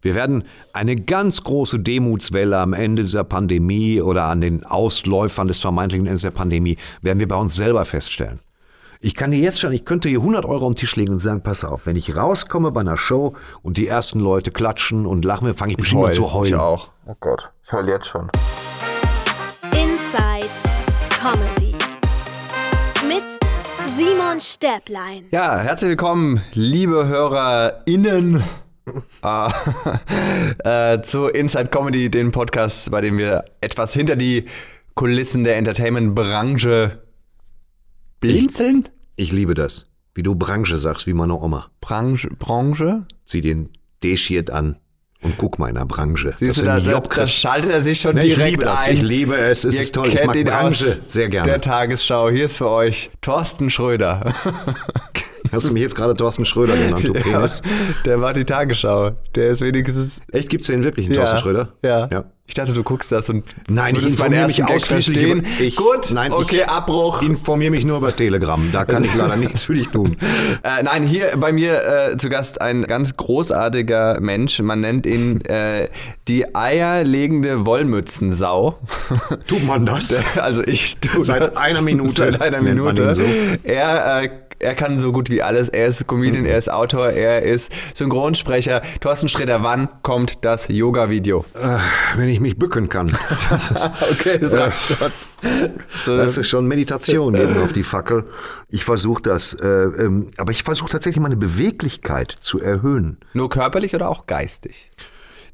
Wir 0.00 0.14
werden 0.14 0.44
eine 0.72 0.96
ganz 0.96 1.42
große 1.42 1.80
Demutswelle 1.80 2.58
am 2.58 2.72
Ende 2.72 3.02
dieser 3.02 3.24
Pandemie 3.24 4.00
oder 4.00 4.24
an 4.24 4.40
den 4.40 4.64
Ausläufern 4.64 5.48
des 5.48 5.60
vermeintlichen 5.60 6.06
Endes 6.06 6.22
der 6.22 6.30
Pandemie, 6.30 6.76
werden 7.02 7.18
wir 7.18 7.28
bei 7.28 7.36
uns 7.36 7.54
selber 7.56 7.84
feststellen. 7.84 8.40
Ich 9.00 9.14
kann 9.14 9.30
dir 9.30 9.38
jetzt 9.38 9.60
schon, 9.60 9.72
ich 9.72 9.84
könnte 9.84 10.08
hier 10.08 10.18
100 10.18 10.44
Euro 10.44 10.66
am 10.66 10.74
Tisch 10.74 10.96
legen 10.96 11.12
und 11.12 11.18
sagen, 11.20 11.40
pass 11.42 11.62
auf, 11.64 11.86
wenn 11.86 11.94
ich 11.94 12.16
rauskomme 12.16 12.72
bei 12.72 12.80
einer 12.80 12.96
Show 12.96 13.34
und 13.62 13.76
die 13.76 13.86
ersten 13.86 14.18
Leute 14.18 14.50
klatschen 14.50 15.06
und 15.06 15.24
lachen, 15.24 15.54
fange 15.54 15.72
ich 15.72 15.76
bestimmt 15.76 16.02
mal 16.02 16.12
zu 16.12 16.32
heulen. 16.32 16.54
Ich 16.54 16.58
auch. 16.58 16.90
Oh 17.06 17.14
Gott, 17.20 17.48
ich 17.64 17.72
heule 17.72 17.92
jetzt 17.92 18.08
schon. 18.08 18.28
Inside 19.72 20.48
Comedy 21.10 21.76
mit 23.06 23.24
Simon 23.96 24.40
Stäblein. 24.40 25.26
Ja, 25.30 25.58
herzlich 25.58 25.90
willkommen, 25.90 26.42
liebe 26.54 27.06
HörerInnen. 27.06 28.42
Äh, 29.22 30.94
äh, 30.94 31.02
zu 31.02 31.26
Inside 31.26 31.68
Comedy, 31.68 32.10
den 32.10 32.32
Podcast, 32.32 32.90
bei 32.90 33.00
dem 33.00 33.18
wir 33.18 33.44
etwas 33.60 33.92
hinter 33.92 34.16
die 34.16 34.46
Kulissen 34.94 35.44
der 35.44 35.56
Entertainment-Branche 35.58 37.02
blinzeln. 38.20 38.88
Ich 39.16 39.32
liebe 39.32 39.54
das. 39.54 39.86
Wie 40.14 40.22
du 40.22 40.34
Branche 40.34 40.76
sagst, 40.76 41.06
wie 41.06 41.12
meine 41.12 41.34
Oma. 41.34 41.70
Branche? 41.80 42.28
Branche? 42.38 43.06
Zieh 43.24 43.40
den 43.40 43.70
D-Shirt 44.02 44.50
an 44.50 44.76
und 45.22 45.36
guck 45.38 45.58
mal 45.58 45.68
in 45.68 45.74
der 45.74 45.84
Branche. 45.84 46.34
Siehst 46.38 46.58
du, 46.58 46.64
da, 46.64 46.80
da, 46.80 47.26
schaltet 47.26 47.70
er 47.70 47.80
sich 47.80 48.00
schon 48.00 48.16
ich 48.16 48.34
direkt 48.34 48.50
liebe 48.50 48.64
das. 48.64 48.80
ein. 48.80 48.94
Ich 48.96 49.02
liebe 49.02 49.36
es. 49.36 49.64
Es 49.64 49.74
Ihr 49.74 49.80
ist 49.82 49.94
toll. 49.94 50.08
Ich 50.08 50.14
kennt 50.14 50.26
mag 50.28 50.36
ihn 50.36 50.44
Branche 50.46 51.00
sehr 51.06 51.28
gerne. 51.28 51.48
Der 51.48 51.60
Tagesschau. 51.60 52.30
Hier 52.30 52.46
ist 52.46 52.56
für 52.56 52.68
euch 52.68 53.10
Thorsten 53.20 53.70
Schröder. 53.70 54.34
Hast 55.52 55.68
du 55.68 55.72
mich 55.72 55.82
jetzt 55.82 55.94
gerade 55.94 56.14
Thorsten 56.14 56.44
Schröder 56.44 56.76
genannt, 56.76 57.06
du 57.06 57.12
Penis? 57.14 57.62
der 58.04 58.20
war 58.20 58.32
die 58.32 58.44
Tagesschau. 58.44 59.12
Der 59.34 59.48
ist 59.48 59.60
wenigstens. 59.60 60.20
Echt, 60.32 60.48
gibt's 60.48 60.66
den 60.66 60.84
wirklich, 60.84 61.06
einen 61.06 61.14
Thorsten 61.16 61.38
Schröder? 61.38 61.68
Ja. 61.82 62.08
ja. 62.10 62.24
Ich 62.50 62.54
dachte, 62.54 62.72
du 62.72 62.82
guckst 62.82 63.12
das 63.12 63.28
und 63.28 63.44
Nein, 63.68 63.94
ich 63.94 64.06
informiere 64.06 64.46
mich 64.46 64.64
ausschließlich 64.64 65.22
über... 65.22 65.42
Ich, 65.60 65.76
Gut, 65.76 66.10
nein, 66.12 66.32
okay, 66.32 66.62
Abbruch. 66.62 67.20
informiere 67.20 67.70
mich 67.70 67.84
nur 67.84 67.98
über 67.98 68.16
Telegram. 68.16 68.58
Da 68.72 68.86
kann 68.86 69.04
ich 69.04 69.14
leider 69.14 69.36
nichts 69.36 69.64
für 69.64 69.74
dich 69.74 69.88
tun. 69.88 70.16
Äh, 70.64 70.82
nein, 70.82 71.02
hier 71.04 71.36
bei 71.36 71.52
mir 71.52 71.82
äh, 72.12 72.16
zu 72.16 72.28
Gast 72.30 72.60
ein 72.60 72.82
ganz 72.84 73.16
großartiger 73.16 74.18
Mensch. 74.20 74.60
Man 74.60 74.80
nennt 74.80 75.04
ihn 75.06 75.42
äh, 75.42 75.88
die 76.26 76.54
eierlegende 76.54 77.66
Wollmützensau. 77.66 78.78
Tut 79.46 79.64
man 79.66 79.84
das? 79.86 80.22
Also 80.36 80.62
ich 80.64 80.98
tu 81.00 81.22
Seit 81.22 81.42
das. 81.42 81.56
einer 81.58 81.82
Minute 81.82 82.16
Seit 82.16 82.40
einer 82.40 82.60
nennt 82.62 82.78
man 82.78 82.94
Minute. 82.94 83.02
ihn 83.02 83.14
so. 83.14 83.22
Er, 83.62 84.22
äh, 84.22 84.30
er 84.60 84.74
kann 84.74 84.98
so 84.98 85.12
gut 85.12 85.30
wie 85.30 85.42
alles. 85.42 85.68
Er 85.68 85.86
ist 85.86 86.06
Comedian, 86.06 86.44
er 86.44 86.58
ist 86.58 86.70
Autor, 86.70 87.10
er 87.10 87.42
ist 87.42 87.70
Synchronsprecher. 87.94 88.82
Thorsten 89.00 89.28
Sträter, 89.28 89.62
wann 89.62 89.88
kommt 90.02 90.44
das 90.44 90.68
Yoga-Video? 90.68 91.44
Äh, 91.54 91.78
wenn 92.16 92.28
ich 92.28 92.40
mich 92.40 92.58
bücken 92.58 92.88
kann. 92.88 93.16
Das 93.50 93.70
ist, 93.70 93.90
Okay, 94.12 94.38
das 94.38 94.52
reicht 94.52 94.98
schon. 95.90 96.16
das 96.16 96.36
ist 96.36 96.48
schon 96.48 96.66
Meditation 96.66 97.32
neben 97.32 97.56
auf 97.62 97.72
die 97.72 97.82
Fackel. 97.82 98.24
Ich 98.68 98.84
versuche 98.84 99.22
das, 99.22 99.54
äh, 99.54 99.66
ähm, 99.66 100.30
aber 100.36 100.50
ich 100.50 100.62
versuche 100.62 100.90
tatsächlich 100.90 101.22
meine 101.22 101.36
Beweglichkeit 101.36 102.30
zu 102.30 102.60
erhöhen. 102.60 103.18
Nur 103.32 103.48
körperlich 103.48 103.94
oder 103.94 104.08
auch 104.08 104.26
geistig? 104.26 104.90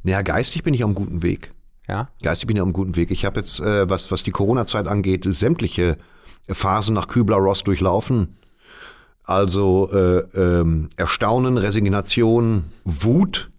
Naja, 0.03 0.23
geistig 0.23 0.65
bin 0.65 0.75
ich 0.75 0.83
einem 0.83 0.95
guten 0.95 1.23
Weg. 1.23 1.53
Ja. 1.89 2.09
Geistig 2.23 2.47
bin 2.47 2.57
ich 2.57 2.63
einem 2.63 2.73
guten 2.73 2.97
Weg. 2.97 3.11
Ich 3.11 3.25
habe 3.25 3.41
jetzt, 3.41 3.61
äh, 3.61 3.89
was, 3.89 4.11
was 4.11 4.23
die 4.23 4.31
Corona-Zeit 4.33 4.89
angeht, 4.89 5.25
sämtliche 5.25 5.99
Phasen 6.49 6.95
nach 6.95 7.09
Kübler-Ross 7.09 7.65
durchlaufen. 7.65 8.37
Also 9.25 9.91
äh, 9.93 10.19
ähm, 10.39 10.91
Erstaunen, 10.97 11.57
Resignation, 11.57 12.65
Wut, 12.85 13.51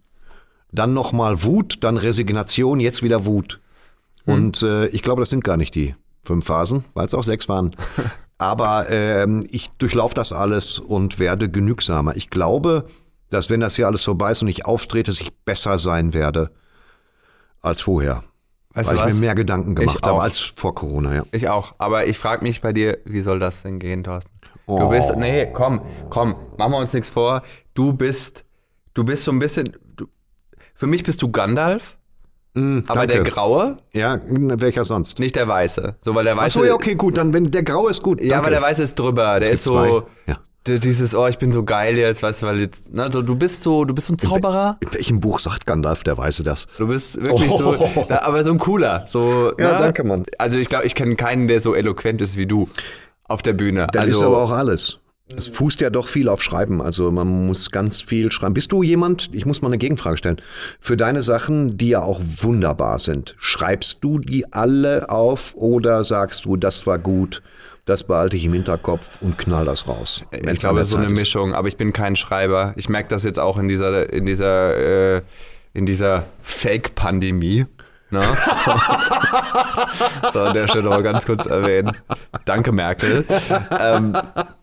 dann 0.72 0.94
nochmal 0.94 1.44
Wut, 1.44 1.84
dann 1.84 1.98
Resignation, 1.98 2.80
jetzt 2.80 3.02
wieder 3.02 3.26
Wut. 3.26 3.60
Und 4.26 4.62
äh, 4.64 4.88
ich 4.88 5.02
glaube, 5.02 5.22
das 5.22 5.30
sind 5.30 5.44
gar 5.44 5.58
nicht 5.58 5.76
die 5.76 5.96
fünf 6.24 6.46
Phasen, 6.46 6.84
weil 6.94 7.06
es 7.06 7.14
auch 7.14 7.24
sechs 7.24 7.48
waren. 7.50 7.76
Aber 8.38 8.90
ähm, 8.90 9.48
ich 9.50 9.70
durchlaufe 9.78 10.14
das 10.14 10.34
alles 10.34 10.80
und 10.80 11.20
werde 11.20 11.50
genügsamer. 11.50 12.16
Ich 12.16 12.30
glaube, 12.30 12.86
dass 13.30 13.50
wenn 13.50 13.60
das 13.60 13.76
hier 13.76 13.88
alles 13.88 14.04
vorbei 14.04 14.32
ist 14.32 14.42
und 14.42 14.50
ich 14.50 14.66
auftrete, 14.66 15.12
dass 15.12 15.22
ich 15.22 15.34
besser 15.46 15.78
sein 15.78 16.14
werde 16.14 16.52
als 17.62 17.82
vorher. 17.82 18.24
Weißt 18.74 18.90
weil 18.90 18.98
ich 18.98 19.04
was? 19.04 19.14
mir 19.16 19.22
mehr 19.22 19.36
Gedanken 19.36 19.74
gemacht 19.74 20.06
habe 20.06 20.22
als 20.22 20.40
vor 20.40 20.76
Corona, 20.76 21.16
ja. 21.16 21.24
Ich 21.32 21.48
auch. 21.48 21.76
Aber 21.78 22.08
ich 22.08 22.18
frage 22.18 22.44
mich 22.44 22.62
bei 22.62 22.74
dir, 22.74 22.98
wie 23.06 23.22
soll 23.22 23.40
das 23.40 23.64
denn 23.64 23.80
gehen, 23.80 24.04
Thorsten? 24.04 24.35
Du 24.68 24.74
Oh. 24.74 24.90
bist, 24.90 25.16
nee, 25.16 25.48
komm, 25.54 25.82
komm, 26.10 26.36
machen 26.58 26.72
wir 26.72 26.78
uns 26.80 26.94
nichts 26.94 27.10
vor. 27.10 27.44
Du 27.74 27.94
bist, 27.94 28.44
du 28.94 29.04
bist 29.04 29.24
so 29.24 29.32
ein 29.32 29.40
bisschen, 29.40 29.76
du, 29.96 30.06
für 30.74 30.88
mich 30.88 31.04
bist 31.04 31.22
du 31.22 31.32
Gandalf, 31.32 31.98
aber 32.56 32.62
Mm, 32.62 32.84
danke. 32.88 33.08
der 33.08 33.24
Graue, 33.24 33.78
Ja, 33.94 34.20
welcher 34.26 34.86
sonst? 34.86 35.20
nicht 35.20 35.36
der 35.36 35.48
Weiße. 35.48 35.96
So, 36.04 36.16
weil 36.16 36.24
der 36.24 36.36
Weiße, 36.38 36.60
Achso, 36.60 36.64
ja, 36.66 36.74
okay, 36.74 36.96
gut, 36.96 37.18
dann 37.18 37.34
wenn 37.34 37.52
der 37.52 37.64
Graue 37.64 37.92
ist 37.92 38.02
gut. 38.02 38.22
ja, 38.22 38.30
danke. 38.30 38.40
aber 38.48 38.50
der 38.52 38.62
Weiße 38.62 38.82
ist 38.84 38.96
drüber. 38.98 39.40
Der 39.40 39.50
ist 39.52 39.66
so, 39.66 40.04
ja. 40.26 40.38
dieses, 40.66 41.14
oh, 41.14 41.28
ich 41.28 41.38
bin 41.38 41.52
so 41.52 41.64
geil 41.64 41.96
jetzt, 41.98 42.24
weißt 42.24 42.42
du, 42.42 42.46
weil 42.48 42.62
jetzt, 42.62 42.92
ne, 42.94 43.10
so, 43.12 43.22
du 43.22 43.36
bist 43.36 43.62
so, 43.62 43.84
du 43.86 43.94
bist 43.94 44.08
so 44.08 44.14
ein 44.14 44.20
Zauberer. 44.20 44.78
In 44.80 44.94
welchem 44.94 45.20
Buch 45.20 45.38
sagt 45.40 45.66
Gandalf, 45.68 46.04
der 46.04 46.18
Weiße 46.18 46.42
das? 46.44 46.66
Du 46.78 46.88
bist 46.88 47.22
wirklich 47.22 47.52
so, 47.52 47.76
na, 48.10 48.22
aber 48.24 48.44
so 48.44 48.52
ein 48.54 48.58
cooler. 48.58 49.06
So, 49.08 49.52
Ja, 49.60 49.74
ne? 49.74 49.78
danke, 49.80 50.04
Mann. 50.06 50.24
Also 50.40 50.58
ich 50.58 50.70
glaube, 50.70 50.86
ich 50.86 50.96
kenne 50.96 51.16
keinen, 51.18 51.48
der 51.50 51.60
so 51.62 51.76
eloquent 51.76 52.22
ist 52.22 52.36
wie 52.38 52.48
du 52.48 52.68
auf 53.28 53.42
der 53.42 53.54
Bühne. 53.54 53.88
Dann 53.92 54.04
also, 54.04 54.20
ist 54.20 54.24
aber 54.24 54.42
auch 54.42 54.52
alles. 54.52 55.00
Es 55.36 55.48
fußt 55.48 55.82
ja 55.82 55.90
doch 55.90 56.08
viel 56.08 56.30
auf 56.30 56.44
Schreiben, 56.44 56.84
also 56.84 57.10
man 57.10 57.48
muss 57.48 57.72
ganz 57.72 58.00
viel 58.00 58.32
schreiben. 58.32 58.54
Bist 58.54 58.72
du 58.72 58.84
jemand, 58.84 59.30
ich 59.34 59.48
muss 59.48 59.64
mal 59.64 59.70
eine 59.70 59.80
Gegenfrage 59.80 60.18
stellen, 60.18 60.40
für 60.80 60.98
deine 60.98 61.24
Sachen, 61.24 61.78
die 61.78 61.90
ja 61.90 62.04
auch 62.04 62.22
wunderbar 62.22 63.00
sind, 63.00 63.34
schreibst 63.40 64.04
du 64.04 64.20
die 64.20 64.54
alle 64.54 65.10
auf 65.10 65.56
oder 65.56 66.04
sagst 66.04 66.46
du, 66.46 66.58
das 66.58 66.86
war 66.86 67.00
gut, 67.00 67.42
das 67.86 68.04
behalte 68.04 68.36
ich 68.36 68.46
im 68.46 68.54
Hinterkopf 68.54 69.20
und 69.20 69.40
knall 69.40 69.66
das 69.66 69.88
raus? 69.88 70.24
Ich 70.32 70.60
glaube, 70.60 70.80
es 70.82 70.88
ist 70.88 70.94
so 70.94 71.00
eine 71.00 71.10
Mischung, 71.10 71.56
aber 71.56 71.70
ich 71.70 71.78
bin 71.78 71.92
kein 71.92 72.16
Schreiber. 72.16 72.74
Ich 72.76 72.88
merke 72.88 73.10
das 73.10 73.24
jetzt 73.24 73.40
auch 73.40 73.58
in 73.58 73.68
dieser, 73.68 74.14
in 74.14 74.28
dieser, 74.28 75.16
äh, 75.18 75.22
in 75.74 75.88
dieser 75.88 76.28
Fake-Pandemie. 76.44 77.66
Ne? 78.12 78.22
so, 80.32 80.40
an 80.42 80.54
der 80.54 80.68
Stelle 80.68 80.90
mal 80.90 81.02
ganz 81.02 81.26
kurz 81.26 81.48
erwähnen. 81.48 81.92
Danke, 82.46 82.72
Merkel. 82.72 83.26
Ähm, 83.80 84.16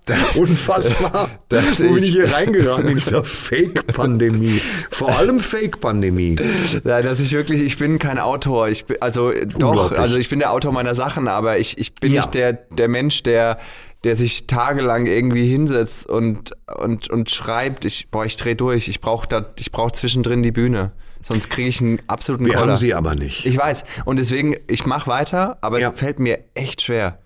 das, 0.05 0.37
Unfassbar. 0.37 1.29
Dass 1.49 1.81
Wo 1.83 1.95
bin 1.95 2.05
ich- 2.05 2.13
hier 2.13 2.33
reingeraten 2.33 2.89
in 2.89 2.95
dieser 2.95 3.25
Fake-Pandemie? 3.25 4.61
Vor 4.91 5.11
allem 5.17 5.41
Fake-Pandemie. 5.41 6.37
ja, 6.85 7.03
dass 7.03 7.21
ich 7.21 7.33
wirklich, 7.33 7.61
ich 7.63 7.79
bin 7.79 7.99
kein 7.99 8.19
Autor. 8.19 8.69
Ich 8.69 8.85
bin, 8.87 8.97
also 9.01 9.33
doch, 9.59 9.93
also 9.93 10.17
ich 10.17 10.29
bin 10.29 10.39
der 10.39 10.53
Autor 10.53 10.73
meiner 10.73 10.95
Sachen, 10.95 11.29
aber 11.29 11.59
ich, 11.59 11.79
ich 11.79 11.95
bin 11.95 12.13
Ja. 12.13 12.21
nicht 12.21 12.35
der, 12.35 12.53
der 12.53 12.89
Mensch, 12.89 13.23
der, 13.23 13.59
der 14.05 14.17
sich 14.17 14.47
tagelang 14.47 15.07
irgendwie 15.07 15.47
hinsetzt 15.49 16.07
und, 16.07 16.53
und, 16.77 17.11
und 17.11 17.31
schreibt. 17.31 17.85
Ich, 17.85 18.09
boah, 18.11 18.25
ich 18.25 18.37
dreh 18.37 18.55
durch. 18.55 18.89
Ich 18.89 19.01
brauche 19.01 19.29
brauche 19.73 19.93
zwischendrin 19.93 20.43
die 20.43 20.53
Bühne. 20.53 20.93
Sonst 21.23 21.51
kriege 21.51 21.69
ich 21.69 21.81
einen 21.81 22.01
absoluten 22.09 22.45
Wir 22.47 22.55
Koller. 22.55 22.69
haben 22.73 22.77
sie 22.77 22.95
aber 22.95 23.15
nicht. 23.15 23.47
Ich 23.47 23.57
weiß. 23.57 23.85
Und 24.05 24.19
deswegen, 24.19 24.57
ich 24.67 24.87
mache 24.87 25.09
weiter, 25.09 25.59
aber 25.61 25.81
Ja. 25.81 25.91
es 25.93 25.99
fällt 26.01 26.19
mir 26.19 26.39
echt 26.55 26.83
schwer. 26.83 27.19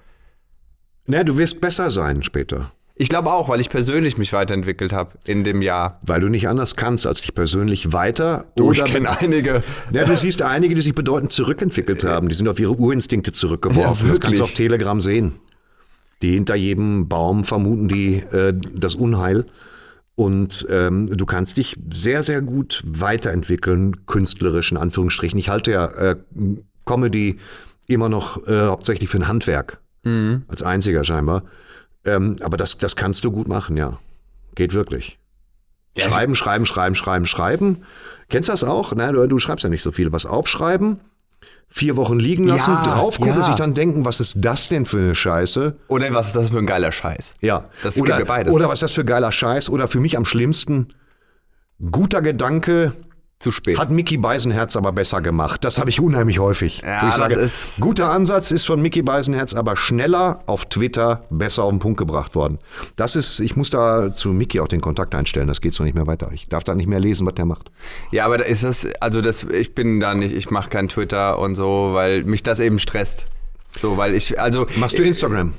Na, 1.06 1.24
du 1.24 1.36
wirst 1.38 1.60
besser 1.60 1.90
sein 1.90 2.22
später. 2.22 2.72
Ich 2.98 3.10
glaube 3.10 3.30
auch, 3.30 3.48
weil 3.50 3.60
ich 3.60 3.68
persönlich 3.68 4.16
mich 4.16 4.32
weiterentwickelt 4.32 4.92
habe 4.92 5.12
in 5.26 5.44
dem 5.44 5.60
Jahr. 5.60 6.00
Weil 6.02 6.20
du 6.22 6.28
nicht 6.28 6.48
anders 6.48 6.76
kannst, 6.76 7.06
als 7.06 7.20
dich 7.20 7.34
persönlich 7.34 7.92
weiter 7.92 8.46
Du, 8.56 8.70
oder 8.70 8.86
ich 8.86 8.92
kenne 8.92 9.18
einige. 9.20 9.62
Ja, 9.92 10.04
du 10.04 10.16
siehst 10.16 10.40
einige, 10.40 10.74
die 10.74 10.80
sich 10.80 10.94
bedeutend 10.94 11.30
zurückentwickelt 11.30 12.04
haben. 12.04 12.28
Die 12.30 12.34
sind 12.34 12.48
auf 12.48 12.58
ihre 12.58 12.72
Urinstinkte 12.72 13.32
zurückgeworfen. 13.32 14.06
Ja, 14.06 14.12
das 14.12 14.20
kannst 14.20 14.40
du 14.40 14.44
auf 14.44 14.54
Telegram 14.54 15.00
sehen. 15.02 15.32
Die 16.22 16.32
hinter 16.32 16.54
jedem 16.54 17.06
Baum 17.08 17.44
vermuten 17.44 17.88
die 17.88 18.14
äh, 18.16 18.54
das 18.74 18.94
Unheil. 18.94 19.44
Und 20.16 20.66
ähm, 20.70 21.06
du 21.06 21.26
kannst 21.26 21.58
dich 21.58 21.76
sehr, 21.92 22.22
sehr 22.22 22.40
gut 22.40 22.82
weiterentwickeln, 22.86 24.06
künstlerisch 24.06 24.72
in 24.72 24.78
Anführungsstrichen. 24.78 25.38
Ich 25.38 25.50
halte 25.50 25.70
ja 25.70 25.86
äh, 25.86 26.16
Comedy 26.86 27.38
immer 27.86 28.08
noch 28.08 28.46
äh, 28.46 28.62
hauptsächlich 28.62 29.10
für 29.10 29.18
ein 29.18 29.28
Handwerk. 29.28 29.78
Als 30.48 30.62
einziger 30.62 31.04
scheinbar. 31.04 31.42
Ähm, 32.06 32.36
aber 32.40 32.56
das, 32.56 32.78
das 32.78 32.96
kannst 32.96 33.24
du 33.24 33.30
gut 33.30 33.46
machen, 33.46 33.76
ja. 33.76 33.98
Geht 34.54 34.72
wirklich. 34.72 35.18
Schreiben, 35.98 36.34
schreiben, 36.34 36.66
schreiben, 36.66 36.94
schreiben, 36.94 37.26
schreiben. 37.26 37.82
Kennst 38.28 38.48
du 38.48 38.52
das 38.52 38.64
auch? 38.64 38.94
Nein, 38.94 39.14
du, 39.14 39.26
du 39.26 39.38
schreibst 39.38 39.64
ja 39.64 39.70
nicht 39.70 39.82
so 39.82 39.92
viel. 39.92 40.12
Was 40.12 40.26
aufschreiben, 40.26 41.00
vier 41.68 41.96
Wochen 41.96 42.18
liegen 42.18 42.44
lassen, 42.44 42.70
Ja, 42.72 42.82
drauf 42.84 43.18
gucken, 43.18 43.34
ja. 43.34 43.42
sich 43.42 43.54
dann 43.54 43.74
denken, 43.74 44.04
was 44.04 44.20
ist 44.20 44.36
das 44.38 44.68
denn 44.68 44.86
für 44.86 44.98
eine 44.98 45.14
Scheiße? 45.14 45.76
Oder 45.88 46.12
was 46.14 46.28
ist 46.28 46.36
das 46.36 46.50
für 46.50 46.58
ein 46.58 46.66
geiler 46.66 46.92
Scheiß? 46.92 47.34
Ja. 47.40 47.64
Das 47.82 47.96
oder, 47.96 48.16
gibt 48.16 48.28
ja 48.28 48.34
beides. 48.34 48.54
Oder 48.54 48.68
was 48.68 48.74
ist 48.74 48.82
das 48.82 48.92
für 48.92 49.04
geiler 49.04 49.32
Scheiß? 49.32 49.68
Oder 49.68 49.88
für 49.88 50.00
mich 50.00 50.16
am 50.16 50.24
schlimmsten, 50.24 50.88
guter 51.90 52.22
Gedanke, 52.22 52.92
zu 53.38 53.52
spät. 53.52 53.78
Hat 53.78 53.90
Mickey 53.90 54.16
Beisenherz 54.16 54.76
aber 54.76 54.92
besser 54.92 55.20
gemacht. 55.20 55.62
Das 55.62 55.78
habe 55.78 55.90
ich 55.90 56.00
unheimlich 56.00 56.38
häufig. 56.38 56.80
Ja, 56.82 56.96
ich 57.00 57.02
das 57.08 57.16
sage, 57.16 57.34
ist- 57.34 57.80
guter 57.80 58.10
Ansatz 58.10 58.50
ist 58.50 58.64
von 58.66 58.80
Mickey 58.80 59.02
Beisenherz 59.02 59.52
aber 59.54 59.76
schneller 59.76 60.40
auf 60.46 60.64
Twitter 60.66 61.24
besser 61.28 61.64
auf 61.64 61.70
den 61.70 61.78
Punkt 61.78 61.98
gebracht 61.98 62.34
worden. 62.34 62.58
Das 62.96 63.14
ist, 63.14 63.40
ich 63.40 63.54
muss 63.54 63.68
da 63.68 64.14
zu 64.14 64.30
Mickey 64.30 64.60
auch 64.60 64.68
den 64.68 64.80
Kontakt 64.80 65.14
einstellen. 65.14 65.48
Das 65.48 65.60
geht 65.60 65.74
so 65.74 65.84
nicht 65.84 65.94
mehr 65.94 66.06
weiter. 66.06 66.30
Ich 66.32 66.48
darf 66.48 66.64
da 66.64 66.74
nicht 66.74 66.86
mehr 66.86 66.98
lesen, 67.00 67.26
was 67.26 67.34
der 67.34 67.44
macht. 67.44 67.70
Ja, 68.10 68.24
aber 68.24 68.38
da 68.38 68.44
ist 68.44 68.62
das, 68.64 68.86
also 69.00 69.20
das, 69.20 69.44
ich 69.44 69.74
bin 69.74 70.00
da 70.00 70.14
nicht, 70.14 70.34
ich 70.34 70.50
mache 70.50 70.70
kein 70.70 70.88
Twitter 70.88 71.38
und 71.38 71.56
so, 71.56 71.90
weil 71.92 72.24
mich 72.24 72.42
das 72.42 72.58
eben 72.58 72.78
stresst. 72.78 73.26
So, 73.78 73.98
weil 73.98 74.14
ich, 74.14 74.40
also. 74.40 74.66
Machst 74.76 74.98
du 74.98 75.02
Instagram? 75.02 75.52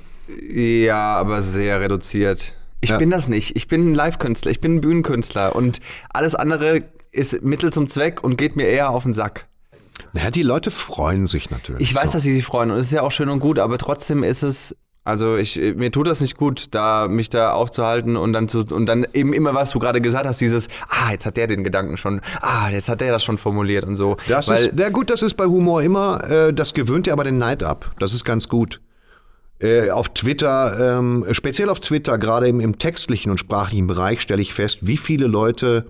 Ja, 0.51 1.15
aber 1.15 1.41
sehr 1.43 1.79
reduziert. 1.79 2.53
Ich 2.81 2.89
Ja. 2.89 2.97
bin 2.97 3.09
das 3.11 3.27
nicht. 3.27 3.55
Ich 3.55 3.67
bin 3.67 3.91
ein 3.91 3.93
Live-Künstler, 3.95 4.51
ich 4.51 4.61
bin 4.61 4.75
ein 4.75 4.81
Bühnenkünstler 4.81 5.55
und 5.55 5.79
alles 6.09 6.35
andere 6.35 6.79
ist 7.17 7.41
Mittel 7.43 7.73
zum 7.73 7.87
Zweck 7.87 8.23
und 8.23 8.37
geht 8.37 8.55
mir 8.55 8.67
eher 8.67 8.91
auf 8.91 9.03
den 9.03 9.13
Sack. 9.13 9.47
Naja, 10.13 10.31
die 10.31 10.43
Leute 10.43 10.71
freuen 10.71 11.25
sich 11.25 11.49
natürlich. 11.49 11.81
Ich 11.81 11.95
weiß, 11.95 12.11
so. 12.11 12.13
dass 12.13 12.23
sie 12.23 12.33
sich 12.33 12.45
freuen 12.45 12.71
und 12.71 12.77
es 12.77 12.87
ist 12.87 12.93
ja 12.93 13.01
auch 13.01 13.11
schön 13.11 13.29
und 13.29 13.39
gut, 13.39 13.59
aber 13.59 13.77
trotzdem 13.77 14.23
ist 14.23 14.43
es. 14.43 14.75
Also 15.03 15.37
ich, 15.37 15.55
mir 15.55 15.89
tut 15.89 16.05
das 16.05 16.19
nicht 16.19 16.35
gut, 16.35 16.67
da 16.71 17.07
mich 17.07 17.29
da 17.29 17.51
aufzuhalten 17.51 18.17
und 18.17 18.33
dann 18.33 18.49
zu 18.49 18.65
und 18.71 18.87
dann 18.87 19.07
eben 19.13 19.31
immer 19.31 19.53
was 19.53 19.69
du 19.69 19.79
gerade 19.79 20.01
gesagt 20.01 20.25
hast, 20.25 20.41
dieses 20.41 20.67
ah 20.89 21.11
jetzt 21.11 21.25
hat 21.25 21.37
der 21.37 21.47
den 21.47 21.63
Gedanken 21.63 21.95
schon, 21.95 22.19
ah 22.41 22.69
jetzt 22.69 22.89
hat 22.89 22.99
der 22.99 23.13
das 23.13 23.23
schon 23.23 23.37
formuliert 23.37 23.85
und 23.85 23.95
so. 23.95 24.17
Das 24.27 24.49
Weil, 24.49 24.57
ist, 24.57 24.77
ja 24.77 24.89
gut, 24.89 25.09
das 25.09 25.21
ist 25.21 25.35
bei 25.35 25.45
Humor 25.45 25.81
immer, 25.81 26.29
äh, 26.29 26.53
das 26.53 26.73
gewöhnt 26.73 27.05
dir 27.05 27.13
aber 27.13 27.23
den 27.23 27.37
Neid 27.37 27.63
ab. 27.63 27.95
Das 27.99 28.13
ist 28.13 28.25
ganz 28.25 28.49
gut. 28.49 28.81
Äh, 29.59 29.91
auf 29.91 30.09
Twitter, 30.09 30.97
ähm, 30.99 31.25
speziell 31.31 31.69
auf 31.69 31.79
Twitter, 31.79 32.17
gerade 32.17 32.49
im, 32.49 32.59
im 32.59 32.77
textlichen 32.77 33.31
und 33.31 33.37
sprachlichen 33.37 33.87
Bereich, 33.87 34.19
stelle 34.19 34.41
ich 34.41 34.53
fest, 34.53 34.85
wie 34.85 34.97
viele 34.97 35.27
Leute 35.27 35.87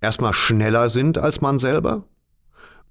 erstmal 0.00 0.32
schneller 0.32 0.90
sind 0.90 1.18
als 1.18 1.40
man 1.40 1.58
selber 1.58 2.04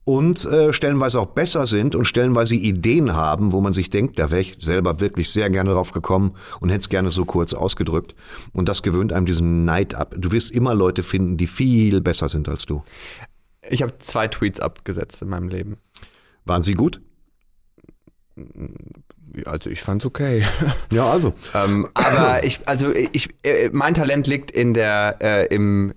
und 0.08 0.46
äh, 0.46 0.72
stellenweise 0.72 1.20
auch 1.20 1.26
besser 1.26 1.68
sind 1.68 1.94
und 1.94 2.06
stellenweise 2.06 2.56
Ideen 2.56 3.14
haben, 3.14 3.52
wo 3.52 3.60
man 3.60 3.74
sich 3.74 3.90
denkt, 3.90 4.18
da 4.18 4.32
wäre 4.32 4.40
ich 4.40 4.56
selber 4.58 5.02
wirklich 5.02 5.30
sehr 5.30 5.50
gerne 5.50 5.72
drauf 5.72 5.92
gekommen 5.92 6.34
und 6.62 6.70
hätte 6.70 6.80
es 6.80 6.88
gerne 6.88 7.12
so 7.12 7.26
kurz 7.26 7.54
ausgedrückt. 7.54 8.16
Und 8.54 8.70
das 8.70 8.84
gewöhnt 8.84 9.12
einem 9.12 9.26
diesen 9.26 9.66
Neid 9.66 9.96
ab. 9.96 10.16
Du 10.18 10.32
wirst 10.32 10.52
immer 10.52 10.74
Leute 10.74 11.04
finden, 11.04 11.36
die 11.36 11.46
viel 11.46 12.00
besser 12.00 12.30
sind 12.30 12.48
als 12.48 12.66
du. 12.66 12.84
ich 13.70 13.82
habe 13.82 13.98
zwei 13.98 14.30
Tweets 14.30 14.62
abgesetzt 14.62 15.22
in 15.22 15.28
meinem 15.28 15.50
Leben. 15.50 15.76
Waren 16.46 16.62
sie 16.62 16.76
gut? 16.76 17.02
Also 19.46 19.70
ich 19.70 19.82
fand's 19.82 20.06
okay. 20.06 20.46
Ja, 20.94 21.12
also. 21.12 21.34
ähm, 21.54 21.90
aber 21.94 22.46
ich, 22.46 22.62
also 22.66 22.94
ich, 22.94 23.28
äh, 23.44 23.70
mein 23.74 23.94
Talent 23.94 24.26
liegt 24.26 24.52
in 24.52 24.74
der, 24.74 25.18
äh, 25.20 25.54
im 25.54 25.94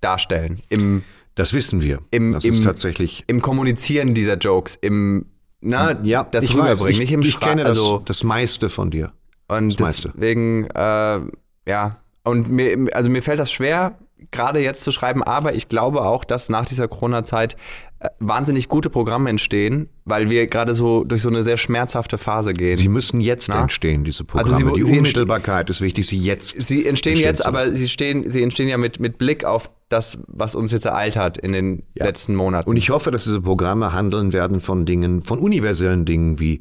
Darstellen, 0.00 0.60
im, 0.68 1.02
Das 1.34 1.52
wissen 1.54 1.80
wir. 1.80 2.00
Im- 2.10 2.32
das 2.32 2.44
ist 2.44 2.58
im- 2.58 2.64
tatsächlich. 2.64 3.24
im 3.26 3.40
Kommunizieren 3.40 4.14
dieser 4.14 4.36
Jokes, 4.36 4.76
im, 4.80 5.26
na, 5.60 6.00
Ja, 6.02 6.24
das 6.24 6.44
ich 6.44 6.50
rüberbringen, 6.50 6.78
weiß. 6.78 6.84
Ich, 6.90 6.98
nicht 6.98 7.12
im 7.12 7.20
ich 7.22 7.34
Schra- 7.34 7.40
kenne 7.40 7.62
das, 7.64 7.70
also, 7.78 8.02
das 8.04 8.24
meiste 8.24 8.68
von 8.68 8.90
dir. 8.90 9.12
Und 9.48 9.74
Das 9.74 9.78
meiste. 9.78 10.12
deswegen, 10.14 10.66
äh, 10.74 11.20
ja, 11.68 11.96
und 12.24 12.50
mir, 12.50 12.88
also 12.92 13.10
mir 13.10 13.22
fällt 13.22 13.38
das 13.38 13.50
schwer, 13.50 13.98
gerade 14.32 14.60
jetzt 14.60 14.82
zu 14.82 14.92
schreiben, 14.92 15.22
aber 15.22 15.54
ich 15.54 15.68
glaube 15.68 16.02
auch, 16.02 16.24
dass 16.24 16.48
nach 16.50 16.66
dieser 16.66 16.88
Corona-Zeit 16.88 17.56
äh, 18.00 18.08
wahnsinnig 18.18 18.68
gute 18.68 18.90
Programme 18.90 19.28
entstehen, 19.30 19.88
weil 20.04 20.30
wir 20.30 20.46
gerade 20.46 20.74
so 20.74 21.04
durch 21.04 21.22
so 21.22 21.28
eine 21.30 21.42
sehr 21.42 21.56
schmerzhafte 21.58 22.16
Phase 22.18 22.52
gehen. 22.52 22.76
Sie 22.76 22.88
müssen 22.88 23.20
jetzt 23.20 23.48
Na? 23.48 23.62
entstehen, 23.62 24.04
diese 24.04 24.24
Also 24.34 24.52
Programme. 24.52 24.74
sie- 24.74 24.80
die 24.82 24.86
sie 24.88 24.96
Unmittelbarkeit 24.98 25.68
ist 25.70 25.80
wichtig, 25.80 26.06
sie 26.06 26.18
jetzt. 26.18 26.50
Sie 26.50 26.86
entstehen 26.86 26.86
entstehen 27.12 27.16
jetzt, 27.16 27.44
aber 27.46 27.70
sie, 27.72 27.88
stehen, 27.88 28.30
sie 28.30 28.42
entstehen 28.42 28.68
ja 28.68 28.76
mit, 28.78 29.00
mit 29.00 29.18
Blick 29.18 29.44
auf 29.44 29.70
das, 29.90 30.18
was 30.28 30.54
uns 30.54 30.72
jetzt 30.72 30.86
ereilt 30.86 31.16
hat 31.16 31.36
in 31.36 31.52
den 31.52 31.82
letzten 31.94 32.34
Monaten. 32.34 32.70
Und 32.70 32.76
ich 32.76 32.90
hoffe, 32.90 33.10
dass 33.10 33.24
diese 33.24 33.42
Programme 33.42 33.92
handeln 33.92 34.32
werden 34.32 34.60
von 34.60 34.86
Dingen, 34.86 35.22
von 35.22 35.38
universellen 35.38 36.06
Dingen 36.06 36.38
wie, 36.38 36.60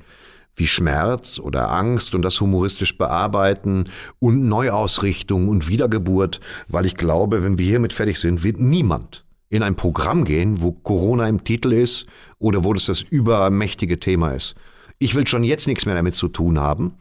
wie 0.56 0.68
Schmerz 0.68 1.40
oder 1.40 1.72
Angst 1.72 2.16
und 2.16 2.24
das 2.24 2.42
humoristisch 2.42 2.98
bearbeiten 2.98 3.86
und 4.18 4.48
Neuausrichtung 4.48 5.48
und 5.48 5.70
Wiedergeburt, 5.70 6.40
weil 6.68 6.86
ich 6.86 6.96
glaube, 6.96 7.44
wenn 7.44 7.58
wir 7.58 7.66
hiermit 7.66 7.94
fertig 7.94 8.20
sind, 8.20 8.44
wird 8.44 8.60
niemand 8.60 9.24
in 9.50 9.64
ein 9.64 9.76
Programm 9.76 10.26
gehen, 10.26 10.62
wo 10.62 10.72
Corona 10.72 11.28
im 11.28 11.44
Titel 11.44 11.72
ist 11.72 12.08
oder 12.40 12.64
wo 12.64 12.74
das 12.74 12.86
das 12.88 13.02
übermächtige 13.02 14.00
Thema 14.00 14.32
ist. 14.32 14.56
Ich 14.98 15.16
will 15.16 15.26
schon 15.28 15.44
jetzt 15.44 15.68
nichts 15.68 15.86
mehr 15.86 15.96
damit 15.96 16.16
zu 16.16 16.28
tun 16.28 16.60
haben. 16.60 16.96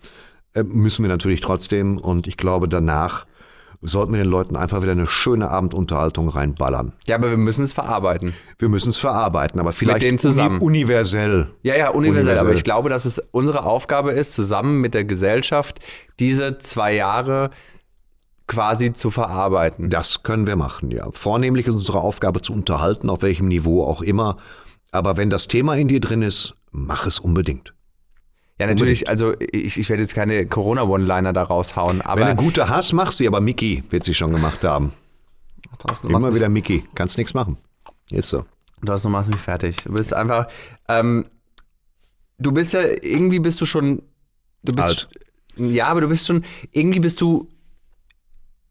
Äh, 0.55 0.63
müssen 0.63 1.03
wir 1.03 1.09
natürlich 1.09 1.41
trotzdem. 1.41 1.99
Und 1.99 2.27
ich 2.27 2.37
glaube, 2.37 2.69
danach 2.69 3.27
sollten 3.81 4.13
wir 4.13 4.23
den 4.23 4.31
Leuten 4.31 4.57
einfach 4.57 4.83
wieder 4.83 4.93
eine 4.93 5.07
schöne 5.07 5.49
Abendunterhaltung 5.51 6.29
reinballern. 6.29 6.93
ja, 7.07 7.17
aber 7.17 7.31
wir 7.31 7.37
müssen 7.37 7.65
es 7.65 7.73
verarbeiten. 7.73 8.35
Wir 8.59 8.69
müssen 8.69 8.89
es 8.91 8.99
verarbeiten, 8.99 9.61
aber 9.61 9.73
vielleicht 9.73 10.03
denen 10.03 10.19
zusammen. 10.19 10.61
Uni 10.61 10.79
universell. 10.79 11.49
Ja, 11.63 11.77
ja, 11.77 11.91
universell, 11.91 12.23
Universell. 12.23 12.39
aber 12.39 12.55
ich 12.55 12.65
glaube, 12.65 12.89
dass 12.89 13.05
es 13.05 13.23
unsere 13.31 13.65
Aufgabe 13.65 14.13
ist, 14.13 14.33
zusammen 14.35 14.81
mit 14.81 14.95
der 14.95 15.05
Gesellschaft 15.05 15.79
diese 16.19 16.59
zwei 16.59 16.95
Jahre 16.95 17.51
quasi 18.49 18.93
zu 18.93 19.11
verarbeiten. 19.11 19.91
Das 19.91 20.23
können 20.23 20.47
wir 20.47 20.57
machen, 20.57 20.91
ja. 20.91 21.09
Vornehmlich 21.13 21.67
ist 21.67 21.75
unsere 21.75 22.01
Aufgabe 22.01 22.41
zu 22.43 22.53
unterhalten, 22.53 23.11
auf 23.11 23.23
welchem 23.23 23.47
Niveau 23.49 23.85
auch 23.85 24.03
immer. 24.03 24.39
Aber 24.91 25.17
wenn 25.17 25.31
das 25.31 25.49
Thema 25.49 25.77
in 25.77 25.87
dir 25.89 26.01
drin 26.01 26.23
ist, 26.23 26.55
mach 26.71 27.07
es 27.07 27.19
unbedingt. 27.21 27.75
Ja, 28.59 28.67
natürlich, 28.67 29.09
also 29.09 29.35
ich, 29.39 29.79
ich 29.79 29.89
werde 29.89 30.03
jetzt 30.03 30.15
keine 30.15 30.45
Corona-One-Liner 30.47 31.33
da 31.33 31.45
raushauen, 31.45 32.03
aber 32.03 32.23
Wenn 32.23 32.37
du 32.37 32.43
gute 32.43 32.69
hast, 32.69 32.93
mach 32.93 33.13
sie, 33.13 33.29
aber 33.29 33.41
Mickey 33.41 33.85
wird 33.91 34.03
sie 34.05 34.15
schon 34.15 34.33
gemacht 34.33 34.65
haben. 34.65 34.93
Thorsten, 35.79 36.11
Immer 36.11 36.35
wieder 36.35 36.49
Mickey. 36.49 36.85
Kannst 36.95 37.19
nichts 37.19 37.35
machen. 37.35 37.57
Ist 38.11 38.31
so. 38.31 38.45
Du 38.83 38.93
hast, 38.93 39.05
du 39.05 39.09
machst 39.09 39.31
mich 39.31 39.41
fertig. 39.41 39.77
Du 39.85 39.93
bist 39.93 40.13
einfach, 40.13 40.49
ähm, 40.89 41.27
du 42.39 42.53
bist 42.53 42.73
ja, 42.73 42.81
irgendwie 43.03 43.39
bist 43.39 43.61
du 43.61 43.67
schon, 43.67 44.03
du 44.65 44.73
bist, 44.75 45.09
Alt. 45.57 45.71
ja, 45.73 45.87
aber 45.87 46.01
du 46.01 46.09
bist 46.09 46.27
schon, 46.27 46.45
irgendwie 46.73 47.01
bist 47.01 47.21
du 47.21 47.49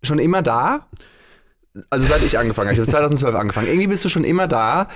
schon 0.01 0.19
immer 0.19 0.41
da. 0.41 0.87
Also 1.89 2.07
seit 2.07 2.23
ich 2.23 2.37
angefangen 2.37 2.67
habe, 2.69 2.73
ich 2.73 2.79
habe 2.79 2.89
2012 2.91 3.35
angefangen. 3.35 3.67
Irgendwie 3.67 3.87
bist 3.87 4.03
du 4.03 4.09
schon 4.09 4.23
immer 4.25 4.47
da. 4.47 4.89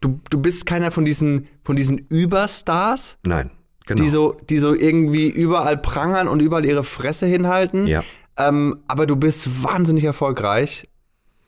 Du, 0.00 0.20
du 0.30 0.40
bist 0.40 0.64
keiner 0.64 0.90
von 0.90 1.04
diesen, 1.04 1.48
von 1.64 1.76
diesen 1.76 1.98
Überstars, 1.98 3.18
Nein, 3.24 3.50
genau. 3.88 4.02
die, 4.02 4.08
so, 4.08 4.36
die 4.48 4.58
so 4.58 4.74
irgendwie 4.74 5.28
überall 5.28 5.76
prangern 5.76 6.28
und 6.28 6.40
überall 6.40 6.64
ihre 6.64 6.84
Fresse 6.84 7.26
hinhalten. 7.26 7.86
Ja. 7.86 8.04
Ähm, 8.36 8.78
aber 8.86 9.06
du 9.06 9.16
bist 9.16 9.64
wahnsinnig 9.64 10.04
erfolgreich 10.04 10.88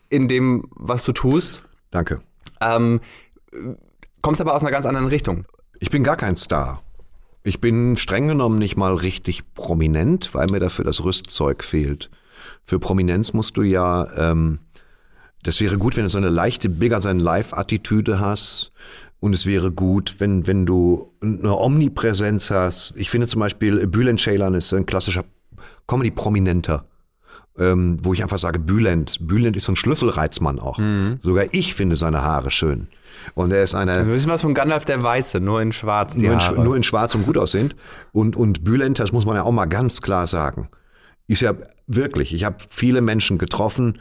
in 0.08 0.26
dem, 0.26 0.64
was 0.74 1.04
du 1.04 1.12
tust. 1.12 1.62
Danke. 1.90 2.18
Ähm, 2.60 3.00
kommst 4.22 4.40
aber 4.40 4.54
aus 4.54 4.62
einer 4.62 4.70
ganz 4.72 4.86
anderen 4.86 5.06
Richtung. 5.06 5.44
Ich 5.78 5.90
bin 5.90 6.02
gar 6.02 6.16
kein 6.16 6.36
Star. 6.36 6.82
Ich 7.42 7.60
bin 7.60 7.96
streng 7.96 8.28
genommen 8.28 8.58
nicht 8.58 8.76
mal 8.76 8.94
richtig 8.94 9.54
prominent, 9.54 10.34
weil 10.34 10.46
mir 10.50 10.60
dafür 10.60 10.84
das 10.84 11.04
Rüstzeug 11.04 11.64
fehlt. 11.64 12.10
Für 12.64 12.78
Prominenz 12.78 13.32
musst 13.32 13.56
du 13.56 13.62
ja, 13.62 14.08
ähm, 14.16 14.58
das 15.42 15.60
wäre 15.60 15.78
gut, 15.78 15.96
wenn 15.96 16.02
du 16.02 16.10
so 16.10 16.18
eine 16.18 16.28
leichte 16.28 16.68
Bigger 16.68 17.00
Than 17.00 17.18
Life-Attitüde 17.18 18.20
hast. 18.20 18.72
Und 19.20 19.34
es 19.34 19.44
wäre 19.46 19.70
gut, 19.70 20.16
wenn, 20.18 20.46
wenn 20.46 20.64
du 20.66 21.12
eine 21.20 21.54
Omnipräsenz 21.56 22.50
hast. 22.50 22.94
Ich 22.96 23.10
finde 23.10 23.26
zum 23.26 23.40
Beispiel, 23.40 23.86
Bülent 23.86 24.18
Ceylan 24.20 24.54
ist 24.54 24.72
ein 24.72 24.86
klassischer 24.86 25.24
Comedy-Prominenter. 25.86 26.84
Ähm, 27.58 27.98
wo 28.02 28.12
ich 28.14 28.22
einfach 28.22 28.38
sage, 28.38 28.58
Bülent. 28.58 29.18
Bülent 29.26 29.56
ist 29.56 29.64
so 29.64 29.72
ein 29.72 29.76
Schlüsselreizmann 29.76 30.58
auch. 30.60 30.78
Sogar 31.20 31.46
ich 31.52 31.74
finde 31.74 31.96
seine 31.96 32.22
Haare 32.22 32.50
schön. 32.50 32.86
Und 33.34 33.50
er 33.50 33.62
ist 33.62 33.74
eine, 33.74 34.06
Wir 34.06 34.14
wissen 34.14 34.30
was 34.30 34.40
von 34.42 34.54
Gandalf 34.54 34.84
der 34.84 35.02
Weiße, 35.02 35.40
nur 35.40 35.60
in 35.60 35.72
schwarz 35.72 36.14
nur 36.14 36.32
in. 36.32 36.38
Sch- 36.38 36.62
nur 36.62 36.76
in 36.76 36.84
Schwarz 36.84 37.14
und 37.14 37.26
gut 37.26 37.36
aussehend. 37.36 37.74
Und, 38.12 38.36
und 38.36 38.64
Bülent, 38.64 38.98
das 39.00 39.12
muss 39.12 39.26
man 39.26 39.34
ja 39.36 39.42
auch 39.42 39.52
mal 39.52 39.66
ganz 39.66 40.00
klar 40.00 40.26
sagen, 40.26 40.68
ist 41.26 41.42
ja 41.42 41.54
wirklich, 41.86 42.32
ich 42.32 42.44
habe 42.44 42.56
viele 42.68 43.00
Menschen 43.02 43.36
getroffen, 43.36 43.98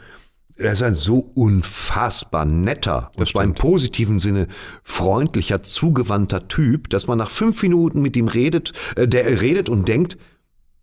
er 0.60 0.72
ist 0.72 0.82
ein 0.82 0.94
so 0.94 1.30
unfassbar 1.34 2.44
netter, 2.44 3.10
und 3.16 3.28
zwar 3.28 3.44
im 3.44 3.54
positiven 3.54 4.18
Sinne 4.18 4.46
freundlicher, 4.82 5.62
zugewandter 5.62 6.48
Typ, 6.48 6.90
dass 6.90 7.06
man 7.06 7.18
nach 7.18 7.30
fünf 7.30 7.62
Minuten 7.62 8.02
mit 8.02 8.16
ihm 8.16 8.28
redet, 8.28 8.72
äh, 8.96 9.08
der 9.08 9.40
redet 9.40 9.68
und 9.68 9.88
denkt, 9.88 10.18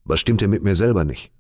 was 0.03 0.19
stimmt 0.19 0.41
denn 0.41 0.49
mit 0.49 0.63
mir 0.63 0.75
selber 0.75 1.05
nicht? 1.05 1.31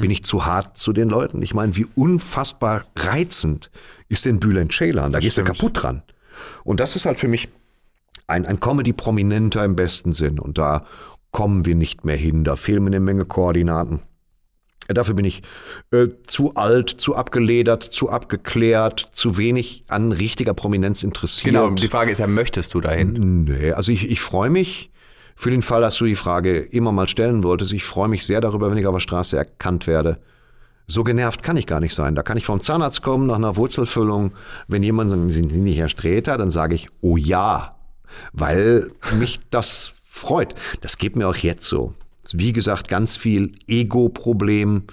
Bin 0.00 0.10
ich 0.10 0.24
zu 0.24 0.44
hart 0.44 0.76
zu 0.76 0.92
den 0.92 1.08
Leuten? 1.08 1.40
Ich 1.40 1.54
meine, 1.54 1.76
wie 1.76 1.86
unfassbar 1.94 2.84
reizend 2.96 3.70
ist 4.08 4.24
denn 4.24 4.40
Bülent 4.40 4.72
Ceylan? 4.72 5.12
Da 5.12 5.20
gehst 5.20 5.38
du 5.38 5.44
kaputt 5.44 5.82
dran. 5.82 6.02
Und 6.64 6.80
das 6.80 6.96
ist 6.96 7.06
halt 7.06 7.16
für 7.16 7.28
mich 7.28 7.48
ein, 8.26 8.44
ein 8.44 8.58
Comedy-Prominenter 8.58 9.64
im 9.64 9.76
besten 9.76 10.14
Sinn. 10.14 10.40
Und 10.40 10.58
da 10.58 10.84
kommen 11.30 11.64
wir 11.64 11.76
nicht 11.76 12.04
mehr 12.04 12.16
hin. 12.16 12.42
Da 12.42 12.56
fehlen 12.56 12.82
mir 12.82 12.88
eine 12.88 12.98
Menge 12.98 13.24
Koordinaten. 13.24 14.00
Dafür 14.88 15.14
bin 15.14 15.24
ich 15.24 15.42
äh, 15.92 16.08
zu 16.26 16.54
alt, 16.54 16.90
zu 16.90 17.14
abgeledert, 17.14 17.82
zu 17.82 18.10
abgeklärt, 18.10 19.06
zu 19.12 19.38
wenig 19.38 19.84
an 19.88 20.12
richtiger 20.12 20.54
Prominenz 20.54 21.02
interessiert. 21.02 21.54
Genau, 21.54 21.70
die 21.70 21.88
Frage 21.88 22.10
ist 22.10 22.18
ja, 22.18 22.26
möchtest 22.26 22.74
du 22.74 22.80
dahin? 22.80 23.44
Nee, 23.44 23.72
also 23.72 23.92
ich, 23.92 24.10
ich 24.10 24.20
freue 24.20 24.50
mich 24.50 24.90
für 25.36 25.50
den 25.50 25.62
Fall, 25.62 25.80
dass 25.80 25.96
du 25.96 26.04
die 26.04 26.16
Frage 26.16 26.58
immer 26.58 26.92
mal 26.92 27.08
stellen 27.08 27.42
wolltest. 27.44 27.72
Ich 27.72 27.84
freue 27.84 28.08
mich 28.08 28.26
sehr 28.26 28.40
darüber, 28.40 28.70
wenn 28.70 28.78
ich 28.78 28.86
auf 28.86 28.94
der 28.94 29.00
Straße 29.00 29.36
erkannt 29.36 29.86
werde. 29.86 30.18
So 30.88 31.04
genervt 31.04 31.42
kann 31.42 31.56
ich 31.56 31.66
gar 31.66 31.80
nicht 31.80 31.94
sein. 31.94 32.14
Da 32.14 32.22
kann 32.22 32.36
ich 32.36 32.44
vom 32.44 32.60
Zahnarzt 32.60 33.02
kommen 33.02 33.26
nach 33.26 33.36
einer 33.36 33.56
Wurzelfüllung. 33.56 34.32
Wenn 34.66 34.82
jemand 34.82 35.10
sagt, 35.10 35.32
sind 35.32 35.50
Sie 35.50 35.60
nicht 35.60 35.78
Herr 35.78 35.88
Sträter, 35.88 36.36
dann 36.36 36.50
sage 36.50 36.74
ich, 36.74 36.88
oh 37.00 37.16
ja, 37.16 37.76
weil 38.32 38.90
mich 39.18 39.40
das 39.50 39.94
freut. 40.04 40.54
Das 40.80 40.98
geht 40.98 41.16
mir 41.16 41.28
auch 41.28 41.36
jetzt 41.36 41.66
so. 41.66 41.94
Wie 42.32 42.52
gesagt, 42.52 42.88
ganz 42.88 43.16
viel 43.16 43.52
Ego-Problem. 43.66 44.84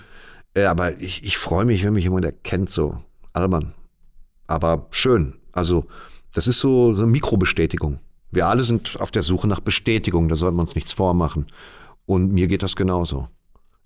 Äh, 0.53 0.63
aber 0.63 0.99
ich, 0.99 1.23
ich 1.23 1.37
freue 1.37 1.65
mich, 1.65 1.83
wenn 1.83 1.93
mich 1.93 2.05
jemand 2.05 2.25
erkennt, 2.25 2.69
so 2.69 2.97
albern. 3.33 3.73
Aber 4.47 4.87
schön. 4.91 5.35
Also, 5.51 5.85
das 6.33 6.47
ist 6.47 6.59
so, 6.59 6.95
so 6.95 7.03
eine 7.03 7.11
Mikrobestätigung. 7.11 7.99
Wir 8.31 8.47
alle 8.47 8.63
sind 8.63 8.99
auf 8.99 9.11
der 9.11 9.23
Suche 9.23 9.47
nach 9.47 9.59
Bestätigung, 9.59 10.29
da 10.29 10.35
sollten 10.35 10.57
wir 10.57 10.61
uns 10.61 10.75
nichts 10.75 10.91
vormachen. 10.91 11.47
Und 12.05 12.31
mir 12.31 12.47
geht 12.47 12.63
das 12.63 12.75
genauso. 12.75 13.27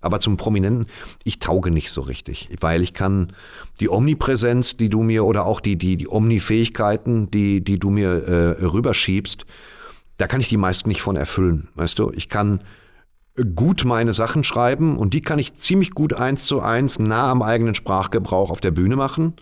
Aber 0.00 0.20
zum 0.20 0.36
Prominenten, 0.36 0.86
ich 1.24 1.38
tauge 1.38 1.70
nicht 1.70 1.90
so 1.90 2.02
richtig, 2.02 2.50
weil 2.60 2.82
ich 2.82 2.92
kann 2.92 3.32
die 3.80 3.88
Omnipräsenz, 3.88 4.76
die 4.76 4.90
du 4.90 5.02
mir, 5.02 5.24
oder 5.24 5.46
auch 5.46 5.60
die, 5.60 5.76
die, 5.76 5.96
die 5.96 6.08
Omnifähigkeiten, 6.08 7.30
die, 7.30 7.64
die 7.64 7.78
du 7.78 7.88
mir 7.88 8.10
äh, 8.10 8.66
rüberschiebst, 8.66 9.46
da 10.18 10.26
kann 10.26 10.42
ich 10.42 10.48
die 10.50 10.58
meisten 10.58 10.90
nicht 10.90 11.00
von 11.00 11.16
erfüllen. 11.16 11.68
Weißt 11.74 11.98
du, 11.98 12.12
ich 12.12 12.28
kann 12.28 12.60
gut 13.54 13.84
meine 13.84 14.14
Sachen 14.14 14.44
schreiben 14.44 14.96
und 14.96 15.12
die 15.12 15.20
kann 15.20 15.38
ich 15.38 15.54
ziemlich 15.54 15.90
gut 15.90 16.12
eins 16.12 16.46
zu 16.46 16.60
eins 16.60 16.98
nah 16.98 17.30
am 17.30 17.42
eigenen 17.42 17.74
Sprachgebrauch 17.74 18.50
auf 18.50 18.60
der 18.60 18.70
Bühne 18.70 18.96
machen. 18.96 19.34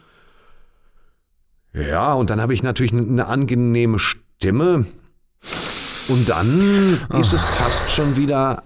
Ja, 1.75 2.14
und 2.14 2.30
dann 2.30 2.40
habe 2.40 2.54
ich 2.54 2.62
natürlich 2.62 2.92
eine 2.92 3.26
angenehme 3.26 3.99
Stimme. 3.99 4.87
Und 6.08 6.28
dann 6.28 7.00
ist 7.18 7.32
es 7.32 7.46
fast 7.46 7.90
schon 7.90 8.16
wieder. 8.16 8.62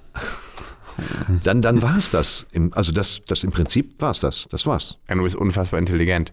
Dann, 1.43 1.61
dann 1.61 1.83
war 1.83 1.97
es 1.97 2.11
das. 2.11 2.47
Im, 2.53 2.73
also 2.73 2.93
das, 2.93 3.21
das 3.27 3.45
im 3.45 3.51
Prinzip 3.51 4.01
war 4.01 4.11
es 4.11 4.21
das. 4.21 4.47
Das 4.51 4.67
war's. 4.67 4.99
Ja, 5.09 5.15
du 5.15 5.23
bist 5.23 5.37
unfassbar 5.37 5.79
intelligent. 5.79 6.33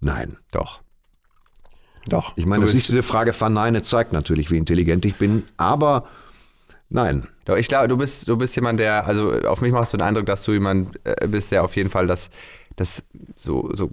Nein. 0.00 0.38
Doch. 0.52 0.80
Doch. 2.08 2.32
Ich 2.36 2.46
meine, 2.46 2.62
dass 2.64 2.72
ich 2.72 2.86
diese 2.86 3.02
Frage 3.02 3.32
verneine, 3.32 3.82
zeigt 3.82 4.12
natürlich, 4.12 4.50
wie 4.50 4.56
intelligent 4.56 5.04
ich 5.04 5.16
bin. 5.16 5.44
Aber 5.58 6.08
nein. 6.88 7.26
Ich 7.56 7.68
glaube, 7.68 7.88
du 7.88 7.96
bist, 7.96 8.28
du 8.28 8.36
bist 8.36 8.54
jemand, 8.56 8.80
der, 8.80 9.06
also 9.06 9.32
auf 9.46 9.60
mich 9.60 9.72
machst 9.72 9.92
du 9.92 9.96
den 9.96 10.06
Eindruck, 10.06 10.26
dass 10.26 10.42
du 10.44 10.52
jemand 10.52 10.98
äh, 11.04 11.26
bist, 11.28 11.50
der 11.50 11.64
auf 11.64 11.76
jeden 11.76 11.90
Fall 11.90 12.06
das, 12.06 12.30
das 12.76 13.02
so, 13.34 13.70
so 13.72 13.90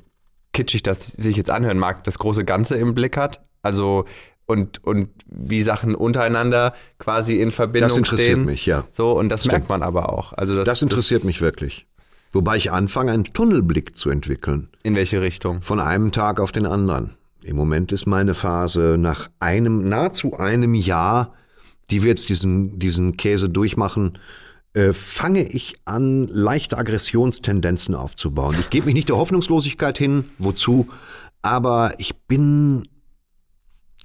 kitschig 0.54 0.84
das 0.84 1.08
sich 1.08 1.38
jetzt 1.38 1.50
anhören 1.50 1.78
mag, 1.78 2.04
das 2.04 2.20
große 2.20 2.46
Ganze 2.46 2.78
im 2.78 2.94
Blick 2.94 3.18
hat. 3.18 3.42
Also 3.62 4.06
und, 4.46 4.84
und 4.84 5.10
wie 5.28 5.62
Sachen 5.62 5.94
untereinander 5.94 6.74
quasi 7.00 7.42
in 7.42 7.52
Verbindung 7.52 7.90
Das 7.90 7.98
interessiert 7.98 8.32
stehen. 8.32 8.46
mich, 8.46 8.66
ja. 8.66 8.86
So, 8.92 9.12
und 9.12 9.30
das 9.30 9.46
merkt 9.46 9.66
Stimmt. 9.66 9.70
man 9.70 9.84
aber 9.84 10.14
auch. 10.14 10.34
Also 10.34 10.56
das, 10.56 10.66
Das 10.66 10.82
interessiert 10.82 11.26
mich 11.26 11.42
wirklich. 11.42 11.86
Wobei 12.32 12.56
ich 12.56 12.72
anfange, 12.72 13.12
einen 13.12 13.26
Tunnelblick 13.26 13.96
zu 13.98 14.10
entwickeln. 14.10 14.70
In 14.84 14.96
welche 14.96 15.22
Richtung? 15.22 15.62
Von 15.62 15.80
einem 15.80 16.12
Tag 16.12 16.40
auf 16.40 16.52
den 16.52 16.66
anderen. 16.66 17.12
Im 17.44 17.56
Moment 17.56 17.92
ist 17.92 18.06
meine 18.06 18.34
Phase 18.34 18.96
nach 18.98 19.30
einem, 19.40 19.88
nahezu 19.88 20.34
einem 20.38 20.74
Jahr, 20.74 21.34
die 21.90 22.04
wir 22.04 22.10
jetzt 22.10 22.30
diesen, 22.30 22.80
diesen 22.80 23.18
Käse 23.18 23.50
durchmachen, 23.50 24.18
äh, 24.74 24.94
fange 24.94 25.44
ich 25.44 25.76
an, 25.86 26.28
leichte 26.28 26.78
Aggressionstendenzen 26.78 27.96
aufzubauen. 27.96 28.56
Ich 28.60 28.70
gebe 28.70 28.86
mich 28.86 28.96
nicht 28.96 29.10
der 29.10 29.18
Hoffnungslosigkeit 29.18 29.98
hin, 29.98 30.26
wozu, 30.38 30.88
aber 31.42 31.94
ich 31.98 32.16
bin 32.28 32.88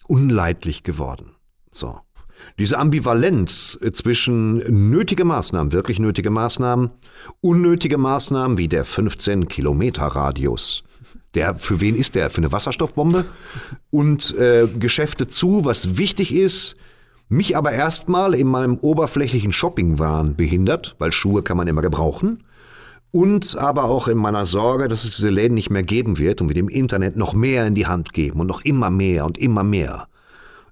unleidlich 0.06 0.82
geworden. 0.82 1.32
So. 1.70 1.98
Diese 2.58 2.78
Ambivalenz 2.78 3.78
äh, 3.80 3.92
zwischen 3.92 4.90
nötige 4.90 5.24
Maßnahmen, 5.24 5.72
wirklich 5.72 5.98
nötige 5.98 6.30
Maßnahmen, 6.30 6.90
unnötige 7.40 7.98
Maßnahmen 7.98 8.58
wie 8.58 8.68
der 8.68 8.86
15-Kilometer-Radius. 8.86 10.84
Der, 11.34 11.56
für 11.56 11.80
wen 11.80 11.96
ist 11.96 12.14
der? 12.14 12.30
Für 12.30 12.38
eine 12.38 12.52
Wasserstoffbombe? 12.52 13.24
Und 13.90 14.36
äh, 14.36 14.68
Geschäfte 14.78 15.28
zu, 15.28 15.64
was 15.64 15.96
wichtig 15.98 16.34
ist, 16.34 16.76
mich 17.32 17.56
aber 17.56 17.72
erstmal 17.72 18.34
in 18.34 18.46
meinem 18.46 18.76
oberflächlichen 18.76 19.52
Shoppingwahn 19.52 20.36
behindert, 20.36 20.94
weil 20.98 21.12
Schuhe 21.12 21.42
kann 21.42 21.56
man 21.56 21.66
immer 21.66 21.80
gebrauchen. 21.80 22.44
Und 23.10 23.56
aber 23.58 23.84
auch 23.84 24.06
in 24.08 24.18
meiner 24.18 24.46
Sorge, 24.46 24.88
dass 24.88 25.04
es 25.04 25.16
diese 25.16 25.30
Läden 25.30 25.54
nicht 25.54 25.70
mehr 25.70 25.82
geben 25.82 26.18
wird 26.18 26.40
und 26.40 26.48
wir 26.48 26.54
dem 26.54 26.68
Internet 26.68 27.16
noch 27.16 27.34
mehr 27.34 27.66
in 27.66 27.74
die 27.74 27.86
Hand 27.86 28.12
geben 28.12 28.40
und 28.40 28.46
noch 28.46 28.62
immer 28.62 28.90
mehr 28.90 29.24
und 29.24 29.38
immer 29.38 29.64
mehr. 29.64 30.08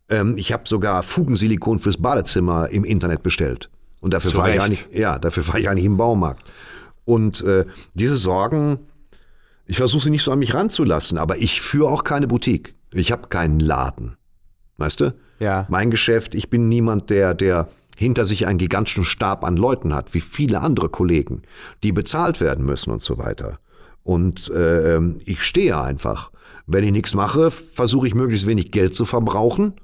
Ähm, 0.08 0.34
ich 0.36 0.52
habe 0.52 0.64
sogar 0.66 1.02
Fugensilikon 1.02 1.80
fürs 1.80 1.96
Badezimmer 1.96 2.68
im 2.68 2.84
Internet 2.84 3.22
bestellt. 3.22 3.70
Und 4.00 4.14
dafür 4.14 4.34
war 4.36 4.50
ich 4.50 4.60
eigentlich, 4.60 4.86
ja, 4.92 5.18
dafür 5.18 5.46
war 5.48 5.58
ich 5.58 5.68
eigentlich 5.68 5.84
im 5.84 5.96
Baumarkt. 5.96 6.44
Und 7.04 7.42
äh, 7.42 7.64
diese 7.94 8.16
Sorgen, 8.16 8.78
ich 9.66 9.76
versuche 9.76 10.04
sie 10.04 10.10
nicht 10.10 10.22
so 10.22 10.32
an 10.32 10.38
mich 10.38 10.54
ranzulassen, 10.54 11.18
aber 11.18 11.38
ich 11.38 11.60
führe 11.60 11.90
auch 11.90 12.04
keine 12.04 12.26
Boutique. 12.26 12.74
Ich 12.92 13.12
habe 13.12 13.28
keinen 13.28 13.60
Laden. 13.60 14.16
Weißt 14.76 15.00
du? 15.00 15.14
Ja. 15.40 15.66
Mein 15.68 15.90
Geschäft, 15.90 16.34
ich 16.34 16.50
bin 16.50 16.68
niemand, 16.68 17.10
der, 17.10 17.34
der 17.34 17.68
hinter 17.96 18.24
sich 18.24 18.46
einen 18.46 18.58
gigantischen 18.58 19.04
Stab 19.04 19.44
an 19.44 19.56
Leuten 19.56 19.92
hat, 19.94 20.14
wie 20.14 20.20
viele 20.20 20.60
andere 20.60 20.88
Kollegen, 20.88 21.42
die 21.82 21.92
bezahlt 21.92 22.40
werden 22.40 22.64
müssen 22.64 22.90
und 22.90 23.02
so 23.02 23.18
weiter. 23.18 23.58
Und 24.02 24.48
äh, 24.50 24.98
ich 25.24 25.42
stehe 25.42 25.80
einfach. 25.80 26.30
Wenn 26.66 26.84
ich 26.84 26.92
nichts 26.92 27.14
mache, 27.14 27.50
versuche 27.50 28.06
ich 28.06 28.14
möglichst 28.14 28.46
wenig 28.46 28.70
Geld 28.70 28.94
zu 28.94 29.04
verbrauchen 29.04 29.74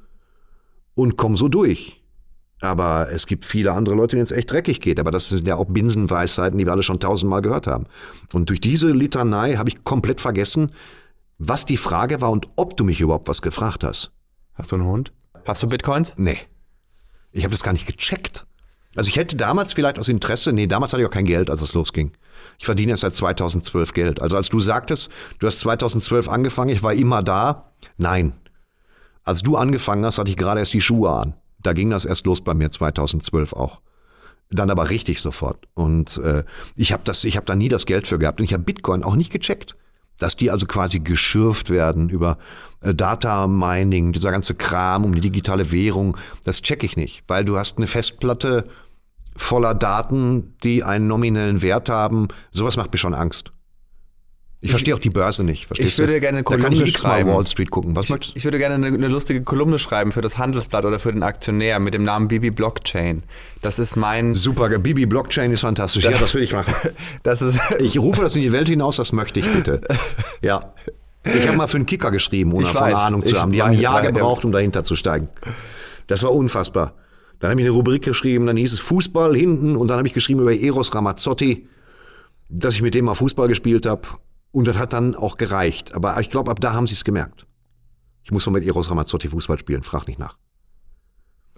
und 0.95 1.17
komme 1.17 1.37
so 1.37 1.49
durch. 1.49 2.03
Aber 2.61 3.09
es 3.13 3.27
gibt 3.27 3.45
viele 3.45 3.73
andere 3.73 3.95
Leute, 3.95 4.17
denen 4.17 4.23
es 4.23 4.31
echt 4.31 4.51
dreckig 4.51 4.81
geht. 4.81 4.99
Aber 4.99 5.11
das 5.11 5.29
sind 5.29 5.47
ja 5.47 5.57
auch 5.57 5.67
Binsenweisheiten, 5.67 6.59
die 6.59 6.65
wir 6.65 6.73
alle 6.73 6.83
schon 6.83 7.01
tausendmal 7.01 7.43
gehört 7.43 7.67
haben. 7.67 7.87
Und 8.33 8.49
durch 8.49 8.61
diese 8.61 8.91
Litanei 8.93 9.57
habe 9.57 9.69
ich 9.69 9.85
komplett 9.85 10.21
vergessen, 10.21 10.73
was 11.39 11.67
die 11.67 11.77
Frage 11.77 12.21
war 12.21 12.31
und 12.31 12.49
ob 12.57 12.77
du 12.77 12.85
mich 12.85 13.01
überhaupt 13.01 13.29
was 13.29 13.43
gefragt 13.43 13.85
hast. 13.85 14.11
Hast 14.55 14.73
du 14.73 14.77
einen 14.77 14.87
Hund? 14.87 15.13
Hast 15.47 15.63
du 15.63 15.69
Bitcoins? 15.69 16.15
Nee. 16.17 16.39
Ich 17.31 17.45
habe 17.45 17.53
das 17.53 17.63
gar 17.63 17.73
nicht 17.73 17.87
gecheckt. 17.87 18.47
Also 18.97 19.09
ich 19.09 19.17
hätte 19.17 19.37
damals 19.37 19.75
vielleicht 19.75 19.99
aus 19.99 20.09
Interesse, 20.09 20.53
nee, 20.53 20.67
damals 20.67 20.93
hatte 20.93 21.03
ich 21.03 21.09
auch 21.09 21.13
kein 21.13 21.27
Geld, 21.27 21.51
als 21.51 21.61
es 21.61 21.75
losging. 21.75 22.13
Ich 22.59 22.65
verdiene 22.65 22.93
erst 22.93 23.03
seit 23.03 23.15
2012 23.15 23.93
Geld. 23.93 24.23
Also 24.23 24.37
als 24.37 24.49
du 24.49 24.59
sagtest, 24.59 25.11
du 25.39 25.47
hast 25.47 25.61
2012 25.61 26.29
angefangen, 26.29 26.71
ich 26.71 26.83
war 26.83 26.95
immer 26.95 27.23
da. 27.23 27.73
Nein. 27.97 28.33
Als 29.23 29.43
du 29.43 29.57
angefangen 29.57 30.05
hast, 30.05 30.19
hatte 30.19 30.31
ich 30.31 30.37
gerade 30.37 30.61
erst 30.61 30.73
die 30.73 30.81
Schuhe 30.81 31.11
an. 31.11 31.35
Da 31.63 31.75
ging 31.75 31.91
das 31.91 32.05
erst 32.05 32.27
los 32.27 32.41
bei 32.43 32.55
mir 32.55 32.71
2012 32.71 33.53
auch. 33.53 33.81
Dann 34.51 34.71
aber 34.71 34.91
richtig 34.91 35.21
sofort. 35.21 35.67
Und 35.75 36.19
äh, 36.19 36.45
ich 36.75 36.93
habe 36.93 37.13
habe 37.37 37.47
da 37.47 37.55
nie 37.55 37.69
das 37.69 37.87
Geld 37.87 38.07
für 38.07 38.19
gehabt 38.19 38.41
und 38.41 38.45
ich 38.45 38.53
habe 38.53 38.63
Bitcoin 38.63 39.05
auch 39.05 39.17
nicht 39.17 39.33
gecheckt, 39.33 39.77
dass 40.19 40.37
die 40.37 40.51
also 40.51 40.67
quasi 40.67 41.01
geschürft 41.01 41.71
werden 41.71 42.09
über 42.09 42.39
äh, 42.81 42.95
Data 42.95 43.47
Mining, 43.47 44.13
dieser 44.13 44.31
ganze 44.31 44.55
Kram 44.55 45.05
um 45.05 45.15
die 45.15 45.21
digitale 45.21 45.73
Währung. 45.73 46.17
Das 46.45 46.63
check 46.63 46.83
ich 46.83 46.97
nicht, 46.97 47.25
weil 47.29 47.45
du 47.45 47.59
hast 47.59 47.79
eine 47.79 47.87
Festplatte 47.87 48.69
voller 49.37 49.75
Daten, 49.75 50.57
die 50.63 50.83
einen 50.83 51.07
nominellen 51.07 51.63
Wert 51.63 51.89
haben. 51.89 52.29
Sowas 52.53 52.77
macht 52.77 52.93
mir 52.93 52.99
schon 52.99 53.15
Angst. 53.15 53.53
Ich 54.63 54.71
verstehe 54.71 54.95
auch 54.95 54.99
die 54.99 55.11
Börse 55.11 55.45
nicht. 55.45 55.67
Verstehst 55.67 55.93
ich 55.93 55.99
würde 55.99 56.15
du? 56.15 56.21
gerne 56.21 56.39
eine 56.39 56.45
Da 56.45 56.51
kann 56.51 56.63
Kolumne 56.63 56.85
ich 56.85 56.95
x-mal 56.95 57.19
schreiben. 57.19 57.31
Wall 57.31 57.47
Street 57.47 57.71
gucken. 57.71 57.95
Was 57.95 58.09
möchtest 58.09 58.35
du? 58.35 58.39
Ich 58.39 58.45
würde 58.45 58.59
gerne 58.59 58.75
eine, 58.75 58.87
eine 58.87 59.09
lustige 59.09 59.43
Kolumne 59.43 59.79
schreiben 59.79 60.13
für 60.13 60.23
das 60.23 60.39
Handelsblatt 60.39 60.85
oder 60.85 60.99
für 60.99 61.13
den 61.13 61.23
Aktionär 61.23 61.79
mit 61.79 61.95
dem 61.95 62.05
Namen 62.05 62.29
Bibi 62.29 62.51
Blockchain. 62.51 63.23
Das 63.61 63.79
ist 63.79 63.97
mein. 63.97 64.35
Super, 64.35 64.71
Bibi 64.79 65.07
Blockchain 65.07 65.53
ist 65.53 65.61
fantastisch. 65.61 66.05
Ja, 66.05 66.13
das 66.13 66.35
will 66.35 66.43
ich 66.43 66.53
machen. 66.53 66.73
Das 67.23 67.43
ist. 67.43 67.59
Ich 67.79 67.99
rufe 67.99 68.23
das 68.23 68.35
in 68.37 68.43
die 68.43 68.53
Welt 68.53 68.69
hinaus, 68.69 68.97
das 68.97 69.13
möchte 69.13 69.41
ich 69.41 69.51
bitte. 69.53 69.81
Ja. 70.41 70.73
Ich 71.25 71.47
habe 71.47 71.57
mal 71.57 71.67
für 71.67 71.77
einen 71.77 71.87
Kicker 71.87 72.11
geschrieben, 72.11 72.53
ohne 72.53 72.65
Ich 72.65 72.75
weiß, 72.75 72.95
Ahnung 72.95 73.23
zu 73.23 73.31
ich 73.31 73.41
haben. 73.41 73.53
Die 73.53 73.63
haben 73.63 73.73
ein 73.73 73.81
Jahr 73.81 74.01
gebraucht, 74.03 74.45
um 74.45 74.53
dahinter 74.53 74.85
zu 74.85 74.97
steigen. 74.97 75.29
Das 76.07 76.23
war 76.23 76.33
unfassbar. 76.33 76.95
Dann 77.41 77.51
habe 77.51 77.61
ich 77.61 77.67
eine 77.67 77.75
Rubrik 77.75 78.03
geschrieben, 78.03 78.47
dann 78.47 78.57
hieß 78.57 78.73
es 78.73 78.81
Fußball 78.81 79.37
hinten 79.37 79.77
und 79.77 79.89
dann 79.89 79.99
habe 79.99 80.09
ich 80.09 80.15
geschrieben 80.15 80.41
über 80.41 80.55
Eros 80.55 80.95
Ramazzotti, 80.95 81.67
dass 82.49 82.75
ich 82.75 82.83
mit 82.83 82.95
dem 82.95 83.05
mal 83.07 83.15
Fußball 83.15 83.49
gespielt 83.49 83.87
habe. 83.87 84.03
Und 84.57 84.67
das 84.67 84.79
hat 84.79 84.95
dann 84.95 85.15
auch 85.15 85.37
gereicht. 85.37 85.95
Aber 85.95 86.19
ich 86.19 86.31
glaube, 86.31 86.51
ab 86.51 86.61
da 86.61 86.73
haben 86.73 86.87
sie 86.87 86.95
es 86.95 87.05
gemerkt. 87.05 87.47
Ich 88.23 88.31
muss 88.31 88.47
mal 88.47 88.53
mit 88.53 88.65
Eros 88.65 88.89
Ramazzotti 88.89 89.29
Fußball 89.29 89.59
spielen, 89.59 89.83
frag 89.83 90.09
nicht 90.09 90.19
nach. 90.19 90.39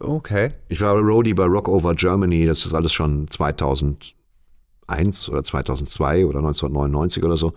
Okay. 0.01 0.51
Ich 0.69 0.81
war 0.81 0.97
Roadie 0.97 1.33
bei 1.33 1.45
Rock 1.45 1.69
Over 1.69 1.95
Germany, 1.95 2.45
das 2.45 2.67
ist 2.67 2.75
alles 2.75 2.93
schon 2.93 3.29
2001 3.31 5.29
oder 5.29 5.45
2002 5.45 6.27
oder 6.27 6.41
1999 6.41 7.23
oder 7.23 7.37
so. 7.37 7.53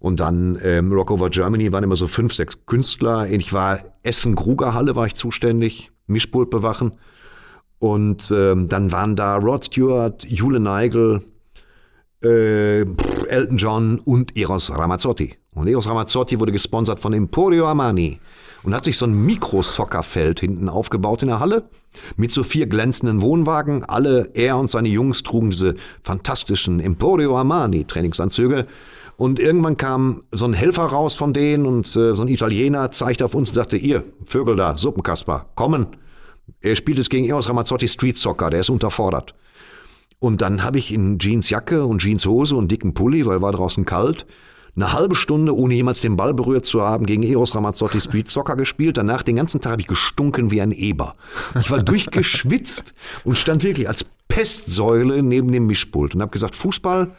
Und 0.00 0.20
dann 0.20 0.58
ähm, 0.62 0.92
Rock 0.92 1.12
Over 1.12 1.30
Germany 1.30 1.72
waren 1.72 1.84
immer 1.84 1.96
so 1.96 2.06
fünf, 2.06 2.34
sechs 2.34 2.66
Künstler. 2.66 3.26
Ich 3.30 3.54
war 3.54 3.80
Essen-Gruger-Halle 4.02 4.94
war 4.96 5.06
ich 5.06 5.14
zuständig, 5.14 5.92
Mischpult 6.06 6.50
bewachen. 6.50 6.92
Und 7.78 8.30
ähm, 8.30 8.68
dann 8.68 8.92
waren 8.92 9.16
da 9.16 9.36
Rod 9.36 9.64
Stewart, 9.64 10.26
Jule 10.26 10.60
Neigel, 10.60 11.22
äh, 12.22 12.80
Elton 12.80 13.56
John 13.56 13.98
und 14.00 14.36
Eros 14.36 14.70
Ramazzotti. 14.70 15.34
Und 15.54 15.68
Eros 15.68 15.88
Ramazzotti 15.88 16.38
wurde 16.38 16.52
gesponsert 16.52 17.00
von 17.00 17.12
Emporio 17.12 17.66
Armani. 17.66 18.20
und 18.64 18.74
hat 18.74 18.84
sich 18.84 18.98
so 18.98 19.06
ein 19.06 19.24
Mikrosoccerfeld 19.24 20.40
hinten 20.40 20.68
aufgebaut 20.68 21.22
in 21.22 21.28
der 21.28 21.40
Halle 21.40 21.68
mit 22.16 22.30
so 22.30 22.42
vier 22.42 22.66
glänzenden 22.66 23.22
Wohnwagen. 23.22 23.84
Alle, 23.84 24.30
er 24.34 24.56
und 24.56 24.68
seine 24.68 24.88
Jungs 24.88 25.22
trugen 25.22 25.50
diese 25.50 25.74
fantastischen 26.02 26.80
Emporio 26.80 27.36
Armani 27.36 27.84
Trainingsanzüge. 27.84 28.66
Und 29.16 29.40
irgendwann 29.40 29.76
kam 29.76 30.22
so 30.30 30.44
ein 30.44 30.52
Helfer 30.52 30.84
raus 30.84 31.16
von 31.16 31.32
denen 31.32 31.66
und 31.66 31.88
äh, 31.96 32.14
so 32.14 32.22
ein 32.22 32.28
Italiener 32.28 32.92
zeigte 32.92 33.24
auf 33.24 33.34
uns 33.34 33.50
und 33.50 33.56
sagte, 33.56 33.76
ihr, 33.76 34.04
Vögel 34.24 34.54
da, 34.54 34.76
Suppenkasper, 34.76 35.46
kommen. 35.56 35.88
Er 36.60 36.76
spielt 36.76 37.00
es 37.00 37.08
gegen 37.08 37.28
Eros 37.28 37.48
Ramazzotti 37.48 37.88
Street 37.88 38.16
Soccer, 38.16 38.50
der 38.50 38.60
ist 38.60 38.70
unterfordert. 38.70 39.34
Und 40.20 40.40
dann 40.42 40.64
habe 40.64 40.78
ich 40.78 40.92
in 40.92 41.18
Jeansjacke 41.18 41.84
und 41.84 42.02
Jeanshose 42.02 42.56
und 42.56 42.70
dicken 42.70 42.94
Pulli, 42.94 43.24
weil 43.26 43.40
war 43.40 43.52
draußen 43.52 43.84
kalt, 43.84 44.26
eine 44.74 44.92
halbe 44.92 45.14
Stunde, 45.14 45.56
ohne 45.56 45.74
jemals 45.74 46.00
den 46.00 46.16
Ball 46.16 46.34
berührt 46.34 46.64
zu 46.64 46.82
haben, 46.82 47.06
gegen 47.06 47.22
Eros 47.22 47.54
Ramazzotti 47.54 48.00
Street 48.00 48.30
Soccer 48.30 48.56
gespielt. 48.56 48.96
Danach 48.96 49.22
den 49.22 49.36
ganzen 49.36 49.60
Tag 49.60 49.72
habe 49.72 49.82
ich 49.82 49.88
gestunken 49.88 50.50
wie 50.50 50.60
ein 50.60 50.72
Eber. 50.72 51.16
Ich 51.58 51.70
war 51.70 51.82
durchgeschwitzt 51.82 52.94
und 53.24 53.36
stand 53.36 53.64
wirklich 53.64 53.88
als 53.88 54.04
Pestsäule 54.28 55.22
neben 55.22 55.50
dem 55.50 55.66
Mischpult 55.66 56.14
und 56.14 56.22
habe 56.22 56.30
gesagt, 56.30 56.54
Fußball, 56.54 57.10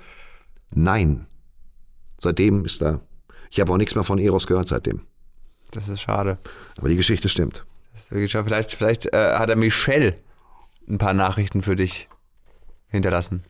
nein. 0.74 1.26
Seitdem 2.18 2.66
ist 2.66 2.82
da, 2.82 3.00
ich 3.50 3.60
habe 3.60 3.72
auch 3.72 3.78
nichts 3.78 3.96
mehr 3.96 4.04
von 4.04 4.20
Eros 4.20 4.48
gehört 4.48 4.68
seitdem. 4.68 5.02
Das 5.72 5.90
ist 5.90 6.02
schade. 6.02 6.38
Aber 6.78 6.90
die 6.90 6.96
Geschichte 6.96 7.30
stimmt. 7.30 7.66
Das 7.94 8.04
ist 8.04 8.12
wirklich 8.12 8.32
schade. 8.32 8.46
Vielleicht, 8.46 8.72
vielleicht 8.72 9.14
äh, 9.14 9.36
hat 9.36 9.50
er 9.50 9.56
Michelle 9.56 10.16
ein 10.88 10.98
paar 10.98 11.14
Nachrichten 11.14 11.62
für 11.62 11.76
dich 11.76 12.08
hinterlassen. 12.90 13.42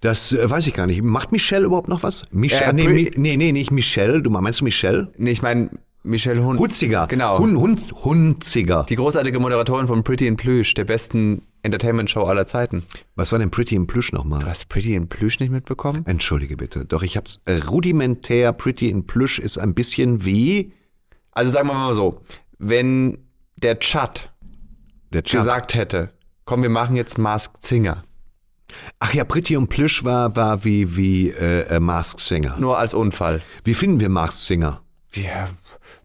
Das 0.00 0.32
äh, 0.32 0.50
weiß 0.50 0.66
ich 0.66 0.74
gar 0.74 0.86
nicht. 0.86 1.02
Macht 1.02 1.32
Michelle 1.32 1.64
überhaupt 1.66 1.88
noch 1.88 2.02
was? 2.02 2.24
Michelle, 2.30 2.70
Äh, 2.70 2.72
nee, 2.72 2.86
Pri- 2.86 3.10
Mi- 3.10 3.12
nee, 3.20 3.36
nee, 3.36 3.52
nicht 3.52 3.70
Michelle. 3.70 4.20
Du 4.22 4.30
meinst 4.30 4.60
du 4.60 4.64
Michelle? 4.64 5.12
Nee, 5.16 5.30
ich 5.30 5.42
meine 5.42 5.70
Michelle 6.02 6.42
Hund. 6.44 6.58
Hutziger. 6.58 7.06
Genau. 7.06 7.38
Hun, 7.38 7.56
Hund, 7.56 7.80
Hunziger. 8.04 8.84
Die 8.88 8.96
großartige 8.96 9.38
Moderatorin 9.38 9.86
von 9.86 10.02
Pretty 10.02 10.26
in 10.26 10.36
Plüsch, 10.36 10.74
der 10.74 10.84
besten 10.84 11.42
Entertainment-Show 11.62 12.24
aller 12.24 12.44
Zeiten. 12.46 12.82
Was 13.14 13.30
war 13.30 13.38
denn 13.38 13.52
Pretty 13.52 13.76
in 13.76 13.86
Plüsch 13.86 14.10
Du 14.10 14.16
nochmal? 14.16 14.44
hast 14.44 14.68
Pretty 14.68 14.94
in 14.96 15.08
Plüsch 15.08 15.38
nicht 15.38 15.50
mitbekommen? 15.52 16.04
Entschuldige 16.06 16.56
bitte. 16.56 16.84
Doch, 16.84 17.04
ich 17.04 17.16
hab's 17.16 17.40
äh, 17.44 17.58
rudimentär. 17.58 18.52
Pretty 18.52 18.88
in 18.88 19.06
Plüsch 19.06 19.38
ist 19.38 19.58
ein 19.58 19.74
bisschen 19.74 20.24
wie 20.24 20.72
Also 21.30 21.52
sagen 21.52 21.68
wir 21.68 21.74
mal 21.74 21.94
so, 21.94 22.20
wenn 22.58 23.18
der 23.56 23.78
Chat 23.78 24.32
der 25.12 25.22
Chat. 25.22 25.40
gesagt 25.42 25.74
hätte, 25.74 26.10
komm, 26.44 26.62
wir 26.62 26.70
machen 26.70 26.96
jetzt 26.96 27.16
Masked 27.18 27.62
Singer, 27.62 28.02
Ach 28.98 29.12
ja, 29.14 29.24
Pretty 29.24 29.56
und 29.56 29.68
Plüsch 29.68 30.04
war, 30.04 30.34
war 30.36 30.64
wie, 30.64 30.96
wie 30.96 31.30
äh, 31.30 31.62
äh, 31.62 31.80
Masked 31.80 32.20
Singer. 32.20 32.56
nur 32.58 32.78
als 32.78 32.94
Unfall. 32.94 33.42
Wie 33.64 33.74
finden 33.74 34.00
wir 34.00 34.08
Masked 34.08 34.44
Singer? 34.46 34.80
Ja, 35.14 35.48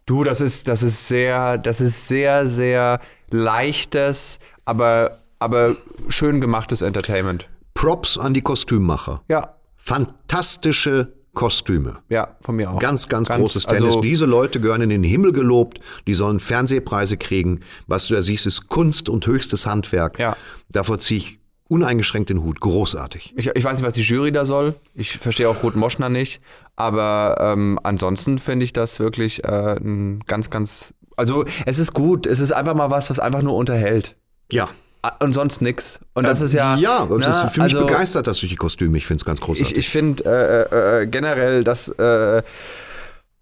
du, 0.06 0.24
das 0.24 0.40
ist, 0.40 0.68
das 0.68 0.82
ist 0.82 1.08
sehr, 1.08 1.58
das 1.58 1.80
ist 1.80 2.08
sehr, 2.08 2.46
sehr 2.46 3.00
leichtes, 3.30 4.38
aber, 4.64 5.18
aber 5.38 5.76
schön 6.08 6.40
gemachtes 6.40 6.82
Entertainment. 6.82 7.48
Props 7.74 8.18
an 8.18 8.34
die 8.34 8.42
Kostümmacher. 8.42 9.22
Ja, 9.28 9.54
Fantastische 9.76 11.14
Kostüme. 11.32 12.00
ja, 12.08 12.36
von 12.42 12.56
mir 12.56 12.70
auch. 12.70 12.80
Ganz, 12.80 13.08
ganz, 13.08 13.28
großes 13.28 13.64
Tennis. 13.64 13.82
Also, 13.84 14.00
Diese 14.00 14.26
Leute 14.26 14.60
gehören 14.60 14.82
in 14.82 14.88
den 14.88 15.04
Himmel 15.04 15.32
gelobt. 15.32 15.78
Die 16.06 16.14
sollen 16.14 16.40
Fernsehpreise 16.40 17.16
kriegen. 17.16 17.60
Was 17.86 18.08
du 18.08 18.14
da 18.14 18.22
siehst, 18.22 18.46
ist 18.46 18.68
Kunst 18.68 19.08
und 19.08 19.26
höchstes 19.26 19.64
Handwerk. 19.64 20.18
Ja. 20.18 20.36
Davor 20.68 20.98
ziehe 20.98 21.18
ich 21.18 21.38
uneingeschränkt 21.68 22.30
den 22.30 22.42
Hut. 22.42 22.60
Großartig. 22.60 23.34
ich, 23.36 23.46
ich 23.54 23.64
weiß 23.64 23.78
nicht, 23.78 23.86
was 23.86 23.92
die 23.92 24.02
Jury 24.02 24.32
da 24.32 24.44
soll. 24.44 24.74
Ich 24.94 25.18
verstehe 25.18 25.48
auch 25.48 25.62
Ruth 25.62 25.76
Moschner 25.76 26.08
nicht. 26.08 26.40
Aber 26.76 27.36
ähm, 27.40 27.78
ansonsten 27.82 28.38
finde 28.38 28.64
ich 28.64 28.72
das 28.72 28.98
wirklich 29.00 29.44
äh, 29.44 29.76
ein 29.76 30.20
ganz, 30.26 30.50
ganz. 30.50 30.94
Also, 31.16 31.44
es 31.66 31.78
ist 31.78 31.92
gut. 31.92 32.26
Es 32.26 32.40
ist 32.40 32.52
einfach 32.52 32.74
mal 32.74 32.90
was, 32.90 33.10
was 33.10 33.18
einfach 33.18 33.42
nur 33.42 33.54
unterhält. 33.54 34.16
Ja. 34.50 34.68
Ah, 35.02 35.12
Und 35.20 35.32
sonst 35.32 35.60
nix. 35.60 36.00
Und 36.14 36.26
das 36.26 36.40
ist 36.40 36.54
ja. 36.54 36.76
Ja, 36.76 37.02
und 37.02 37.24
das 37.24 37.40
ne, 37.40 37.46
ist 37.46 37.54
für 37.54 37.62
mich 37.62 37.74
also, 37.74 37.86
begeistert, 37.86 38.26
dass 38.26 38.38
durch 38.38 38.50
die 38.50 38.56
Kostüme. 38.56 38.96
Ich 38.96 39.06
finde 39.06 39.20
es 39.22 39.24
ganz 39.24 39.40
großartig. 39.40 39.72
Ich, 39.72 39.78
ich 39.78 39.88
finde 39.88 40.24
äh, 40.24 41.02
äh, 41.02 41.06
generell, 41.06 41.62
dass 41.64 41.88
äh, 41.88 42.42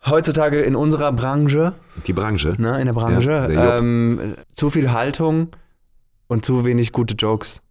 heutzutage 0.05 0.61
in 0.63 0.77
unserer 0.77 1.13
Branche, 1.13 1.75
die 2.07 2.13
Branche. 2.13 2.55
ne, 2.59 2.79
in 2.81 2.87
der 2.87 2.93
Branche, 2.93 3.31
Ja, 3.31 3.47
der 3.47 3.79
ähm, 3.79 4.35
zu 4.55 4.71
viel 4.71 4.93
Haltung 4.93 5.49
und 6.29 6.45
zu 6.45 6.65
wenig 6.65 6.93
gute 6.93 7.15
Jokes. 7.15 7.63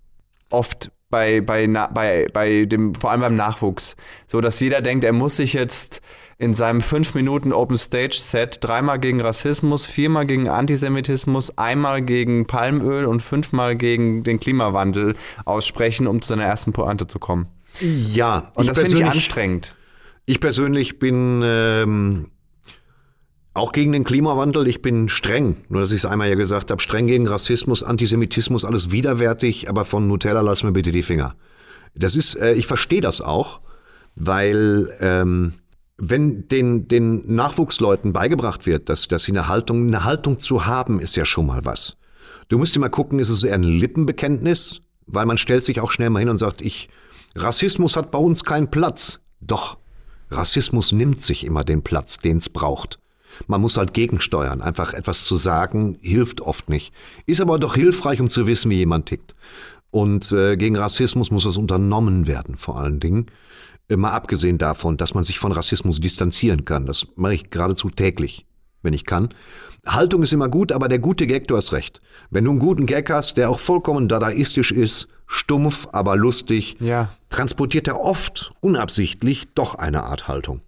Oft 0.56 0.92
bei, 1.10 1.42
bei, 1.42 1.68
na, 1.68 1.88
bei, 1.88 2.28
bei 2.34 2.66
dem, 2.66 2.96
vor 2.96 3.12
allem 3.12 3.22
beim 3.22 3.36
Nachwuchs. 3.36 3.96
So 4.28 4.42
dass 4.42 4.60
jeder 4.60 4.82
denkt, 4.82 5.04
er 5.04 5.14
muss 5.14 5.38
sich 5.38 5.54
jetzt 5.54 6.02
in 6.38 6.54
seinem 6.54 6.82
5 6.82 7.14
Minuten 7.14 7.54
Open 7.54 7.78
Stage 7.78 8.18
Set 8.18 8.58
dreimal 8.62 9.00
gegen 9.00 9.22
Rassismus, 9.22 9.86
viermal 9.86 10.26
gegen 10.26 10.50
Antisemitismus, 10.50 11.58
einmal 11.58 12.02
gegen 12.02 12.48
Palmöl 12.48 13.06
und 13.06 13.22
fünfmal 13.22 13.76
gegen 13.76 14.24
den 14.24 14.40
Klimawandel 14.40 15.16
aussprechen, 15.46 16.08
um 16.08 16.22
zu 16.22 16.29
seiner 16.29 16.44
ersten 16.46 16.74
Pointe 16.74 17.08
zu 17.08 17.20
kommen. 17.20 17.48
Ja, 17.79 18.51
Und 18.56 18.68
das 18.68 18.79
finde 18.79 18.96
ich 18.96 19.06
anstrengend. 19.06 19.75
Ich 20.25 20.40
persönlich 20.40 21.00
bin 21.00 21.42
ähm, 21.44 22.32
auch 23.55 23.72
gegen 23.72 23.94
den 23.94 24.03
Klimawandel. 24.03 24.68
Ich 24.68 24.81
bin 24.81 25.09
streng, 25.09 25.55
nur 25.70 25.81
dass 25.81 25.91
ich 25.91 26.03
es 26.03 26.05
einmal 26.05 26.29
ja 26.29 26.35
gesagt 26.35 26.70
habe, 26.70 26.81
streng 26.81 27.07
gegen 27.07 27.27
Rassismus, 27.27 27.81
Antisemitismus, 27.83 28.65
alles 28.65 28.91
widerwärtig, 28.91 29.70
aber 29.70 29.85
von 29.85 30.07
Nutella 30.07 30.41
lass 30.41 30.63
mir 30.63 30.74
bitte 30.74 30.91
die 30.91 31.03
Finger. 31.03 31.35
Das 31.96 32.15
ist, 32.15 32.35
äh, 32.35 32.53
ich 32.53 32.68
verstehe 32.68 33.01
das 33.01 33.22
auch, 33.22 33.61
weil 34.15 34.89
ähm, 35.00 35.53
wenn 35.98 36.50
den, 36.50 36.89
den 36.89 37.33
Nachwuchsleuten 37.33 38.11
beigebracht 38.11 38.65
wird, 38.65 38.89
dass, 38.89 39.07
dass 39.07 39.24
sie 39.24 39.31
eine 39.31 39.48
Haltung, 39.48 39.87
eine 39.87 40.03
Haltung 40.03 40.39
zu 40.39 40.65
haben, 40.65 41.00
ist 41.00 41.15
ja 41.15 41.24
schon 41.24 41.48
mal 41.48 41.63
was. 41.63 41.96
Du 42.50 42.57
musst 42.57 42.75
dir 42.75 42.79
mal 42.79 42.89
gucken, 42.89 43.20
ist 43.20 43.29
es 43.29 43.44
eher 43.44 43.55
ein 43.55 43.63
Lippenbekenntnis, 43.63 44.81
weil 45.07 45.25
man 45.25 45.37
stellt 45.37 45.63
sich 45.63 45.79
auch 45.79 45.91
schnell 45.91 46.09
mal 46.09 46.20
hin 46.20 46.29
und 46.29 46.37
sagt, 46.37 46.61
ich, 46.61 46.89
Rassismus 47.35 47.96
hat 47.96 48.11
bei 48.11 48.20
uns 48.20 48.44
keinen 48.44 48.70
Platz. 48.70 49.20
Doch, 49.39 49.77
Rassismus 50.29 50.91
nimmt 50.91 51.22
sich 51.22 51.46
immer 51.46 51.63
den 51.63 51.83
Platz, 51.83 52.18
den 52.18 52.37
es 52.37 52.50
braucht. 52.50 53.00
Man 53.48 53.62
muss 53.62 53.78
halt 53.78 53.94
gegensteuern. 53.94 54.62
Einfach 54.62 54.94
etwas 54.94 55.26
zu 55.26 55.36
sagen, 55.36 55.98
hilft 56.02 56.42
oft 56.42 56.70
nicht. 56.70 56.94
Ist 57.26 57.42
aber 57.42 57.60
doch 57.60 57.76
hilfreich, 57.76 58.20
um 58.22 58.30
zu 58.30 58.48
wissen, 58.48 58.70
wie 58.72 58.78
jemand 58.78 59.08
tickt. 59.08 59.36
Und 59.92 60.32
äh, 60.32 60.58
gegen 60.58 60.76
Rassismus 60.76 61.32
muss 61.32 61.46
es 61.46 61.58
unternommen 61.58 62.28
werden, 62.28 62.58
vor 62.58 62.78
allen 62.80 63.00
Dingen. 63.00 63.28
Mal 63.90 64.12
abgesehen 64.12 64.58
davon, 64.58 64.98
dass 64.98 65.14
man 65.14 65.24
sich 65.24 65.38
von 65.40 65.52
Rassismus 65.52 66.00
distanzieren 66.00 66.66
kann. 66.66 66.86
Das 66.88 67.06
mache 67.16 67.36
ich 67.36 67.50
geradezu 67.52 67.90
täglich, 67.90 68.46
wenn 68.82 68.94
ich 68.94 69.06
kann. 69.06 69.30
Haltung 69.86 70.24
ist 70.24 70.34
immer 70.34 70.50
gut, 70.50 70.72
aber 70.72 70.88
der 70.88 70.98
gute 70.98 71.28
Gag, 71.28 71.48
du 71.48 71.56
hast 71.56 71.72
recht. 71.72 72.02
Wenn 72.32 72.46
du 72.46 72.52
einen 72.52 72.60
guten 72.60 72.88
Gag 72.88 73.12
hast, 73.12 73.38
der 73.38 73.52
auch 73.52 73.60
vollkommen 73.60 74.08
dadaistisch 74.08 74.72
ist, 74.72 75.08
stumpf, 75.28 75.88
aber 75.92 76.16
lustig, 76.16 76.78
Ja. 76.82 77.10
transportiert 77.30 77.88
er 77.88 78.00
oft 78.00 78.54
unabsichtlich 78.62 79.48
doch 79.54 79.76
eine 79.76 80.04
Art 80.04 80.28
Haltung. 80.28 80.62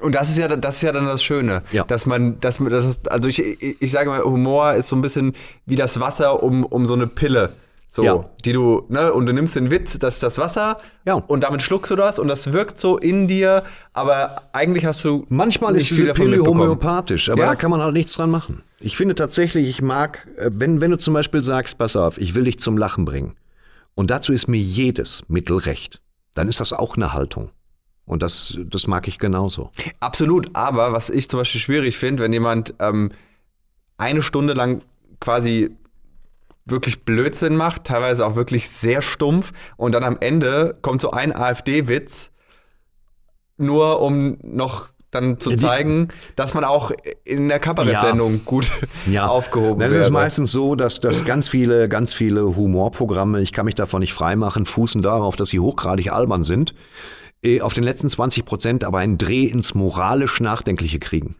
Und 0.00 0.14
das 0.14 0.28
ist 0.30 0.38
ja, 0.38 0.48
das 0.48 0.76
ist 0.76 0.82
ja 0.82 0.92
dann 0.92 1.06
das 1.06 1.22
Schöne, 1.22 1.62
Ja. 1.72 1.84
dass 1.84 2.06
man, 2.06 2.38
dass 2.40 2.60
man, 2.60 2.70
das, 2.70 2.98
also 3.08 3.28
ich, 3.28 3.38
ich, 3.82 3.90
sage 3.90 4.10
mal, 4.10 4.22
Humor 4.22 4.74
ist 4.74 4.88
so 4.88 4.96
ein 4.96 5.02
bisschen 5.02 5.32
wie 5.66 5.76
das 5.76 5.98
Wasser 6.00 6.42
um, 6.42 6.64
um 6.64 6.86
so 6.86 6.94
eine 6.94 7.06
Pille. 7.06 7.54
So, 7.90 8.04
Ja. 8.04 8.20
die 8.44 8.52
du, 8.52 8.84
ne, 8.90 9.12
und 9.14 9.24
du 9.24 9.32
nimmst 9.32 9.56
den 9.56 9.70
Witz, 9.70 9.98
das 9.98 10.14
ist 10.14 10.22
das 10.22 10.36
Wasser, 10.36 10.76
Ja. 11.06 11.14
und 11.14 11.42
damit 11.42 11.62
schluckst 11.62 11.90
du 11.90 11.96
das 11.96 12.18
und 12.18 12.28
das 12.28 12.52
wirkt 12.52 12.76
so 12.78 12.98
in 12.98 13.26
dir, 13.28 13.64
aber 13.94 14.42
eigentlich 14.52 14.84
hast 14.84 15.02
du. 15.04 15.24
Manchmal 15.30 15.72
nicht 15.72 15.90
ist 15.90 15.92
diese 15.92 16.04
davon 16.04 16.26
Pille 16.26 16.44
homöopathisch, 16.44 17.30
aber 17.30 17.40
Ja. 17.44 17.46
da 17.48 17.54
kann 17.54 17.70
man 17.70 17.80
halt 17.80 17.94
nichts 17.94 18.12
dran 18.12 18.30
machen. 18.30 18.62
Ich 18.78 18.96
finde 18.96 19.14
tatsächlich, 19.14 19.68
ich 19.68 19.80
mag, 19.80 20.28
äh, 20.36 20.50
wenn, 20.52 20.82
wenn 20.82 20.90
du 20.90 20.98
zum 20.98 21.14
Beispiel 21.14 21.42
sagst, 21.42 21.78
pass 21.78 21.96
auf, 21.96 22.18
ich 22.18 22.34
will 22.34 22.44
dich 22.44 22.58
zum 22.60 22.76
Lachen 22.76 23.06
bringen. 23.06 23.36
Und 23.94 24.10
dazu 24.10 24.32
ist 24.34 24.48
mir 24.48 24.60
jedes 24.60 25.22
Mittel 25.28 25.56
recht. 25.56 26.00
Dann 26.34 26.46
ist 26.46 26.60
das 26.60 26.72
auch 26.74 26.96
eine 26.96 27.14
Haltung. 27.14 27.50
Und 28.08 28.22
das, 28.22 28.56
das 28.64 28.86
mag 28.86 29.06
ich 29.06 29.18
genauso. 29.18 29.70
Absolut, 30.00 30.50
aber 30.54 30.92
was 30.92 31.10
ich 31.10 31.28
zum 31.28 31.38
Beispiel 31.38 31.60
schwierig 31.60 31.96
finde, 31.98 32.24
wenn 32.24 32.32
jemand 32.32 32.74
ähm, 32.80 33.12
eine 33.98 34.22
Stunde 34.22 34.54
lang 34.54 34.80
quasi 35.20 35.70
wirklich 36.64 37.04
Blödsinn 37.04 37.54
macht, 37.56 37.84
teilweise 37.84 38.26
auch 38.26 38.34
wirklich 38.34 38.68
sehr 38.70 39.02
stumpf 39.02 39.52
und 39.76 39.92
dann 39.94 40.04
am 40.04 40.16
Ende 40.20 40.76
kommt 40.82 41.00
so 41.02 41.10
ein 41.10 41.34
AfD-Witz, 41.36 42.30
nur 43.58 44.00
um 44.00 44.38
noch 44.42 44.88
dann 45.10 45.38
zu 45.40 45.50
Ja, 45.52 45.56
zeigen, 45.56 46.08
dass 46.36 46.52
man 46.54 46.64
auch 46.64 46.90
in 47.24 47.48
der 47.48 47.58
Kabarettsendung 47.58 48.44
gut 48.44 48.70
aufgehoben 49.18 49.80
Das 49.80 49.92
wäre. 49.94 50.04
ist 50.04 50.10
meistens 50.10 50.52
so, 50.52 50.74
dass, 50.74 51.00
dass 51.00 51.24
ganz 51.24 51.48
viele, 51.48 51.88
ganz 51.88 52.12
viele 52.12 52.56
Humorprogramme, 52.56 53.40
ich 53.40 53.52
kann 53.52 53.64
mich 53.64 53.74
davon 53.74 54.00
nicht 54.00 54.12
freimachen, 54.12 54.66
fußen 54.66 55.00
darauf, 55.00 55.36
dass 55.36 55.48
sie 55.48 55.60
hochgradig 55.60 56.12
albern 56.12 56.42
sind, 56.42 56.74
auf 57.60 57.72
den 57.72 57.84
letzten 57.84 58.08
20 58.08 58.44
Prozent 58.44 58.84
aber 58.84 58.98
einen 58.98 59.16
Dreh 59.16 59.44
ins 59.44 59.74
moralisch 59.74 60.40
Nachdenkliche 60.40 60.98
kriegen. 60.98 61.36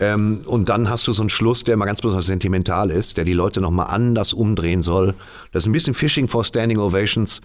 Ähm, 0.00 0.42
und 0.46 0.68
dann 0.68 0.88
hast 0.88 1.06
du 1.08 1.12
so 1.12 1.22
einen 1.22 1.30
Schluss, 1.30 1.64
der 1.64 1.76
mal 1.76 1.86
ganz 1.86 2.00
besonders 2.00 2.26
sentimental 2.26 2.90
ist, 2.90 3.16
der 3.16 3.24
die 3.24 3.32
Leute 3.32 3.60
nochmal 3.60 3.88
anders 3.88 4.32
umdrehen 4.32 4.82
soll. 4.82 5.14
Das 5.52 5.64
ist 5.64 5.66
ein 5.66 5.72
bisschen 5.72 5.94
Fishing 5.94 6.28
for 6.28 6.44
Standing 6.44 6.78
Ovations, 6.78 7.40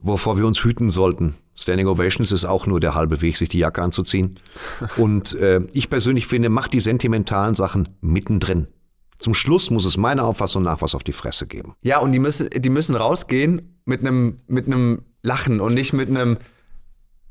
wovor 0.00 0.36
wir 0.36 0.46
uns 0.46 0.62
hüten 0.64 0.90
sollten. 0.90 1.34
Standing 1.54 1.86
Ovations 1.86 2.32
ist 2.32 2.44
auch 2.44 2.66
nur 2.66 2.80
der 2.80 2.94
halbe 2.94 3.20
Weg, 3.20 3.36
sich 3.36 3.48
die 3.48 3.58
Jacke 3.58 3.82
anzuziehen. 3.82 4.40
Und 4.96 5.34
äh, 5.34 5.60
ich 5.72 5.90
persönlich 5.90 6.26
finde, 6.26 6.48
macht 6.48 6.72
die 6.72 6.80
sentimentalen 6.80 7.54
Sachen 7.54 7.88
mittendrin. 8.00 8.66
Zum 9.18 9.34
Schluss 9.34 9.70
muss 9.70 9.84
es 9.84 9.96
meiner 9.96 10.24
Auffassung 10.24 10.64
nach 10.64 10.82
was 10.82 10.96
auf 10.96 11.04
die 11.04 11.12
Fresse 11.12 11.46
geben. 11.46 11.74
Ja, 11.82 12.00
und 12.00 12.10
die 12.10 12.18
müssen, 12.18 12.50
die 12.50 12.70
müssen 12.70 12.96
rausgehen 12.96 13.78
mit 13.84 14.00
einem 14.00 14.40
mit 14.48 14.66
einem 14.66 15.02
Lachen 15.22 15.60
und 15.60 15.74
nicht 15.74 15.92
mit 15.92 16.08
einem 16.08 16.38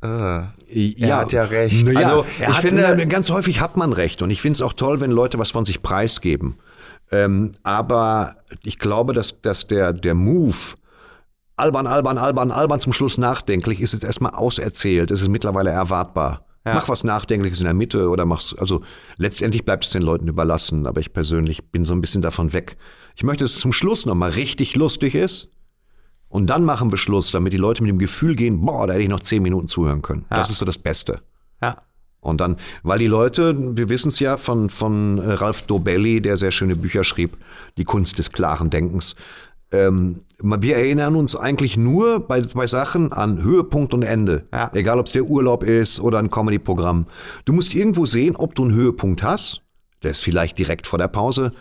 äh, 0.02 0.98
er 0.98 1.18
hat 1.18 1.32
ja 1.32 1.44
recht. 1.44 1.86
Naja, 1.86 2.00
also 2.00 2.26
ich 2.40 2.56
finde, 2.56 3.08
ganz 3.08 3.30
häufig 3.30 3.62
hat 3.62 3.78
man 3.78 3.94
recht. 3.94 4.22
Und 4.22 4.32
ich 4.32 4.42
finde 4.42 4.56
es 4.56 4.62
auch 4.62 4.74
toll, 4.74 5.00
wenn 5.00 5.12
Leute 5.12 5.38
was 5.38 5.52
von 5.52 5.64
sich 5.64 5.82
preisgeben. 5.82 6.58
Ähm, 7.12 7.54
aber 7.64 8.38
ich 8.64 8.80
glaube, 8.80 9.14
dass, 9.14 9.42
dass 9.42 9.68
der, 9.68 9.94
der 9.94 10.16
Move, 10.16 10.56
albern, 11.56 11.86
albern, 11.86 12.18
albern, 12.18 12.52
albern 12.52 12.80
zum 12.80 12.94
Schluss 12.94 13.18
nachdenklich, 13.18 13.80
ist 13.80 13.94
jetzt 13.94 14.04
erstmal 14.04 14.34
auserzählt. 14.34 15.12
Es 15.12 15.22
ist 15.22 15.28
mittlerweile 15.28 15.70
erwartbar. 15.70 16.46
Ja. 16.66 16.76
Mach 16.76 16.90
was 16.90 17.04
Nachdenkliches 17.04 17.60
in 17.60 17.66
der 17.66 17.74
Mitte 17.74 18.10
oder 18.10 18.26
mach's, 18.26 18.56
also 18.58 18.82
letztendlich 19.18 19.66
bleibt 19.66 19.84
es 19.84 19.90
den 19.90 20.04
Leuten 20.04 20.28
überlassen, 20.28 20.86
aber 20.86 21.00
ich 21.00 21.12
persönlich 21.12 21.72
bin 21.72 21.86
so 21.86 21.94
ein 21.94 22.02
bisschen 22.02 22.22
davon 22.22 22.54
weg. 22.54 22.78
Ich 23.16 23.24
möchte, 23.24 23.44
dass 23.44 23.56
es 23.56 23.60
zum 23.60 23.74
Schluss 23.74 24.06
nochmal 24.06 24.32
richtig 24.32 24.76
lustig 24.76 25.16
ist 25.16 25.51
und 26.32 26.48
dann 26.50 26.64
machen 26.66 26.92
wir 26.92 26.98
Schluss, 26.98 27.32
damit 27.32 27.54
die 27.54 27.58
Leute 27.58 27.84
mit 27.84 27.90
dem 27.90 28.00
Gefühl 28.00 28.36
gehen, 28.36 28.66
boah, 28.66 28.88
da 28.88 28.94
hätte 28.94 29.04
ich 29.04 29.10
noch 29.10 29.20
zehn 29.20 29.44
Minuten 29.44 29.68
zuhören 29.68 30.02
können. 30.02 30.26
Das 30.30 30.50
ist 30.50 30.58
so 30.58 30.66
das 30.66 30.78
Beste. 30.78 31.22
ja. 31.62 31.78
Und 32.24 32.40
dann, 32.40 32.58
weil 32.84 33.00
die 33.00 33.08
Leute, 33.08 33.76
wir 33.76 33.90
wissen 33.90 34.10
es 34.10 34.20
ja 34.20 34.38
von, 34.38 34.70
von 34.70 35.18
äh, 35.18 35.34
Ralph 35.34 35.64
Dobelli, 35.64 36.22
der 36.22 36.38
sehr 36.38 36.52
schöne 36.52 36.76
Bücher 36.76 37.04
schrieb, 37.04 37.36
Die 37.78 37.84
Kunst 37.84 38.20
des 38.20 38.32
klaren 38.32 38.70
Denkens. 38.70 39.16
Ähm, 39.72 40.22
wir 40.40 40.76
erinnern 40.76 41.16
uns 41.16 41.36
eigentlich 41.36 41.78
nur 41.78 42.20
bei, 42.28 42.42
bei 42.42 42.68
Sachen 42.68 43.12
an 43.12 43.42
Höhepunkt 43.42 43.96
und 43.96 44.04
Ende. 44.04 44.46
Ja. 44.54 44.70
Egal, 44.74 45.00
ob 45.00 45.08
es 45.08 45.14
der 45.14 45.24
Urlaub 45.24 45.64
ist 45.64 46.00
oder 46.00 46.20
ein 46.20 46.30
Comedy-Programm. 46.30 47.08
Du 47.46 47.54
musst 47.54 47.74
irgendwo 47.74 48.06
sehen, 48.06 48.36
ob 48.36 48.54
du 48.54 48.66
einen 48.66 48.74
Höhepunkt 48.76 49.24
hast. 49.24 49.64
Der 50.04 50.12
ist 50.12 50.22
vielleicht 50.22 50.60
direkt 50.60 50.86
vor 50.86 51.00
der 51.00 51.08
Pause. 51.08 51.52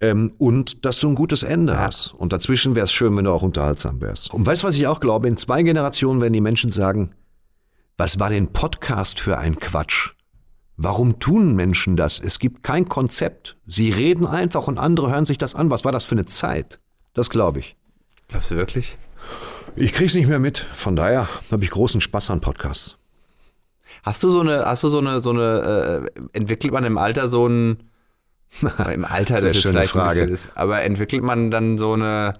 Ähm, 0.00 0.32
und 0.38 0.84
dass 0.84 1.00
du 1.00 1.08
ein 1.08 1.14
gutes 1.14 1.42
Ende 1.42 1.78
hast. 1.78 2.12
Und 2.12 2.32
dazwischen 2.32 2.74
wäre 2.74 2.84
es 2.84 2.92
schön, 2.92 3.16
wenn 3.16 3.24
du 3.24 3.32
auch 3.32 3.42
unterhaltsam 3.42 4.00
wärst. 4.00 4.32
Und 4.32 4.46
weißt 4.46 4.62
du, 4.62 4.66
was 4.68 4.76
ich 4.76 4.86
auch 4.86 5.00
glaube? 5.00 5.28
In 5.28 5.36
zwei 5.36 5.62
Generationen 5.62 6.20
werden 6.20 6.32
die 6.32 6.40
Menschen 6.40 6.70
sagen, 6.70 7.14
was 7.96 8.20
war 8.20 8.30
denn 8.30 8.52
Podcast 8.52 9.18
für 9.18 9.38
ein 9.38 9.58
Quatsch? 9.58 10.12
Warum 10.76 11.18
tun 11.18 11.56
Menschen 11.56 11.96
das? 11.96 12.20
Es 12.20 12.38
gibt 12.38 12.62
kein 12.62 12.88
Konzept. 12.88 13.56
Sie 13.66 13.90
reden 13.90 14.24
einfach 14.24 14.68
und 14.68 14.78
andere 14.78 15.10
hören 15.10 15.24
sich 15.26 15.36
das 15.36 15.56
an. 15.56 15.70
Was 15.70 15.84
war 15.84 15.90
das 15.90 16.04
für 16.04 16.14
eine 16.14 16.26
Zeit? 16.26 16.78
Das 17.14 17.30
glaube 17.30 17.58
ich. 17.58 17.76
Glaubst 18.28 18.52
du 18.52 18.54
wirklich? 18.54 18.96
Ich 19.74 19.92
krieg's 19.92 20.14
nicht 20.14 20.28
mehr 20.28 20.38
mit. 20.38 20.58
Von 20.58 20.94
daher 20.94 21.28
habe 21.50 21.64
ich 21.64 21.70
großen 21.70 22.00
Spaß 22.00 22.30
an 22.30 22.40
Podcasts. 22.40 22.96
Hast 24.04 24.22
du 24.22 24.30
so 24.30 24.40
eine, 24.40 24.64
hast 24.64 24.84
du 24.84 24.88
so 24.88 24.98
eine, 24.98 25.18
so 25.18 25.30
eine, 25.30 26.06
äh, 26.14 26.20
entwickelt 26.32 26.72
man 26.72 26.84
im 26.84 26.98
Alter 26.98 27.28
so 27.28 27.48
ein, 27.48 27.87
im 28.94 29.04
Alter, 29.04 29.38
Sehr 29.40 29.48
das 29.48 29.56
ist 29.58 29.62
schöne 29.62 29.72
vielleicht 29.74 29.90
Frage. 29.92 30.22
ein 30.22 30.28
bisschen 30.30 30.48
ist, 30.50 30.56
aber 30.56 30.82
entwickelt 30.82 31.22
man 31.22 31.50
dann 31.50 31.78
so 31.78 31.92
eine, 31.92 32.34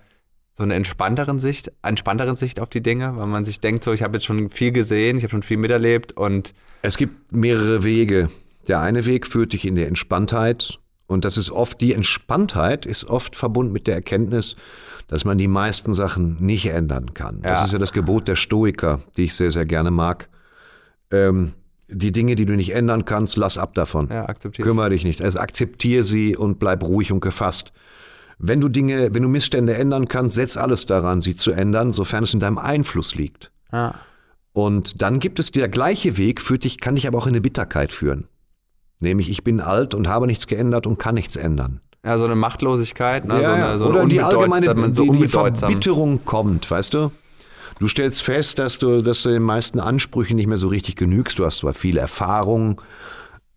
so 0.54 0.62
eine 0.62 0.74
entspannteren 0.74 1.38
Sicht, 1.38 1.70
entspannteren 1.82 2.36
Sicht 2.36 2.60
auf 2.60 2.68
die 2.70 2.82
Dinge, 2.82 3.16
weil 3.16 3.26
man 3.26 3.44
sich 3.44 3.60
denkt 3.60 3.84
so, 3.84 3.92
ich 3.92 4.02
habe 4.02 4.16
jetzt 4.16 4.24
schon 4.24 4.50
viel 4.50 4.72
gesehen, 4.72 5.18
ich 5.18 5.22
habe 5.24 5.30
schon 5.32 5.42
viel 5.42 5.56
miterlebt 5.58 6.12
und 6.16 6.54
Es 6.82 6.96
gibt 6.96 7.32
mehrere 7.32 7.84
Wege. 7.84 8.28
Der 8.66 8.80
eine 8.80 9.06
Weg 9.06 9.26
führt 9.26 9.52
dich 9.52 9.66
in 9.66 9.76
die 9.76 9.84
Entspanntheit. 9.84 10.78
Und 11.06 11.24
das 11.24 11.38
ist 11.38 11.50
oft, 11.50 11.80
die 11.80 11.94
Entspanntheit 11.94 12.84
ist 12.84 13.06
oft 13.06 13.34
verbunden 13.34 13.72
mit 13.72 13.86
der 13.86 13.94
Erkenntnis, 13.94 14.56
dass 15.06 15.24
man 15.24 15.38
die 15.38 15.48
meisten 15.48 15.94
Sachen 15.94 16.36
nicht 16.44 16.66
ändern 16.66 17.14
kann. 17.14 17.40
Das 17.40 17.60
Ja. 17.60 17.64
ist 17.64 17.72
ja 17.72 17.78
das 17.78 17.94
Gebot 17.94 18.28
der 18.28 18.36
Stoiker, 18.36 19.00
die 19.16 19.24
ich 19.24 19.34
sehr, 19.34 19.50
sehr 19.50 19.64
gerne 19.64 19.90
mag. 19.90 20.28
Ähm, 21.10 21.54
die 21.88 22.12
Dinge, 22.12 22.34
die 22.34 22.44
du 22.46 22.54
nicht 22.54 22.74
ändern 22.74 23.04
kannst, 23.04 23.36
lass 23.36 23.58
ab 23.58 23.74
davon. 23.74 24.08
ja. 24.10 24.26
Kümmere 24.62 24.90
dich 24.90 25.04
nicht. 25.04 25.22
Also 25.22 25.38
akzeptiere 25.38 26.04
sie 26.04 26.36
und 26.36 26.58
bleib 26.58 26.82
ruhig 26.84 27.12
und 27.12 27.20
gefasst. 27.20 27.72
Wenn 28.38 28.60
du 28.60 28.68
Dinge, 28.68 29.12
wenn 29.14 29.22
du 29.22 29.28
Missstände 29.28 29.74
ändern 29.74 30.06
kannst, 30.06 30.36
setz 30.36 30.56
alles 30.56 30.86
daran, 30.86 31.22
sie 31.22 31.34
zu 31.34 31.50
ändern, 31.50 31.92
sofern 31.92 32.24
es 32.24 32.34
in 32.34 32.40
deinem 32.40 32.58
Einfluss 32.58 33.14
liegt. 33.14 33.50
Ja. 33.72 33.94
Und 34.52 35.02
dann 35.02 35.18
gibt 35.18 35.38
es 35.38 35.50
der 35.50 35.68
gleiche 35.68 36.16
Weg, 36.16 36.40
führt 36.40 36.64
dich, 36.64 36.78
kann 36.78 36.94
dich 36.94 37.06
aber 37.06 37.18
auch 37.18 37.26
in 37.26 37.32
eine 37.32 37.40
Bitterkeit 37.40 37.92
führen. 37.92 38.28
Nämlich, 39.00 39.30
ich 39.30 39.44
bin 39.44 39.60
alt 39.60 39.94
und 39.94 40.08
habe 40.08 40.26
nichts 40.26 40.46
geändert 40.46 40.86
und 40.86 40.98
kann 40.98 41.14
nichts 41.14 41.36
ändern. 41.36 41.80
ja, 42.04 42.18
so 42.18 42.24
eine 42.24 42.34
Machtlosigkeit, 42.34 43.24
ne? 43.26 43.44
so 43.44 43.50
eine, 43.50 43.78
so 43.78 43.86
Oder 43.86 44.00
eine 44.00 44.08
die 44.08 44.18
Unbedeutsamkeit, 44.18 44.68
allgemeine 44.68 44.94
so 44.94 45.04
die, 45.04 45.18
die. 45.18 45.28
Verbitterung 45.28 46.24
kommt, 46.24 46.70
weißt 46.70 46.94
du? 46.94 47.10
Du 47.78 47.88
stellst 47.88 48.22
fest, 48.22 48.58
dass 48.58 48.78
du, 48.78 49.02
dass 49.02 49.22
du 49.22 49.30
den 49.30 49.42
meisten 49.42 49.80
Ansprüchen 49.80 50.36
nicht 50.36 50.48
mehr 50.48 50.58
so 50.58 50.68
richtig 50.68 50.96
genügst. 50.96 51.38
Du 51.38 51.44
hast 51.44 51.58
zwar 51.58 51.74
viel 51.74 51.96
Erfahrung, 51.96 52.80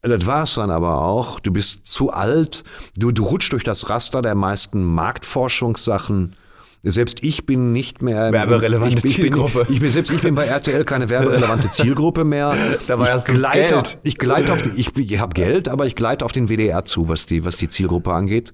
das 0.02 0.26
war's 0.26 0.56
dann 0.56 0.72
aber 0.72 1.02
auch. 1.02 1.40
Du 1.40 1.52
bist 1.52 1.86
zu 1.86 2.12
alt. 2.12 2.64
Du, 2.98 3.12
du 3.12 3.24
rutschst 3.24 3.54
durch 3.54 3.64
das 3.64 3.90
Raster 3.90 4.22
der 4.22 4.36
meisten 4.36 4.84
Marktforschungssachen. 4.84 6.36
Selbst 6.84 7.24
ich 7.24 7.46
bin 7.46 7.74
nicht 7.74 8.02
mehr 8.02 8.32
Werberelevante 8.32 8.98
ich, 8.98 9.06
ich 9.06 9.16
Zielgruppe. 9.18 9.66
Bin, 9.66 9.76
ich 9.76 9.82
bin 9.82 9.92
selbst 9.92 10.12
ich 10.12 10.22
bin 10.22 10.34
bei 10.34 10.46
RTL 10.46 10.84
keine 10.84 11.10
werberelevante 11.10 11.70
Zielgruppe 11.72 12.26
mehr. 12.26 12.56
Dabei 12.88 13.06
ich 13.06 13.12
hast 13.12 13.28
du 13.28 13.34
gleite, 13.34 13.76
Geld. 13.76 14.00
Ich 14.02 14.18
gleite 14.18 14.52
auf 14.52 14.64
ich, 14.76 14.98
ich 14.98 15.20
habe 15.20 15.34
Geld, 15.36 15.70
aber 15.70 15.86
ich 15.86 15.96
gleite 15.96 16.26
auf 16.26 16.32
den 16.32 16.48
WDR 16.48 16.84
zu, 16.84 17.08
was 17.08 17.28
die 17.28 17.46
was 17.46 17.58
die 17.58 17.70
Zielgruppe 17.70 18.12
angeht, 18.12 18.54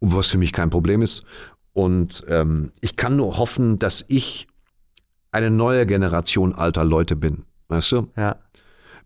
was 0.00 0.26
für 0.26 0.36
mich 0.36 0.52
kein 0.52 0.68
Problem 0.68 1.00
ist. 1.00 1.22
Und 1.72 2.22
ähm, 2.28 2.70
ich 2.82 2.96
kann 2.96 3.16
nur 3.16 3.38
hoffen, 3.38 3.78
dass 3.78 4.04
ich 4.08 4.46
eine 5.34 5.50
neue 5.50 5.84
Generation 5.84 6.54
alter 6.54 6.84
Leute 6.84 7.16
bin. 7.16 7.44
Weißt 7.68 7.92
du? 7.92 8.08
Ja. 8.16 8.36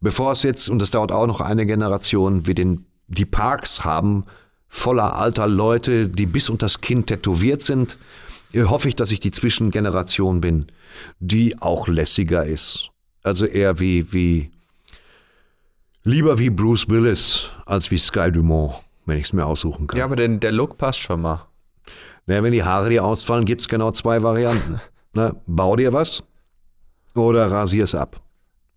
Bevor 0.01 0.33
es 0.33 0.43
jetzt, 0.43 0.69
und 0.69 0.81
das 0.81 0.91
dauert 0.91 1.11
auch 1.11 1.27
noch 1.27 1.41
eine 1.41 1.67
Generation, 1.67 2.47
wir 2.47 2.55
den, 2.55 2.87
die 3.09 3.25
Parks 3.25 3.85
haben, 3.85 4.25
voller 4.69 5.17
alter 5.17 5.47
Leute, 5.49 6.09
die 6.09 6.27
bis 6.27 6.51
unter 6.51 6.67
das 6.67 6.81
Kinn 6.81 7.07
tätowiert 7.07 7.63
sind, 7.63 7.99
äh, 8.53 8.65
hoffe 8.65 8.89
ich, 8.89 8.97
dass 8.97 9.11
ich 9.11 9.21
die 9.21 9.31
Zwischengeneration 9.31 10.41
bin, 10.41 10.67
die 11.19 11.61
auch 11.61 11.89
lässiger 11.89 12.45
ist. 12.45 12.91
Also 13.23 13.47
eher 13.47 13.81
wie, 13.81 14.13
wie, 14.13 14.51
lieber 16.05 16.39
wie 16.39 16.51
Bruce 16.51 16.89
Willis 16.89 17.49
als 17.67 17.91
wie 17.91 17.99
Sky 17.99 18.31
Dumont, 18.31 18.75
wenn 19.07 19.19
ich 19.19 19.25
es 19.25 19.33
mir 19.33 19.47
aussuchen 19.47 19.87
kann. 19.87 19.99
ja, 19.99 20.05
aber 20.05 20.17
den, 20.17 20.39
der 20.41 20.53
Look 20.53 20.79
passt 20.79 21.01
schon 21.01 21.23
mal. 21.23 21.47
Naja, 22.27 22.43
wenn 22.43 22.53
die 22.53 22.63
Haare 22.63 22.91
dir 22.91 23.05
ausfallen, 23.05 23.47
gibt 23.47 23.63
es 23.63 23.69
genau 23.69 23.91
zwei 23.93 24.23
Varianten. 24.23 24.81
ne? 25.19 25.37
Bau 25.47 25.77
dir 25.77 25.93
was 25.93 26.23
oder 27.15 27.51
rasier 27.51 27.85
es 27.85 27.95
ab. 27.95 28.21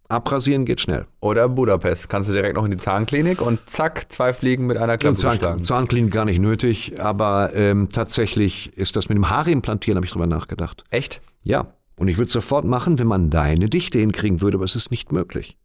Abrasieren 0.10 0.66
geht 0.66 0.82
schnell. 0.82 1.06
Oder 1.22 1.48
Budapest. 1.48 2.10
Kannst 2.10 2.28
du 2.28 2.34
direkt 2.34 2.56
noch 2.56 2.66
in 2.66 2.72
die 2.72 2.78
Zahnklinik 2.78 3.42
und 3.42 3.70
zack, 3.70 4.12
zwei 4.12 4.34
Fliegen 4.34 4.66
mit 4.68 4.78
einer 4.78 4.98
Klappe 4.98 5.16
Zahn, 5.16 5.38
geschlagen. 5.38 5.64
Zahnklinik 5.64 6.12
gar 6.12 6.26
nicht 6.26 6.40
nötig, 6.40 7.00
aber 7.00 7.52
ähm, 7.56 7.88
tatsächlich 7.90 8.76
ist 8.78 8.98
das 8.98 9.08
mit 9.08 9.16
dem 9.16 9.30
Haare 9.30 9.52
implantieren, 9.52 9.96
habe 9.96 10.06
ich 10.06 10.12
drüber 10.12 10.28
nachgedacht. 10.28 10.84
Echt? 10.90 11.22
Ja, 11.44 11.76
und 11.96 12.10
ich 12.10 12.18
würde 12.18 12.26
es 12.26 12.34
sofort 12.34 12.66
machen, 12.66 13.00
wenn 13.00 13.08
man 13.08 13.30
deine 13.30 13.70
Dichte 13.70 14.00
hinkriegen 14.00 14.42
würde, 14.42 14.58
aber 14.58 14.66
es 14.66 14.76
ist 14.76 14.92
nicht 14.92 15.14
möglich. 15.14 15.58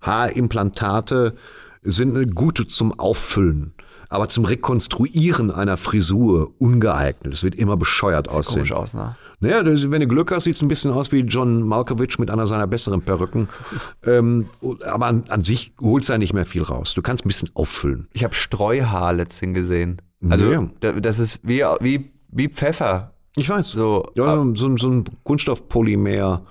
Haarimplantate 0.00 1.36
sind 1.82 2.34
gut 2.34 2.64
zum 2.68 2.98
Auffüllen, 2.98 3.74
aber 4.08 4.28
zum 4.28 4.44
Rekonstruieren 4.44 5.50
einer 5.50 5.76
Frisur 5.76 6.52
ungeeignet. 6.58 7.32
Es 7.32 7.42
wird 7.42 7.54
immer 7.54 7.76
bescheuert 7.76 8.28
aussehen. 8.28 8.54
Komisch 8.54 8.72
aus, 8.72 8.94
ne? 8.94 9.16
Naja, 9.40 9.62
das, 9.62 9.90
wenn 9.90 10.00
du 10.00 10.06
Glück 10.06 10.30
hast, 10.32 10.44
sieht 10.44 10.56
es 10.56 10.62
ein 10.62 10.68
bisschen 10.68 10.90
aus 10.92 11.12
wie 11.12 11.20
John 11.20 11.62
Malkovich 11.62 12.18
mit 12.18 12.30
einer 12.30 12.46
seiner 12.46 12.66
besseren 12.66 13.02
Perücken. 13.02 13.48
ähm, 14.06 14.46
aber 14.84 15.06
an, 15.06 15.24
an 15.28 15.42
sich 15.42 15.72
holst 15.80 16.08
du 16.08 16.14
da 16.14 16.18
nicht 16.18 16.32
mehr 16.32 16.46
viel 16.46 16.62
raus. 16.62 16.94
Du 16.94 17.02
kannst 17.02 17.24
ein 17.24 17.28
bisschen 17.28 17.50
auffüllen. 17.54 18.08
Ich 18.12 18.24
habe 18.24 18.34
Streuhaar 18.34 19.12
letztens 19.12 19.54
gesehen. 19.54 20.00
Also, 20.30 20.44
Ja. 20.50 20.66
da- 20.80 20.92
das 20.92 21.18
ist 21.18 21.40
wie, 21.42 21.62
wie, 21.80 22.10
wie 22.30 22.48
Pfeffer. 22.48 23.12
Ich 23.36 23.48
weiß. 23.48 23.70
So, 23.72 24.08
ja, 24.14 24.42
so, 24.54 24.66
ein- 24.68 24.76
so 24.78 24.88
ein 24.88 25.04
Kunststoffpolymer, 25.24 26.42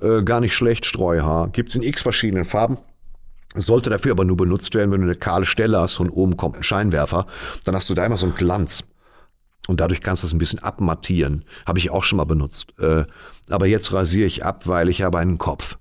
äh, 0.00 0.22
gar 0.22 0.40
nicht 0.40 0.54
schlecht, 0.54 0.84
Streuhaar. 0.86 1.48
Gibt 1.48 1.70
es 1.70 1.74
in 1.74 1.82
x 1.82 2.02
verschiedenen 2.02 2.44
Farben. 2.44 2.76
Sollte 3.56 3.90
dafür 3.90 4.12
aber 4.12 4.24
nur 4.24 4.36
benutzt 4.36 4.74
werden, 4.74 4.90
wenn 4.90 5.00
du 5.00 5.06
eine 5.06 5.16
kahle 5.16 5.46
Stelle 5.46 5.80
hast 5.80 5.98
und 6.00 6.10
oben 6.10 6.36
kommt 6.36 6.56
ein 6.56 6.62
Scheinwerfer. 6.62 7.26
Dann 7.64 7.74
hast 7.74 7.88
du 7.90 7.94
da 7.94 8.04
immer 8.04 8.16
so 8.16 8.26
einen 8.26 8.34
Glanz. 8.34 8.84
Und 9.66 9.80
dadurch 9.80 10.00
kannst 10.00 10.22
du 10.22 10.26
es 10.26 10.32
ein 10.32 10.38
bisschen 10.38 10.62
abmattieren. 10.62 11.44
Habe 11.66 11.78
ich 11.78 11.90
auch 11.90 12.04
schon 12.04 12.18
mal 12.18 12.24
benutzt. 12.24 12.74
Äh, 12.78 13.04
aber 13.48 13.66
jetzt 13.66 13.92
rasiere 13.92 14.26
ich 14.26 14.44
ab, 14.44 14.66
weil 14.66 14.88
ich 14.88 15.02
habe 15.02 15.18
einen 15.18 15.38
Kopf. 15.38 15.78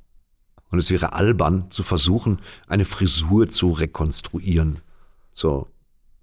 Und 0.71 0.79
es 0.79 0.89
wäre 0.89 1.13
albern 1.13 1.69
zu 1.69 1.83
versuchen, 1.83 2.39
eine 2.67 2.85
Frisur 2.85 3.49
zu 3.49 3.71
rekonstruieren. 3.71 4.79
So. 5.33 5.67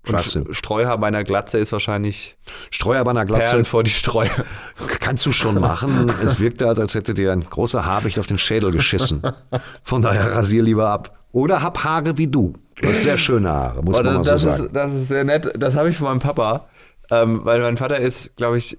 Schwachsinn. 0.05 0.43
Und 0.43 0.55
Streuhaar 0.55 0.99
bei 0.99 1.07
einer 1.07 1.23
Glatze 1.25 1.59
ist 1.59 1.71
wahrscheinlich 1.73 2.37
Streuer 2.71 3.05
bei 3.05 3.11
einer 3.13 3.25
Glatze. 3.25 3.51
Perlen 3.51 3.65
vor 3.65 3.85
die 3.85 3.91
Streue. 3.91 4.31
Kannst 5.01 5.25
du 5.27 5.33
schon 5.33 5.61
machen. 5.61 6.13
Es 6.25 6.41
wirkt 6.41 6.61
halt, 6.63 6.81
als 6.81 6.95
hätte 6.95 7.15
dir 7.15 7.33
ein 7.33 7.45
großer 7.49 7.87
Habicht 7.87 8.19
auf 8.19 8.27
den 8.27 8.39
Schädel 8.39 8.73
geschissen. 8.73 9.23
Von 9.85 10.03
daher 10.03 10.33
rasier 10.35 10.63
lieber 10.63 10.89
ab. 10.91 11.17
Oder 11.33 11.63
hab 11.63 11.85
Haare 11.85 12.19
wie 12.19 12.27
du. 12.27 12.55
Du 12.81 12.89
hast 12.89 13.03
sehr 13.03 13.17
schöne 13.17 13.51
Haare, 13.51 13.83
muss 13.83 13.99
Oh, 13.99 14.03
man 14.03 14.15
mal 14.17 14.23
das, 14.23 14.43
so 14.43 14.49
das, 14.49 14.57
sagen. 14.57 14.65
ist, 14.67 14.77
das 14.77 14.93
ist 14.93 15.09
sehr 15.09 15.25
nett. 15.25 15.53
Das 15.59 15.77
habe 15.77 15.89
ich 15.91 15.97
von 15.97 16.09
meinem 16.09 16.21
Papa. 16.21 16.67
Ähm, 17.11 17.41
weil 17.45 17.61
mein 17.61 17.77
Vater 17.77 17.99
ist, 17.99 18.35
glaube 18.37 18.59
ich, 18.59 18.77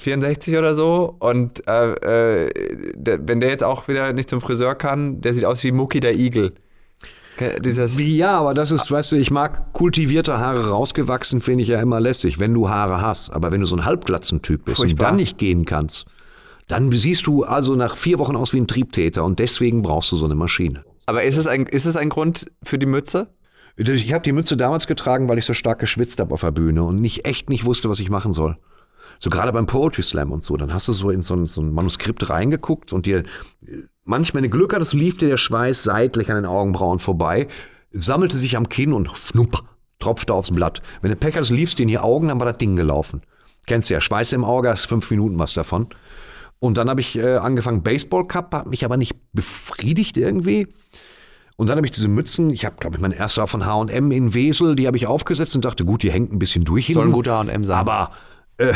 64 0.00 0.56
oder 0.56 0.74
so. 0.74 1.14
Und 1.18 1.66
äh, 1.68 2.46
äh, 2.46 2.50
wenn 2.94 3.40
der 3.40 3.50
jetzt 3.50 3.64
auch 3.64 3.86
wieder 3.88 4.12
nicht 4.12 4.28
zum 4.30 4.40
Friseur 4.40 4.74
kann, 4.74 5.20
der 5.20 5.34
sieht 5.34 5.44
aus 5.44 5.62
wie 5.62 5.72
Mucki 5.72 6.00
der 6.00 6.16
Igel. 6.16 6.54
Dieses, 7.60 7.98
Ja, 7.98 8.38
aber 8.38 8.54
das 8.54 8.70
ist, 8.70 8.90
weißt 8.90 9.12
du, 9.12 9.16
ich 9.16 9.30
mag 9.30 9.72
kultivierte 9.72 10.38
Haare 10.38 10.70
rausgewachsen, 10.70 11.40
finde 11.40 11.62
ich 11.62 11.68
ja 11.68 11.80
immer 11.80 12.00
lässig, 12.00 12.38
wenn 12.38 12.54
du 12.54 12.68
Haare 12.68 13.00
hast. 13.00 13.30
Aber 13.30 13.52
wenn 13.52 13.60
du 13.60 13.66
so 13.66 13.76
ein 13.76 13.84
Halbglatzentyp 13.84 14.64
bist 14.64 14.80
und 14.80 14.88
Furchtbar. 14.88 15.08
dann 15.08 15.16
nicht 15.16 15.38
gehen 15.38 15.64
kannst, 15.64 16.06
dann 16.66 16.92
siehst 16.92 17.26
du 17.26 17.44
also 17.44 17.74
nach 17.76 17.96
vier 17.96 18.18
Wochen 18.18 18.36
aus 18.36 18.52
wie 18.52 18.60
ein 18.60 18.66
Triebtäter 18.66 19.24
und 19.24 19.38
deswegen 19.38 19.82
brauchst 19.82 20.12
du 20.12 20.16
so 20.16 20.26
eine 20.26 20.34
Maschine. 20.34 20.84
aber 21.06 21.22
ist 21.22 21.36
es, 21.36 21.46
ein, 21.46 21.66
ist 21.66 21.86
es 21.86 21.96
ein 21.96 22.10
Grund 22.10 22.46
für 22.62 22.78
die 22.78 22.86
Mütze? 22.86 23.28
Ich 23.76 24.12
habe 24.12 24.22
die 24.22 24.32
Mütze 24.32 24.56
damals 24.56 24.86
getragen, 24.86 25.28
weil 25.28 25.38
ich 25.38 25.46
so 25.46 25.54
stark 25.54 25.78
geschwitzt 25.78 26.18
habe 26.18 26.34
auf 26.34 26.40
der 26.40 26.50
Bühne 26.50 26.82
und 26.82 27.00
nicht 27.00 27.24
echt 27.24 27.48
nicht 27.48 27.64
wusste, 27.64 27.88
was 27.88 28.00
ich 28.00 28.10
machen 28.10 28.32
soll. 28.32 28.58
So 29.18 29.30
gerade 29.30 29.52
beim 29.52 29.66
Poetry 29.66 30.02
Slam 30.02 30.32
und 30.32 30.42
so, 30.42 30.56
dann 30.56 30.72
hast 30.72 30.88
du 30.88 30.92
so 30.92 31.10
in 31.10 31.22
so 31.22 31.34
ein, 31.34 31.46
so 31.46 31.60
ein 31.60 31.72
Manuskript 31.72 32.30
reingeguckt 32.30 32.92
und 32.92 33.06
dir 33.06 33.24
manchmal, 34.04 34.42
wenn 34.42 34.50
du 34.50 34.56
Glück 34.56 34.74
hattest, 34.74 34.92
lief 34.92 35.18
dir 35.18 35.28
der 35.28 35.36
Schweiß 35.36 35.82
seitlich 35.82 36.30
an 36.30 36.36
den 36.36 36.46
Augenbrauen 36.46 36.98
vorbei, 36.98 37.48
sammelte 37.92 38.38
sich 38.38 38.56
am 38.56 38.68
Kinn 38.68 38.92
und 38.92 39.10
schnupp, 39.16 39.62
tropfte 39.98 40.32
aufs 40.32 40.50
Blatt. 40.50 40.82
Wenn 41.02 41.10
du 41.10 41.16
Pech 41.16 41.34
hattest, 41.34 41.50
liefst 41.50 41.78
dir 41.78 41.82
in 41.82 41.88
die 41.88 41.98
Augen, 41.98 42.28
dann 42.28 42.38
war 42.38 42.46
das 42.46 42.58
Ding 42.58 42.76
gelaufen. 42.76 43.22
Kennst 43.66 43.90
du 43.90 43.94
ja, 43.94 44.00
Schweiß 44.00 44.32
im 44.32 44.44
Auge, 44.44 44.70
hast 44.70 44.86
fünf 44.86 45.10
Minuten 45.10 45.38
was 45.38 45.54
davon. 45.54 45.88
Und 46.60 46.76
dann 46.76 46.88
habe 46.90 47.00
ich 47.00 47.16
äh, 47.16 47.36
angefangen 47.36 47.82
Baseball 47.82 48.26
Cup, 48.26 48.54
hat 48.54 48.66
mich 48.66 48.84
aber 48.84 48.96
nicht 48.96 49.14
befriedigt 49.32 50.16
irgendwie. 50.16 50.68
Und 51.56 51.68
dann 51.68 51.76
habe 51.76 51.86
ich 51.86 51.92
diese 51.92 52.08
Mützen, 52.08 52.50
ich 52.50 52.64
habe, 52.64 52.76
glaube 52.78 52.96
ich, 52.96 53.02
mein 53.02 53.12
erster 53.12 53.46
von 53.46 53.66
H&M 53.66 54.12
in 54.12 54.32
Wesel, 54.32 54.76
die 54.76 54.86
habe 54.86 54.96
ich 54.96 55.06
aufgesetzt 55.06 55.56
und 55.56 55.64
dachte, 55.64 55.84
gut, 55.84 56.02
die 56.02 56.10
hängt 56.10 56.32
ein 56.32 56.38
bisschen 56.38 56.64
durch. 56.64 56.86
Soll 56.92 57.06
ein 57.06 57.12
guter 57.12 57.36
H&M 57.38 57.64
sein. 57.64 57.76
Aber, 57.76 58.12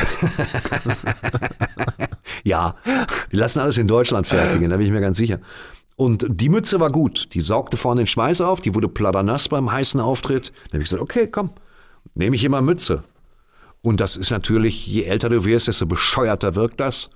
ja, 2.44 2.76
die 3.30 3.36
lassen 3.36 3.60
alles 3.60 3.78
in 3.78 3.88
Deutschland 3.88 4.26
fertigen, 4.26 4.70
da 4.70 4.76
bin 4.76 4.86
ich 4.86 4.92
mir 4.92 5.00
ganz 5.00 5.16
sicher. 5.16 5.40
Und 5.96 6.24
die 6.28 6.48
Mütze 6.48 6.80
war 6.80 6.90
gut, 6.90 7.28
die 7.34 7.40
saugte 7.40 7.76
vorne 7.76 8.02
den 8.02 8.06
Schweiß 8.06 8.40
auf, 8.40 8.60
die 8.60 8.74
wurde 8.74 8.88
platternass 8.88 9.48
beim 9.48 9.70
heißen 9.70 10.00
Auftritt. 10.00 10.52
Da 10.68 10.74
habe 10.74 10.82
ich 10.82 10.90
gesagt, 10.90 11.02
okay, 11.02 11.26
komm, 11.26 11.50
nehme 12.14 12.36
ich 12.36 12.44
immer 12.44 12.62
Mütze. 12.62 13.04
Und 13.82 14.00
das 14.00 14.16
ist 14.16 14.30
natürlich, 14.30 14.86
je 14.86 15.02
älter 15.02 15.28
du 15.28 15.44
wirst, 15.44 15.68
desto 15.68 15.86
bescheuerter 15.86 16.54
wirkt 16.54 16.80
das. 16.80 17.10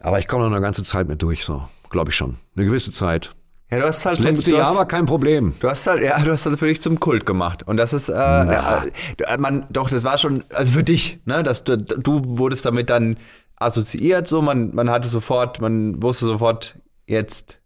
Aber 0.00 0.18
ich 0.18 0.28
komme 0.28 0.44
noch 0.44 0.52
eine 0.52 0.60
ganze 0.60 0.84
Zeit 0.84 1.08
mit 1.08 1.20
durch, 1.22 1.44
so, 1.44 1.68
glaube 1.90 2.10
ich 2.10 2.16
schon. 2.16 2.36
Eine 2.56 2.66
gewisse 2.66 2.92
Zeit. 2.92 3.32
Ja, 3.70 3.78
du 3.80 3.84
hast 3.86 4.06
halt 4.06 4.18
Das 4.18 4.24
letzte 4.24 4.52
Jahr 4.52 4.74
war 4.74 4.88
kein 4.88 5.04
Problem. 5.04 5.54
Du 5.60 5.68
hast 5.68 5.86
halt, 5.86 6.02
ja, 6.02 6.18
du 6.18 6.30
hast 6.32 6.46
das 6.46 6.60
wirklich 6.60 6.80
zum 6.80 7.00
Kult 7.00 7.26
gemacht. 7.26 7.64
Und 7.66 7.76
das 7.76 7.92
ist, 7.92 8.08
äh, 8.08 8.14
äh, 8.14 9.38
man, 9.38 9.66
doch, 9.68 9.90
das 9.90 10.04
war 10.04 10.16
schon, 10.16 10.42
also 10.54 10.72
für 10.72 10.82
dich, 10.82 11.20
ne, 11.26 11.42
dass 11.42 11.64
du, 11.64 11.76
du 11.76 12.22
wurdest 12.38 12.64
damit 12.64 12.88
dann 12.88 13.18
assoziiert, 13.56 14.26
so, 14.26 14.40
man, 14.40 14.74
man 14.74 14.88
hatte 14.88 15.08
sofort, 15.08 15.60
man 15.60 16.02
wusste 16.02 16.24
sofort, 16.24 16.76
jetzt, 17.06 17.60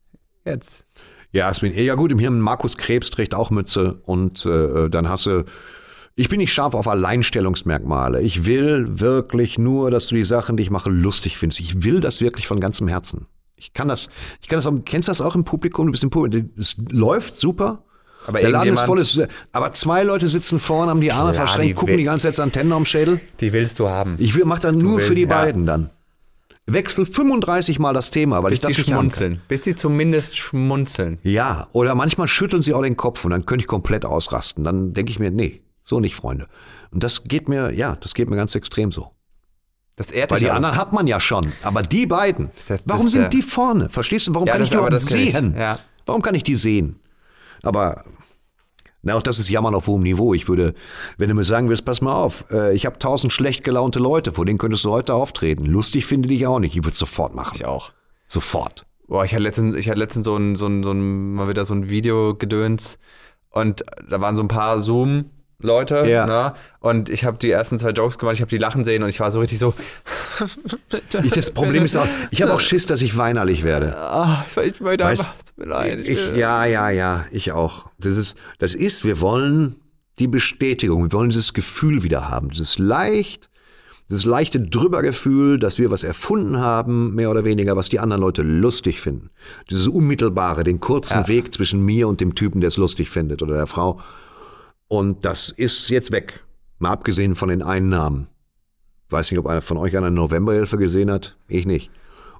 jetzt. 0.44 0.84
Ja, 1.30 1.50
es 1.50 1.60
bin 1.60 1.72
ja 1.72 1.94
gut. 1.94 2.12
Im 2.12 2.18
Hirn 2.18 2.40
Markus 2.40 2.76
Krebs 2.76 3.10
trägt 3.10 3.34
auch 3.34 3.50
Mütze 3.50 4.00
und 4.04 4.44
äh, 4.44 4.90
dann 4.90 5.08
hast 5.08 5.26
du. 5.26 5.44
Ich 6.14 6.28
bin 6.28 6.38
nicht 6.38 6.52
scharf 6.52 6.74
auf 6.74 6.86
Alleinstellungsmerkmale. 6.86 8.20
Ich 8.20 8.44
will 8.44 9.00
wirklich 9.00 9.56
nur, 9.56 9.90
dass 9.90 10.08
du 10.08 10.14
die 10.14 10.26
Sachen, 10.26 10.58
die 10.58 10.62
ich 10.62 10.70
mache, 10.70 10.90
lustig 10.90 11.38
findest. 11.38 11.60
Ich 11.60 11.84
will 11.84 12.02
das 12.02 12.20
wirklich 12.20 12.46
von 12.46 12.60
ganzem 12.60 12.86
Herzen. 12.86 13.28
Ich 13.62 13.72
kann 13.74 13.86
das, 13.88 14.08
ich 14.40 14.48
kann 14.48 14.56
das 14.58 14.66
auch, 14.66 14.72
kennst 14.84 15.06
du 15.06 15.10
das 15.10 15.20
auch 15.20 15.36
im 15.36 15.44
Publikum? 15.44 15.86
Du 15.86 15.92
bist 15.92 16.02
im 16.02 16.10
Publikum, 16.10 16.50
es 16.58 16.76
läuft 16.90 17.36
super. 17.36 17.84
Aber 18.26 18.40
der 18.40 18.50
Laden 18.50 18.74
ist 18.74 18.82
voll, 18.82 18.98
ist, 19.00 19.20
aber 19.52 19.72
zwei 19.72 20.02
Leute 20.02 20.26
sitzen 20.28 20.58
vorne, 20.58 20.90
haben 20.90 21.00
die 21.00 21.12
Arme 21.12 21.32
Klar, 21.32 21.46
verschränkt, 21.46 21.70
die 21.70 21.74
gucken 21.74 21.92
will- 21.92 21.98
die 21.98 22.04
ganze 22.04 22.30
Zeit 22.30 22.40
Antennen 22.40 22.72
am 22.72 22.84
Schädel. 22.84 23.20
Die 23.40 23.52
willst 23.52 23.78
du 23.78 23.88
haben. 23.88 24.16
Ich 24.18 24.34
will, 24.36 24.44
mach 24.44 24.58
dann 24.58 24.78
nur 24.78 24.96
willst- 24.96 25.08
für 25.08 25.14
die 25.14 25.22
ja. 25.22 25.26
beiden 25.28 25.64
dann. 25.66 25.90
Wechsel 26.66 27.04
35 27.06 27.78
Mal 27.80 27.92
das 27.92 28.10
Thema, 28.10 28.42
weil 28.42 28.50
bis 28.50 28.58
ich 28.58 28.60
das 28.60 28.74
die 28.74 28.80
nicht 28.82 28.92
haben 28.92 29.08
kann. 29.08 29.10
schmunzeln. 29.10 29.40
Bis 29.48 29.60
die 29.62 29.74
zumindest 29.74 30.36
schmunzeln. 30.36 31.18
Ja, 31.24 31.68
oder 31.72 31.94
manchmal 31.96 32.28
schütteln 32.28 32.62
sie 32.62 32.72
auch 32.74 32.82
den 32.82 32.96
Kopf 32.96 33.24
und 33.24 33.32
dann 33.32 33.46
könnte 33.46 33.62
ich 33.62 33.66
komplett 33.68 34.04
ausrasten. 34.04 34.62
Dann 34.62 34.92
denke 34.92 35.10
ich 35.10 35.18
mir, 35.18 35.30
nee, 35.32 35.60
so 35.84 35.98
nicht, 35.98 36.14
Freunde. 36.14 36.46
Und 36.92 37.02
das 37.02 37.24
geht 37.24 37.48
mir, 37.48 37.72
ja, 37.74 37.96
das 38.00 38.14
geht 38.14 38.30
mir 38.30 38.36
ganz 38.36 38.54
extrem 38.54 38.92
so. 38.92 39.10
Das 39.96 40.10
ehrt 40.10 40.30
Weil 40.30 40.38
die 40.40 40.50
auch. 40.50 40.54
anderen 40.54 40.76
hat 40.76 40.92
man 40.92 41.06
ja 41.06 41.20
schon. 41.20 41.52
Aber 41.62 41.82
die 41.82 42.06
beiden, 42.06 42.50
das- 42.54 42.66
das 42.66 42.82
warum 42.86 43.02
der- 43.02 43.10
sind 43.10 43.32
die 43.32 43.42
vorne? 43.42 43.88
Verstehst 43.90 44.26
du? 44.26 44.34
Warum 44.34 44.46
Ja, 44.46 44.52
kann 44.54 44.60
das- 44.60 44.66
ich 44.66 44.70
die 44.70 44.76
überhaupt 44.76 44.92
das 44.94 45.10
ich. 45.10 45.32
sehen? 45.32 45.54
Ja. 45.58 45.78
Warum 46.06 46.22
kann 46.22 46.34
ich 46.34 46.42
die 46.42 46.54
sehen? 46.56 46.98
Aber 47.62 48.02
na, 49.02 49.14
auch 49.16 49.22
das 49.22 49.38
ist 49.38 49.48
Jammern 49.50 49.74
auf 49.74 49.86
hohem 49.86 50.02
Niveau. 50.02 50.32
Ich 50.34 50.48
würde, 50.48 50.74
wenn 51.18 51.28
du 51.28 51.34
mir 51.34 51.44
sagen 51.44 51.68
willst, 51.68 51.84
pass 51.84 52.00
mal 52.00 52.14
auf, 52.14 52.44
äh, 52.50 52.74
ich 52.74 52.86
habe 52.86 52.98
tausend 52.98 53.32
schlecht 53.32 53.64
gelaunte 53.64 53.98
Leute, 53.98 54.32
vor 54.32 54.44
denen 54.46 54.58
könntest 54.58 54.84
du 54.84 54.90
heute 54.90 55.14
auftreten. 55.14 55.66
Lustig 55.66 56.06
finde 56.06 56.32
ich 56.32 56.46
auch 56.46 56.58
nicht. 56.58 56.76
Ich 56.76 56.84
würde 56.84 56.96
sofort 56.96 57.34
machen. 57.34 57.52
Ich 57.56 57.64
auch. 57.66 57.92
Sofort. 58.26 58.86
Boah, 59.08 59.24
ich 59.24 59.32
hatte 59.34 59.42
letztens, 59.42 59.76
ich 59.76 59.88
hatte 59.90 59.98
letztens 59.98 60.24
so 60.24 60.36
ein, 60.36 60.56
so 60.56 60.66
ein, 60.66 60.82
so 60.82 60.92
ein, 60.92 61.34
mal 61.34 61.48
wieder 61.48 61.64
so 61.64 61.74
ein 61.74 61.90
Video-Gedöns 61.90 62.98
und 63.50 63.84
da 64.08 64.20
waren 64.20 64.36
so 64.36 64.42
ein 64.42 64.48
paar 64.48 64.80
Zoom-Leute, 65.62 66.08
Ja. 66.08 66.26
ne? 66.26 66.54
Und 66.80 67.08
ich 67.08 67.24
habe 67.24 67.38
die 67.38 67.50
ersten 67.50 67.78
zwei 67.78 67.90
Jokes 67.90 68.18
gemacht, 68.18 68.34
ich 68.34 68.40
habe 68.40 68.50
die 68.50 68.58
lachen 68.58 68.84
sehen 68.84 69.02
und 69.02 69.08
ich 69.08 69.20
war 69.20 69.30
so 69.30 69.40
richtig 69.40 69.58
so. 69.58 69.74
Ich, 71.22 71.30
das 71.32 71.50
Problem 71.50 71.84
ist 71.84 71.96
auch, 71.96 72.06
ich 72.30 72.42
habe 72.42 72.52
auch 72.52 72.60
Schiss, 72.60 72.86
dass 72.86 73.02
ich 73.02 73.16
weinerlich 73.16 73.62
werde. 73.62 73.96
Ah, 73.96 74.44
ich 74.64 74.80
möchte 74.80 75.04
Weißt- 75.04 75.08
einfach, 75.10 75.34
tut 75.44 75.58
mir 75.58 75.66
leid. 75.66 75.98
Ich, 76.06 76.34
ja, 76.36 76.64
ja, 76.64 76.90
ja, 76.90 77.24
ich 77.30 77.52
auch. 77.52 77.86
Das 77.98 78.16
ist, 78.16 78.36
das 78.58 78.74
ist, 78.74 79.04
wir 79.04 79.20
wollen 79.20 79.76
die 80.18 80.26
Bestätigung, 80.26 81.04
wir 81.04 81.12
wollen 81.12 81.30
dieses 81.30 81.52
Gefühl 81.54 82.02
wieder 82.02 82.28
haben, 82.28 82.50
dieses 82.50 82.78
leicht, 82.78 83.48
dieses 84.10 84.24
leichte 84.24 84.60
Drübergefühl, 84.60 85.58
dass 85.58 85.78
wir 85.78 85.90
was 85.90 86.02
erfunden 86.02 86.58
haben, 86.58 87.14
mehr 87.14 87.30
oder 87.30 87.44
weniger, 87.44 87.76
was 87.76 87.88
die 87.88 88.00
anderen 88.00 88.20
Leute 88.22 88.42
lustig 88.42 89.00
finden. 89.00 89.30
Dieses 89.70 89.86
unmittelbare, 89.88 90.64
den 90.64 90.80
kurzen 90.80 91.28
Weg 91.28 91.54
zwischen 91.54 91.84
mir 91.84 92.08
und 92.08 92.20
dem 92.20 92.34
Typen, 92.34 92.60
der 92.60 92.68
es 92.68 92.76
lustig 92.76 93.08
findet 93.10 93.42
oder 93.42 93.54
der 93.54 93.66
Frau. 93.66 94.00
Und 94.92 95.24
das 95.24 95.48
ist 95.48 95.88
jetzt 95.88 96.12
weg. 96.12 96.44
Mal 96.78 96.90
abgesehen 96.90 97.34
von 97.34 97.48
den 97.48 97.62
Einnahmen. 97.62 98.26
Weiß 99.08 99.30
nicht, 99.30 99.38
ob 99.38 99.46
einer 99.46 99.62
von 99.62 99.78
euch 99.78 99.96
eine 99.96 100.10
Novemberhilfe 100.10 100.76
gesehen 100.76 101.10
hat. 101.10 101.34
Ich 101.48 101.64
nicht. 101.64 101.90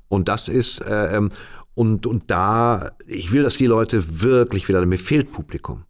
Und 0.09 0.29
das 0.29 0.49
ist, 0.49 0.81
äh, 0.83 1.17
ähm, 1.17 1.31
und, 1.73 2.07
und 2.07 2.31
da, 2.31 2.91
ich 3.07 3.33
will, 3.33 3.43
dass 3.43 3.57
die 3.57 3.65
Leute 3.65 4.21
wirklich 4.21 4.69
wieder, 4.69 4.85
mir 4.85 4.99
fehlt 4.99 5.33
Publikum. 5.33 5.85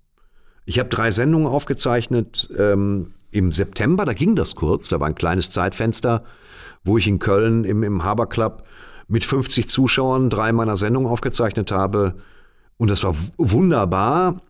Ich 0.64 0.78
habe 0.78 0.88
drei 0.88 1.10
Sendungen 1.10 1.48
aufgezeichnet 1.48 2.48
ähm, 2.56 3.14
im 3.32 3.50
September, 3.50 4.04
da 4.04 4.12
ging 4.12 4.36
das 4.36 4.54
kurz, 4.54 4.86
da 4.86 5.00
war 5.00 5.08
ein 5.08 5.16
kleines 5.16 5.50
Zeitfenster, 5.50 6.22
wo 6.84 6.96
ich 6.96 7.08
in 7.08 7.18
Köln 7.18 7.64
im, 7.64 7.82
im 7.82 8.04
Haber 8.04 8.28
Club 8.28 8.62
mit 9.08 9.24
50 9.24 9.68
Zuschauern 9.68 10.30
drei 10.30 10.52
meiner 10.52 10.76
Sendungen 10.76 11.10
aufgezeichnet 11.10 11.72
habe. 11.72 12.14
Und 12.76 12.88
das 12.88 13.02
war 13.02 13.16
wunderbar. 13.36 14.40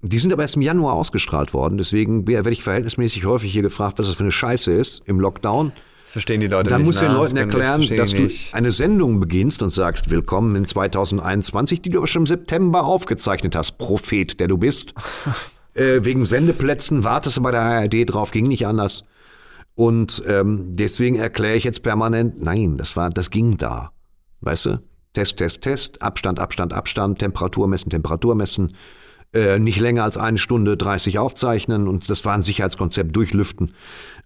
Die 0.00 0.18
sind 0.18 0.32
aber 0.32 0.42
erst 0.42 0.56
im 0.56 0.62
Januar 0.62 0.94
ausgestrahlt 0.94 1.52
worden, 1.52 1.76
deswegen 1.76 2.26
werde 2.28 2.50
ich 2.50 2.62
verhältnismäßig 2.62 3.24
häufig 3.26 3.52
hier 3.52 3.62
gefragt, 3.62 3.98
was 3.98 4.06
das 4.06 4.14
für 4.14 4.22
eine 4.22 4.30
Scheiße 4.30 4.70
ist 4.70 5.02
im 5.06 5.18
Lockdown. 5.18 5.72
Das 6.04 6.12
verstehen 6.12 6.40
die 6.40 6.46
Leute 6.46 6.70
Dann 6.70 6.82
nicht. 6.82 6.86
musst 6.86 7.00
du 7.00 7.06
den 7.06 7.12
ne? 7.12 7.18
Leuten 7.18 7.36
erklären, 7.36 7.86
dass 7.96 8.12
du 8.12 8.22
nicht. 8.22 8.54
eine 8.54 8.70
Sendung 8.70 9.18
beginnst 9.18 9.60
und 9.60 9.70
sagst, 9.70 10.10
willkommen 10.10 10.54
in 10.54 10.66
2021, 10.66 11.82
die 11.82 11.90
du 11.90 11.98
aber 11.98 12.06
schon 12.06 12.22
im 12.22 12.26
September 12.26 12.84
aufgezeichnet 12.84 13.56
hast, 13.56 13.76
Prophet, 13.78 14.38
der 14.38 14.46
du 14.46 14.56
bist. 14.56 14.94
äh, 15.74 16.00
wegen 16.04 16.24
Sendeplätzen 16.24 17.02
wartest 17.02 17.36
du 17.36 17.42
bei 17.42 17.50
der 17.50 17.60
ARD 17.60 18.04
drauf, 18.06 18.30
ging 18.30 18.46
nicht 18.46 18.66
anders. 18.66 19.04
Und 19.74 20.22
ähm, 20.26 20.76
deswegen 20.76 21.16
erkläre 21.16 21.56
ich 21.56 21.64
jetzt 21.64 21.82
permanent, 21.82 22.40
nein, 22.40 22.78
das 22.78 22.96
war, 22.96 23.10
das 23.10 23.30
ging 23.30 23.58
da. 23.58 23.90
Weißt 24.40 24.66
du? 24.66 24.82
Test, 25.12 25.38
Test, 25.38 25.62
Test, 25.62 26.02
Abstand, 26.02 26.38
Abstand, 26.38 26.72
Abstand, 26.72 27.18
Temperatur 27.18 27.66
messen, 27.66 27.90
Temperatur 27.90 28.34
messen. 28.34 28.74
Äh, 29.34 29.58
nicht 29.58 29.78
länger 29.78 30.04
als 30.04 30.16
eine 30.16 30.38
Stunde 30.38 30.78
30 30.78 31.18
aufzeichnen 31.18 31.86
und 31.86 32.08
das 32.08 32.24
war 32.24 32.32
ein 32.32 32.42
Sicherheitskonzept 32.42 33.14
durchlüften. 33.14 33.74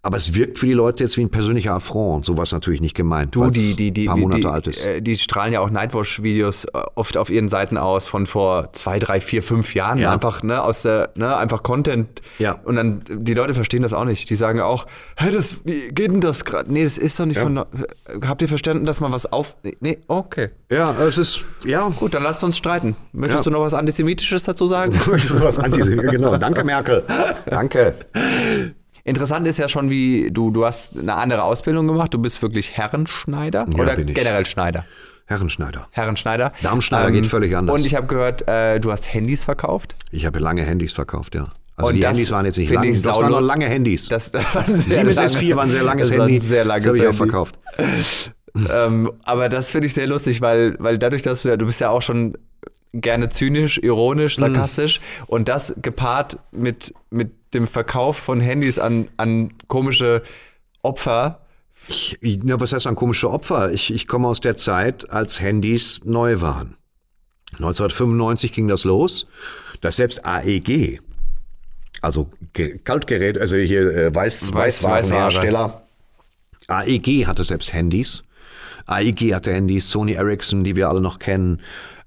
Aber 0.05 0.17
es 0.17 0.35
wirkt 0.35 0.59
für 0.59 0.67
die 0.67 0.73
Leute 0.73 1.05
jetzt 1.05 1.17
wie 1.17 1.21
ein 1.23 1.31
persönlicher 1.31 1.75
Affront. 1.75 2.25
So 2.25 2.37
war 2.37 2.43
es 2.43 2.51
natürlich 2.51 2.81
nicht 2.81 2.97
gemeint. 2.97 3.37
Du, 3.37 3.43
weil's 3.43 3.55
die, 3.55 3.77
die, 3.77 3.93
die, 3.93 4.03
ein 4.03 4.07
paar 4.09 4.17
Monate 4.17 4.41
die, 4.41 4.47
alt 4.49 4.67
ist. 4.67 4.85
äh, 4.85 5.01
die 5.01 5.17
strahlen 5.17 5.53
ja 5.53 5.61
auch 5.61 5.71
Nightwatch-Videos 5.71 6.65
äh, 6.65 6.71
oft 6.97 7.17
auf 7.17 7.31
ihren 7.31 7.49
Seiten 7.49 7.79
aus 7.79 8.07
von 8.07 8.27
vor 8.27 8.73
zwei, 8.73 8.99
drei, 8.99 9.21
vier, 9.21 9.45
fünf 9.45 9.77
Jahren. 9.77 9.99
Ja. 9.99 10.13
Einfach, 10.13 10.43
ne, 10.43 10.61
aus 10.61 10.83
der, 10.83 11.11
ne, 11.15 11.37
einfach 11.37 11.63
Content. 11.63 12.21
Ja. 12.41 12.59
Und 12.65 12.75
dann, 12.75 13.03
die 13.09 13.33
Leute 13.35 13.55
verstehen 13.55 13.83
das 13.83 13.93
auch 13.93 14.05
nicht. 14.05 14.29
Die 14.29 14.35
sagen 14.35 14.59
auch, 14.61 14.87
hä, 15.17 15.31
das, 15.31 15.61
wie 15.65 15.89
geht 15.91 16.11
denn 16.11 16.21
das 16.21 16.45
gerade? 16.45 16.73
Nee, 16.73 16.83
das 16.83 16.99
ist 16.99 17.21
doch 17.21 17.27
nicht 17.27 17.39
von, 17.39 17.59
äh, 17.59 17.63
habt 18.27 18.43
ihr 18.43 18.49
verstanden, 18.49 18.87
dass 18.87 18.99
man 18.99 19.13
was 19.13 19.33
auf, 19.33 19.55
nee, 19.63 19.77
nee, 19.79 19.99
okay. 20.09 20.49
Ja, 20.69 20.95
es 21.01 21.17
ist, 21.17 21.45
ja, 21.65 21.89
Gut, 21.91 22.15
dann 22.15 22.25
lasst 22.25 22.43
uns 22.43 22.57
streiten. 22.59 22.97
Möchtest 23.13 23.45
Ja. 23.45 23.51
du 23.53 23.57
noch 23.57 23.65
was 23.65 23.75
Antisemitisches 23.75 24.43
dazu 24.43 24.67
sagen? 24.67 24.93
Möchtest 25.09 25.39
du 25.39 25.45
was 25.45 25.61
Antisemitisches? 25.61 26.11
Genau. 26.13 26.37
Danke, 26.39 26.65
Merkel. 26.65 27.05
Danke. 27.47 27.95
Interessant 29.05 29.47
ist 29.49 29.59
ja 29.59 29.69
schon, 29.69 29.91
wie 29.91 30.31
du, 30.31 30.51
du 30.51 30.65
hast 30.65 30.97
eine 30.97 31.15
andere 31.15 31.43
Ausbildung 31.43 31.87
gemacht. 31.89 32.15
Du 32.15 32.19
bist 32.19 32.41
wirklich 32.43 32.77
Herrenschneider 32.77 33.67
Ja, 33.73 33.79
oder 33.83 33.97
bin 33.97 34.09
ich. 34.09 34.15
generell 34.15 34.47
Schneider? 34.47 34.85
Herrenschneider. 35.27 35.89
Herrenschneider. 35.93 36.53
Darmschneider 36.63 37.11
geht 37.11 37.27
völlig 37.27 37.57
anders. 37.57 37.79
Und 37.81 37.87
ich 37.87 37.95
habe 37.95 38.07
gehört, 38.07 38.47
äh, 38.49 38.79
du 38.81 38.93
hast 38.93 39.13
Handys 39.13 39.45
verkauft. 39.45 39.95
Ich 40.11 40.27
habe 40.27 40.39
lange 40.41 40.63
Handys 40.63 40.93
verkauft, 40.93 41.35
ja. 41.35 41.49
Also 41.77 41.89
Und 41.91 41.97
die 41.97 42.07
Handys 42.07 42.31
waren 42.31 42.45
jetzt 42.45 42.59
nicht 42.59 42.71
lang. 42.71 42.85
ich 42.85 43.01
Das 43.03 43.17
waren 43.19 43.31
noch 43.33 43.41
lange 43.41 43.65
Handys. 43.67 44.09
Das, 44.09 44.31
das 44.31 44.55
war 44.55 44.63
ein 44.67 44.75
sehr 44.77 44.99
Siemens 45.05 45.17
lange- 45.17 45.31
S4 45.31 45.57
war 45.57 45.63
ein 45.65 45.71
sehr 45.71 45.83
langes 45.83 46.09
das 46.11 46.19
Handy. 46.19 46.39
Sehr 46.39 46.65
langes 46.65 46.85
das 46.85 46.89
habe 46.91 46.99
ich 46.99 47.07
auch 47.09 47.15
verkauft. 47.17 47.59
ähm, 48.73 49.11
aber 49.25 49.49
das 49.49 49.71
finde 49.71 49.87
ich 49.87 49.95
sehr 49.95 50.07
lustig, 50.07 50.41
weil, 50.43 50.77
weil 50.79 50.99
dadurch, 50.99 51.23
dass 51.23 51.43
du 51.43 51.49
ja, 51.49 51.57
du 51.57 51.67
bist 51.67 51.81
ja 51.81 51.89
auch 51.89 52.03
schon 52.03 52.37
gerne 52.93 53.29
zynisch, 53.31 53.79
ironisch, 53.79 54.37
Mhm. 54.39 54.43
sarkastisch 54.43 55.01
und 55.27 55.49
das 55.49 55.75
gepaart 55.81 56.39
mit, 56.51 56.93
mit 57.11 57.31
dem 57.55 57.67
Verkauf 57.67 58.17
von 58.19 58.41
Handys 58.41 58.79
an, 58.79 59.09
an 59.17 59.55
komische 59.69 60.23
Opfer. 60.83 61.41
Ich, 61.89 62.19
na, 62.43 62.61
was 62.61 62.73
heißt 62.73 62.87
ein 62.87 62.95
komische 62.95 63.31
Opfer? 63.31 63.73
Ich, 63.73 63.93
ich 63.93 64.07
komme 64.07 64.29
aus 64.29 64.41
der 64.41 64.57
Zeit, 64.57 65.11
als 65.11 65.41
Handys 65.41 66.01
neu 66.05 66.41
waren. 66.41 66.77
1995 67.55 68.53
ging 68.53 68.69
das 68.69 68.85
los, 68.85 69.27
dass 69.81 69.97
selbst 69.97 70.25
AEG, 70.25 71.01
also 72.01 72.29
Ge- 72.53 72.79
Kaltgerät, 72.79 73.37
also 73.39 73.57
hier 73.57 73.91
äh, 73.95 74.15
Weiß, 74.15 74.51
Weiß- 74.53 74.55
Weißwarenhersteller, 74.55 75.83
AEG 76.69 77.27
hatte 77.27 77.45
selbst 77.45 77.73
Handys. 77.73 78.23
AEG 78.87 79.35
hatte 79.35 79.53
Handys, 79.53 79.91
Sony 79.91 80.13
Ericsson, 80.13 80.65
die 80.65 80.77
wir 80.77 80.89
alle 80.89 81.01
noch 81.01 81.19
kennen, 81.19 81.61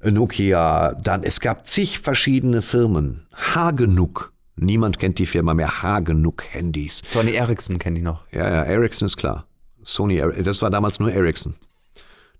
Nokia. 0.03 0.93
Dann, 0.95 1.23
es 1.23 1.39
gab 1.39 1.67
zig 1.67 1.99
verschiedene 1.99 2.61
Firmen. 2.61 3.27
Hagenuk. 3.33 4.33
Niemand 4.55 4.99
kennt 4.99 5.19
die 5.19 5.25
Firma 5.25 5.53
mehr. 5.53 5.81
Hagenuk 5.81 6.43
Handys. 6.51 7.01
Sony 7.09 7.31
Ericsson 7.31 7.79
kenne 7.79 7.99
ich 7.99 8.03
noch. 8.03 8.25
Ja, 8.31 8.47
ja, 8.47 8.63
Ericsson 8.63 9.07
ist 9.07 9.17
klar. 9.17 9.47
Sony, 9.83 10.23
das 10.43 10.61
war 10.61 10.69
damals 10.69 10.99
nur 10.99 11.11
Ericsson. 11.11 11.55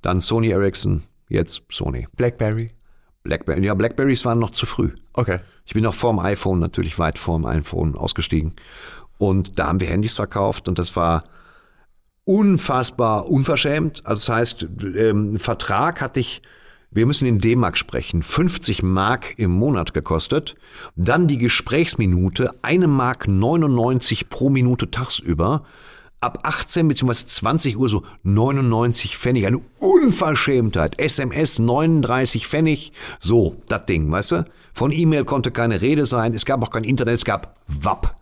Dann 0.02 0.20
Sony 0.20 0.50
Ericsson, 0.50 1.04
jetzt 1.30 1.64
Sony. 1.70 2.08
Blackberry. 2.16 2.72
Blackberry, 3.24 3.66
ja, 3.66 3.74
Blackberries 3.74 4.24
waren 4.24 4.40
noch 4.40 4.52
zu 4.52 4.66
früh. 4.66 4.92
Okay. 5.14 5.40
Ich 5.66 5.74
bin 5.74 5.84
noch 5.84 5.96
vorm 5.96 6.20
iPhone, 6.20 6.60
natürlich 6.60 7.00
weit 7.00 7.18
vorm 7.18 7.46
iPhone 7.46 7.96
ausgestiegen. 7.96 8.54
Und 9.18 9.58
da 9.60 9.68
haben 9.68 9.80
wir 9.80 9.88
Handys 9.88 10.14
verkauft 10.14 10.68
und 10.68 10.78
das 10.78 10.96
war 10.96 11.24
unfassbar 12.24 13.30
unverschämt. 13.30 14.06
Also 14.06 14.28
das 14.28 14.36
heißt, 14.36 14.68
ähm, 14.96 15.40
Vertrag 15.40 16.02
hatte 16.02 16.20
ich, 16.20 16.42
wir 16.96 17.06
müssen 17.06 17.26
in 17.26 17.40
D-Mark 17.40 17.78
sprechen, 17.78 18.24
50 18.24 18.82
Mark 18.82 19.38
im 19.38 19.52
Monat 19.52 19.94
gekostet. 19.94 20.56
Dann 20.96 21.28
die 21.28 21.38
Gesprächsminute, 21.38 22.52
eine 22.62 22.88
Mark 22.88 23.28
99 23.28 24.30
pro 24.30 24.50
Minute 24.50 24.90
tagsüber. 24.90 25.66
Ab 26.22 26.40
18 26.44 26.88
bzw. 26.88 27.14
20 27.14 27.78
Uhr 27.78 27.90
so 27.90 28.04
99 28.24 29.18
Pfennig, 29.18 29.46
eine 29.46 29.60
Unverschämtheit. 29.78 30.98
SMS 30.98 31.60
39 31.60 32.48
Pfennig, 32.48 32.94
so, 33.20 33.58
das 33.68 33.86
Ding, 33.88 34.10
weißt 34.10 34.32
du? 34.32 34.46
Von 34.74 34.94
E-Mail 34.94 35.26
konnte 35.26 35.52
keine 35.52 35.82
Rede 35.82 36.06
sein, 36.06 36.34
es 36.34 36.46
gab 36.46 36.64
auch 36.64 36.70
kein 36.70 36.86
Internet, 36.86 37.16
es 37.16 37.26
gab 37.26 37.60
WAP. 37.68 38.16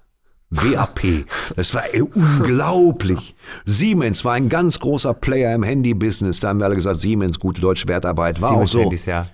WAP. 0.54 1.26
Das 1.56 1.74
war 1.74 1.84
unglaublich. 1.94 3.36
Siemens 3.66 4.24
war 4.24 4.34
ein 4.34 4.50
ganz 4.50 4.80
großer 4.80 5.14
Player 5.14 5.54
im 5.56 5.64
Handy-Business. 5.64 6.40
Da 6.40 6.50
haben 6.50 6.60
wir 6.60 6.66
alle 6.66 6.76
gesagt, 6.76 7.00
Siemens, 7.00 7.40
gute 7.40 7.62
deutsche 7.62 7.88
Wertarbeit, 7.88 8.42
war 8.42 8.52
Siemens 8.52 8.72
auch 8.72 8.74
so. 8.74 8.82
Handys, 8.82 9.06
ja. 9.06 9.26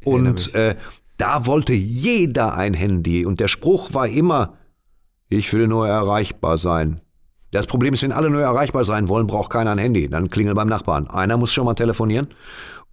Ich 0.00 0.06
Und 0.06 0.54
äh, 0.54 0.76
da 1.16 1.46
wollte 1.46 1.72
jeder 1.72 2.56
ein 2.56 2.74
Handy. 2.74 3.26
Und 3.26 3.40
der 3.40 3.48
Spruch 3.48 3.92
war 3.92 4.08
immer, 4.08 4.54
ich 5.28 5.52
will 5.52 5.66
nur 5.66 5.88
erreichbar 5.88 6.58
sein. 6.58 7.00
Das 7.50 7.66
Problem 7.66 7.94
ist, 7.94 8.02
wenn 8.02 8.12
alle 8.12 8.30
nur 8.30 8.42
erreichbar 8.42 8.84
sein 8.84 9.08
wollen, 9.08 9.26
braucht 9.26 9.50
keiner 9.50 9.72
ein 9.72 9.78
Handy. 9.78 10.08
Dann 10.08 10.28
klingelt 10.28 10.54
beim 10.54 10.68
Nachbarn. 10.68 11.08
Einer 11.08 11.36
muss 11.36 11.52
schon 11.52 11.64
mal 11.64 11.74
telefonieren. 11.74 12.28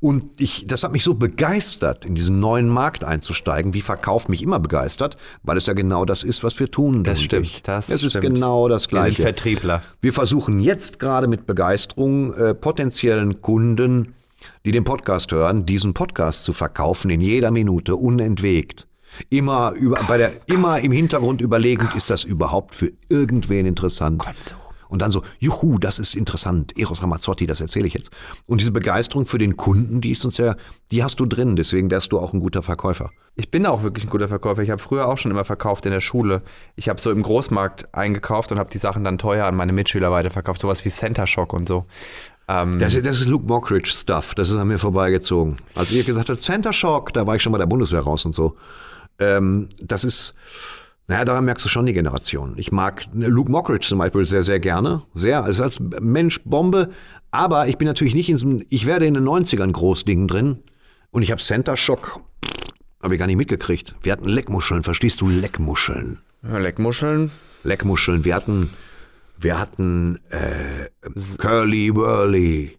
Und 0.02 0.40
ich, 0.40 0.68
das 0.68 0.84
hat 0.84 0.92
mich 0.92 1.04
so 1.04 1.16
begeistert, 1.16 2.06
in 2.06 2.16
diesen 2.16 2.40
neuen 2.40 2.70
Markt 2.70 3.04
einzusteigen, 3.04 3.74
wie 3.74 3.82
Verkauf 3.82 4.28
mich 4.28 4.44
immer 4.44 4.60
begeistert, 4.60 5.18
weil 5.42 5.58
es 5.58 5.66
ja 5.66 5.74
genau 5.74 6.06
das 6.06 6.24
ist, 6.24 6.44
was 6.44 6.60
wir 6.60 6.70
tun. 6.70 7.04
Das 7.04 7.22
stimmt, 7.22 7.46
ich. 7.46 7.64
das 7.64 7.90
es 7.90 8.04
ist 8.04 8.20
genau 8.22 8.68
das 8.68 8.84
Wir 8.84 9.02
sind 9.02 9.16
Gleiche. 9.16 9.22
Vertriebler. 9.24 9.82
Wir 10.02 10.14
versuchen 10.14 10.60
jetzt 10.60 11.00
gerade 11.00 11.28
mit 11.28 11.48
Begeisterung 11.48 12.34
äh, 12.34 12.54
potenziellen 12.54 13.42
Kunden, 13.42 14.14
die 14.66 14.72
den 14.72 14.84
Podcast 14.84 15.32
hören, 15.32 15.66
diesen 15.66 15.94
Podcast 15.94 16.44
zu 16.44 16.54
verkaufen 16.54 17.10
in 17.10 17.22
jeder 17.22 17.50
Minute 17.50 17.96
unentwegt. 17.96 18.88
Immer 19.30 19.72
über, 19.72 20.04
bei 20.08 20.18
der, 20.18 20.34
immer 20.48 20.82
im 20.82 20.92
Hintergrund 20.92 21.40
überlegend, 21.40 21.96
ist 21.96 22.10
das 22.10 22.26
überhaupt 22.26 22.76
für 22.76 22.92
irgendwen 23.10 23.66
interessant? 23.66 24.22
Und 24.96 25.02
dann 25.02 25.12
so, 25.12 25.24
juhu, 25.40 25.78
das 25.78 26.00
ist 26.00 26.16
interessant. 26.16 26.78
Eros 26.78 27.04
Ramazzotti, 27.04 27.46
das 27.46 27.60
erzähle 27.60 27.86
ich 27.88 27.94
jetzt. 27.94 28.12
Und 28.48 28.62
diese 28.62 28.72
Begeisterung 28.72 29.26
für 29.26 29.38
den 29.38 29.58
Kunden, 29.58 30.00
die 30.00 30.12
ist 30.12 30.24
uns 30.24 30.38
ja, 30.38 30.56
die 30.92 31.04
hast 31.04 31.20
du 31.20 31.26
drin. 31.26 31.58
Deswegen 31.58 31.92
wärst 31.92 32.14
du 32.14 32.20
auch 32.20 32.32
ein 32.32 32.40
guter 32.40 32.62
Verkäufer. 32.64 33.10
Ich 33.36 33.52
bin 33.52 33.66
auch 33.66 33.84
wirklich 33.84 34.06
ein 34.06 34.10
guter 34.10 34.30
Verkäufer. 34.30 34.62
Ich 34.62 34.70
habe 34.70 34.82
früher 34.82 35.10
auch 35.10 35.18
schon 35.18 35.32
immer 35.32 35.44
verkauft 35.44 35.86
in 35.86 35.92
der 35.92 36.00
Schule. 36.00 36.42
Ich 36.78 36.88
habe 36.88 37.02
so 37.02 37.12
im 37.12 37.22
Großmarkt 37.22 37.94
eingekauft 37.94 38.54
und 38.54 38.58
habe 38.60 38.70
die 38.72 38.78
Sachen 38.78 39.04
dann 39.04 39.18
teuer 39.18 39.46
an 39.46 39.56
meine 39.58 39.74
Mitschüler 39.74 40.10
weiterverkauft. 40.12 40.62
Sowas 40.62 40.86
wie 40.86 40.90
Center 40.90 41.28
Shock 41.28 41.52
und 41.52 41.68
so. 41.68 41.86
Ähm, 42.48 42.80
Das, 42.80 42.94
ist- 42.94 43.06
das 43.06 43.20
ist 43.20 43.28
Luke 43.28 43.46
Mockridge 43.46 43.90
Stuff. 43.92 44.34
Das 44.36 44.50
ist 44.50 44.56
an 44.56 44.70
mir 44.70 44.80
vorbeigezogen. 44.80 45.58
Als 45.76 45.92
ihr 45.92 46.06
gesagt 46.06 46.30
habt, 46.30 46.40
Center 46.40 46.72
Shock, 46.72 47.12
da 47.12 47.28
war 47.28 47.36
ich 47.36 47.42
schon 47.44 47.52
bei 47.52 47.58
der 47.60 47.66
Bundeswehr 47.66 48.00
raus 48.00 48.24
und 48.26 48.34
so. 48.34 48.56
Ähm, 49.20 49.68
das 49.82 50.04
ist, 50.04 50.34
naja, 51.08 51.24
daran 51.24 51.46
merkst 51.46 51.64
du 51.66 51.70
schon 51.70 51.86
die 51.86 51.94
Generation. 51.94 52.56
Ich 52.58 52.72
mag 52.72 53.06
Luke 53.14 53.52
Mockridge 53.52 53.88
zum 53.88 54.00
Beispiel 54.00 54.26
sehr, 54.26 54.42
sehr 54.42 54.60
gerne. 54.60 55.04
Sehr, 55.14 55.44
also 55.44 55.64
als 55.64 55.80
Mensch 55.80 56.42
Bombe. 56.44 56.90
Aber 57.30 57.68
ich 57.68 57.78
bin 57.78 57.88
natürlich 57.88 58.16
nicht 58.16 58.30
in 58.30 58.36
diesem, 58.36 58.64
ich 58.70 58.88
werde 58.88 59.06
in 59.06 59.14
den 59.14 59.24
90ern 59.24 59.72
Großding 59.72 60.28
drin. 60.28 60.64
Und 61.12 61.22
ich 61.22 61.32
habe 61.32 61.42
Center 61.42 61.78
Shock, 61.78 62.20
habe 63.02 63.14
ich 63.14 63.20
gar 63.20 63.28
nicht 63.28 63.38
mitgekriegt. 63.38 63.96
Wir 64.02 64.14
hatten 64.14 64.28
Leckmuscheln, 64.28 64.84
verstehst 64.84 65.22
du? 65.22 65.28
Leckmuscheln. 65.28 66.20
Leckmuscheln. 66.42 67.32
Leckmuscheln. 67.64 68.26
Wir 68.26 68.36
hatten, 68.36 68.70
wir 69.38 69.60
hatten 69.60 70.20
äh, 70.30 70.90
Curly 71.38 71.96
Whirly, 71.96 72.78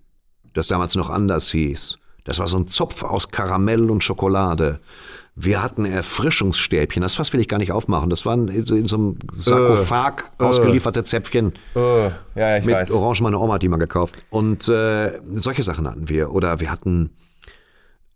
das 0.52 0.68
damals 0.68 0.96
noch 0.96 1.10
anders 1.10 1.50
hieß. 1.50 1.98
Das 2.24 2.40
war 2.40 2.48
so 2.48 2.58
ein 2.58 2.66
Zopf 2.66 3.04
aus 3.04 3.30
Karamell 3.30 3.88
und 3.88 4.02
Schokolade. 4.02 4.80
Wir 5.38 5.62
hatten 5.62 5.84
Erfrischungsstäbchen, 5.84 7.02
das 7.02 7.14
Fass 7.14 7.34
will 7.34 7.40
ich 7.40 7.48
gar 7.48 7.58
nicht 7.58 7.70
aufmachen. 7.70 8.08
Das 8.08 8.24
waren 8.24 8.48
in 8.48 8.64
so 8.64 8.74
in 8.74 8.88
so 8.88 8.96
einem 8.96 9.18
Sarkophag 9.36 10.32
ausgelieferte 10.38 11.04
Zäpfchen 11.04 11.52
ja, 11.74 12.12
ja, 12.34 12.56
ich 12.56 12.64
mit 12.64 12.90
Orange, 12.90 13.22
meine 13.22 13.38
Oma 13.38 13.54
hat 13.54 13.62
die 13.62 13.68
mal 13.68 13.76
gekauft. 13.76 14.16
Und 14.30 14.66
äh, 14.68 15.20
solche 15.22 15.62
Sachen 15.62 15.86
hatten 15.86 16.08
wir. 16.08 16.32
Oder 16.32 16.58
wir 16.60 16.70
hatten, 16.70 17.10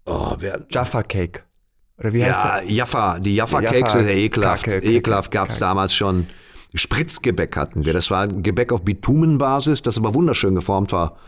oh, 0.06 0.34
wir 0.38 0.54
hatten 0.54 0.66
Jaffa 0.70 1.02
Cake. 1.02 1.42
Oder 1.98 2.14
wie 2.14 2.24
heißt 2.24 2.42
ja, 2.42 2.60
der? 2.60 2.70
Jaffa, 2.70 3.18
die 3.18 3.34
Jaffa 3.34 3.60
Cakes 3.60 3.92
sind 3.92 4.06
ja 4.06 4.14
ekelhaft. 4.14 4.64
Kacke, 4.64 4.86
ekelhaft 4.86 5.30
gab 5.30 5.50
es 5.50 5.58
damals 5.58 5.94
schon. 5.94 6.26
Spritzgebäck 6.72 7.54
hatten 7.54 7.84
wir. 7.84 7.92
Das 7.92 8.10
war 8.10 8.22
ein 8.22 8.42
Gebäck 8.42 8.72
auf 8.72 8.82
Bitumenbasis, 8.82 9.82
das 9.82 9.98
aber 9.98 10.14
wunderschön 10.14 10.54
geformt 10.54 10.92
war. 10.92 11.18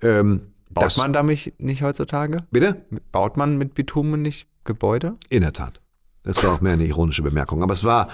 Ähm, 0.00 0.53
Baut 0.74 0.84
das, 0.84 0.96
man 0.98 1.12
damit 1.12 1.54
nicht 1.58 1.82
heutzutage? 1.82 2.44
Bitte? 2.50 2.84
Baut 3.12 3.36
man 3.36 3.56
mit 3.56 3.74
Bitumen 3.74 4.22
nicht 4.22 4.48
Gebäude? 4.64 5.14
In 5.28 5.42
der 5.42 5.52
Tat. 5.52 5.80
Das 6.22 6.42
war 6.42 6.54
auch 6.54 6.60
mehr 6.62 6.72
eine 6.72 6.84
ironische 6.86 7.22
Bemerkung. 7.22 7.62
Aber 7.62 7.74
es 7.74 7.84
war, 7.84 8.08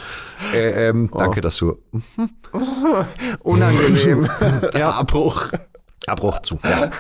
äh, 0.53 0.89
ähm, 0.89 1.09
Oh. 1.13 1.19
danke, 1.19 1.41
dass 1.41 1.57
du 1.57 1.77
Unangenehm. 3.41 4.29
Ja. 4.75 4.91
Abbruch. 4.93 5.49
Abbruch 6.07 6.41
zu. 6.41 6.59
Ja. 6.65 6.91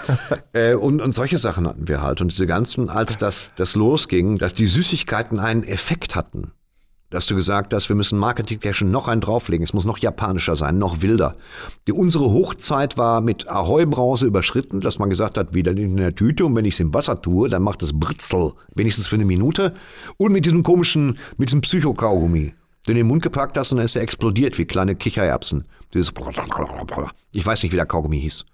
äh, 0.53 0.75
und, 0.75 1.01
und 1.01 1.12
solche 1.12 1.38
Sachen 1.38 1.66
hatten 1.66 1.88
wir 1.88 2.01
halt. 2.03 2.20
Und 2.20 2.31
diese 2.31 2.46
ganzen, 2.46 2.90
als 2.90 3.18
das, 3.18 3.51
das 3.57 3.75
losging, 3.75 4.38
dass 4.38 4.55
die 4.55 4.66
Süßigkeiten 4.66 5.38
einen 5.40 5.64
Effekt 5.64 6.14
hatten. 6.14 6.53
Dass 7.11 7.27
du 7.27 7.35
gesagt 7.35 7.75
hast, 7.75 7.88
wir 7.88 7.96
müssen 7.96 8.18
Marketingtechnisch 8.18 8.88
noch 8.88 9.09
einen 9.09 9.20
drauflegen. 9.20 9.64
Es 9.64 9.73
muss 9.73 9.85
noch 9.85 9.99
japanischer 9.99 10.55
sein, 10.55 10.79
noch 10.79 11.03
wilder. 11.03 11.37
Die, 11.88 11.92
unsere 11.92 12.31
Hochzeit 12.31 12.96
war 12.96 13.20
mit 13.20 13.49
Ahoi-Brause 13.49 14.27
überschritten, 14.27 14.81
dass 14.81 15.01
man 15.01 15.11
gesagt 15.11 15.37
hat, 15.37 15.53
wieder 15.53 15.73
in 15.73 15.96
der 15.96 16.14
Tüte 16.14 16.44
und 16.46 16.55
wenn 16.55 16.64
ich 16.64 16.75
es 16.75 16.81
im 16.81 16.94
Wasser 16.94 17.20
tue, 17.20 17.49
dann 17.49 17.62
macht 17.62 17.83
es 17.83 17.99
Britzel. 17.99 18.53
Wenigstens 18.75 19.09
für 19.09 19.16
eine 19.16 19.25
Minute. 19.25 19.75
Und 20.18 20.33
mit 20.33 20.46
diesem 20.46 20.62
komischen, 20.62 21.18
mit 21.37 21.49
diesem 21.49 21.62
Psychokaugummi. 21.62 22.44
Den 22.44 22.55
du 22.85 22.90
in 22.92 22.96
den 22.99 23.07
Mund 23.09 23.23
gepackt 23.23 23.59
hast 23.59 23.73
und 23.73 23.79
dann 23.79 23.85
ist 23.85 23.96
er 23.96 24.03
explodiert 24.03 24.57
wie 24.57 24.64
kleine 24.64 24.94
Kichererbsen. 24.94 25.66
Dieses 25.92 26.12
ich 27.33 27.44
weiß 27.44 27.62
nicht, 27.62 27.73
wie 27.73 27.77
der 27.77 27.87
Kaugummi 27.87 28.20
hieß. 28.20 28.46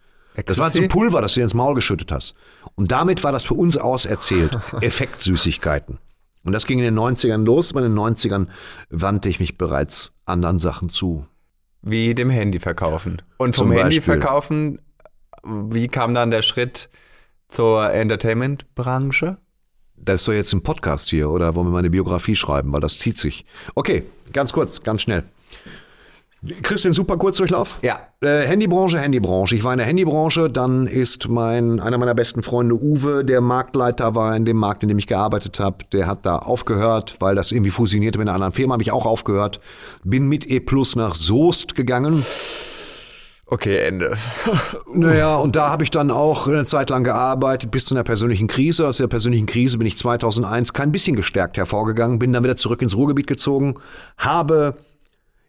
Das 0.47 0.59
war 0.59 0.73
zu 0.73 0.87
Pulver, 0.88 1.23
das 1.23 1.35
du 1.35 1.40
dir 1.40 1.45
ins 1.45 1.55
Maul 1.55 1.75
geschüttet 1.75 2.12
hast. 2.12 2.35
Und 2.75 2.90
damit 2.92 3.23
war 3.25 3.33
das 3.33 3.45
für 3.45 3.55
uns 3.55 3.77
auserzählt. 3.77 4.59
Effektsüßigkeiten. 4.81 5.99
Und 6.47 6.53
das 6.53 6.65
ging 6.65 6.79
in 6.79 6.85
den 6.85 6.99
90ern 6.99 7.45
los. 7.45 7.73
Bei 7.73 7.81
den 7.81 7.95
90ern 7.95 8.47
wandte 8.89 9.29
ich 9.29 9.41
mich 9.41 9.59
bereits 9.59 10.13
anderen 10.25 10.59
Sachen 10.59 10.89
zu. 10.89 11.27
Wie 11.83 12.15
dem 12.15 12.31
Handy 12.31 12.61
verkaufen. 12.61 13.21
Und 13.37 13.57
vom 13.57 13.73
Handy 13.73 14.01
verkaufen, 14.01 14.81
wie 15.45 15.89
kam 15.89 16.15
dann 16.15 16.31
der 16.31 16.43
Schritt 16.43 16.89
zur 17.49 17.93
Entertainment-Branche? 17.93 19.39
Das 19.97 20.21
ist 20.21 20.29
doch 20.29 20.33
jetzt 20.33 20.53
ein 20.53 20.63
Podcast 20.63 21.09
hier, 21.09 21.31
oder 21.31 21.55
wollen 21.55 21.67
wir 21.67 21.73
mal 21.73 21.79
eine 21.79 21.91
Biografie 21.91 22.37
schreiben, 22.37 22.73
weil 22.73 22.81
das 22.81 22.99
zieht 22.99 23.19
sich. 23.19 23.45
Okay, 23.75 24.05
ganz 24.33 24.53
kurz, 24.53 24.83
ganz 24.83 25.03
schnell. 25.03 25.25
Christian, 26.63 26.93
super 26.93 27.17
Kurzdurchlauf. 27.17 27.79
Ja. 27.83 28.01
Äh, 28.21 28.47
Handybranche, 28.47 28.99
Handybranche. 28.99 29.55
Ich 29.55 29.65
war 29.65 29.73
in 29.73 29.79
der 29.79 29.87
Handybranche, 29.87 30.49
dann 30.51 30.87
ist 30.87 31.29
mein, 31.29 31.81
einer 31.81 31.99
meiner 31.99 32.15
besten 32.15 32.43
Freunde 32.43 32.75
Uwe, 32.75 33.25
der 33.25 33.41
Marktleiter 33.41 34.15
war 34.15 34.35
in 34.37 34.45
dem 34.45 34.57
Markt, 34.57 34.83
in 34.83 34.89
dem 34.89 34.99
ich 34.99 35.07
gearbeitet 35.07 35.61
habe, 35.61 35.85
der 35.92 36.07
hat 36.07 36.25
da 36.25 36.38
aufgehört, 36.38 37.17
weil 37.21 37.35
das 37.35 37.53
irgendwie 37.53 37.71
fusionierte 37.71 38.19
mit 38.19 38.29
einer 38.29 38.35
anderen 38.35 38.53
Firma, 38.53 38.75
habe 38.75 38.83
ich 38.83 38.92
auch 38.92 39.07
aufgehört. 39.07 39.61
Bin 40.05 40.29
mit 40.29 40.49
E 40.51 40.61
Plus 40.61 40.97
nach 40.97 41.15
Soest 41.15 41.75
gegangen. 41.75 42.25
Okay, 43.49 43.79
Ende. 43.79 44.17
Naja, 44.92 45.37
und 45.37 45.57
da 45.57 45.69
habe 45.69 45.85
ich 45.85 45.90
dann 45.90 46.11
auch 46.11 46.49
eine 46.49 46.65
Zeit 46.65 46.90
lang 46.90 47.05
gearbeitet, 47.05 47.71
bis 47.71 47.85
zu 47.85 47.94
einer 47.94 48.03
persönlichen 48.03 48.49
Krise. 48.49 48.88
Aus 48.88 48.97
der 48.97 49.09
persönlichen 49.09 49.47
Krise 49.47 49.79
bin 49.79 49.87
ich 49.87 49.97
2001 49.99 50.73
kein 50.73 50.90
bisschen 50.90 51.17
gestärkt 51.17 51.57
hervorgegangen, 51.57 52.19
bin 52.19 52.33
dann 52.33 52.42
wieder 52.42 52.57
zurück 52.57 52.83
ins 52.83 52.97
Ruhrgebiet 52.97 53.27
gezogen, 53.27 53.75
habe 54.17 54.75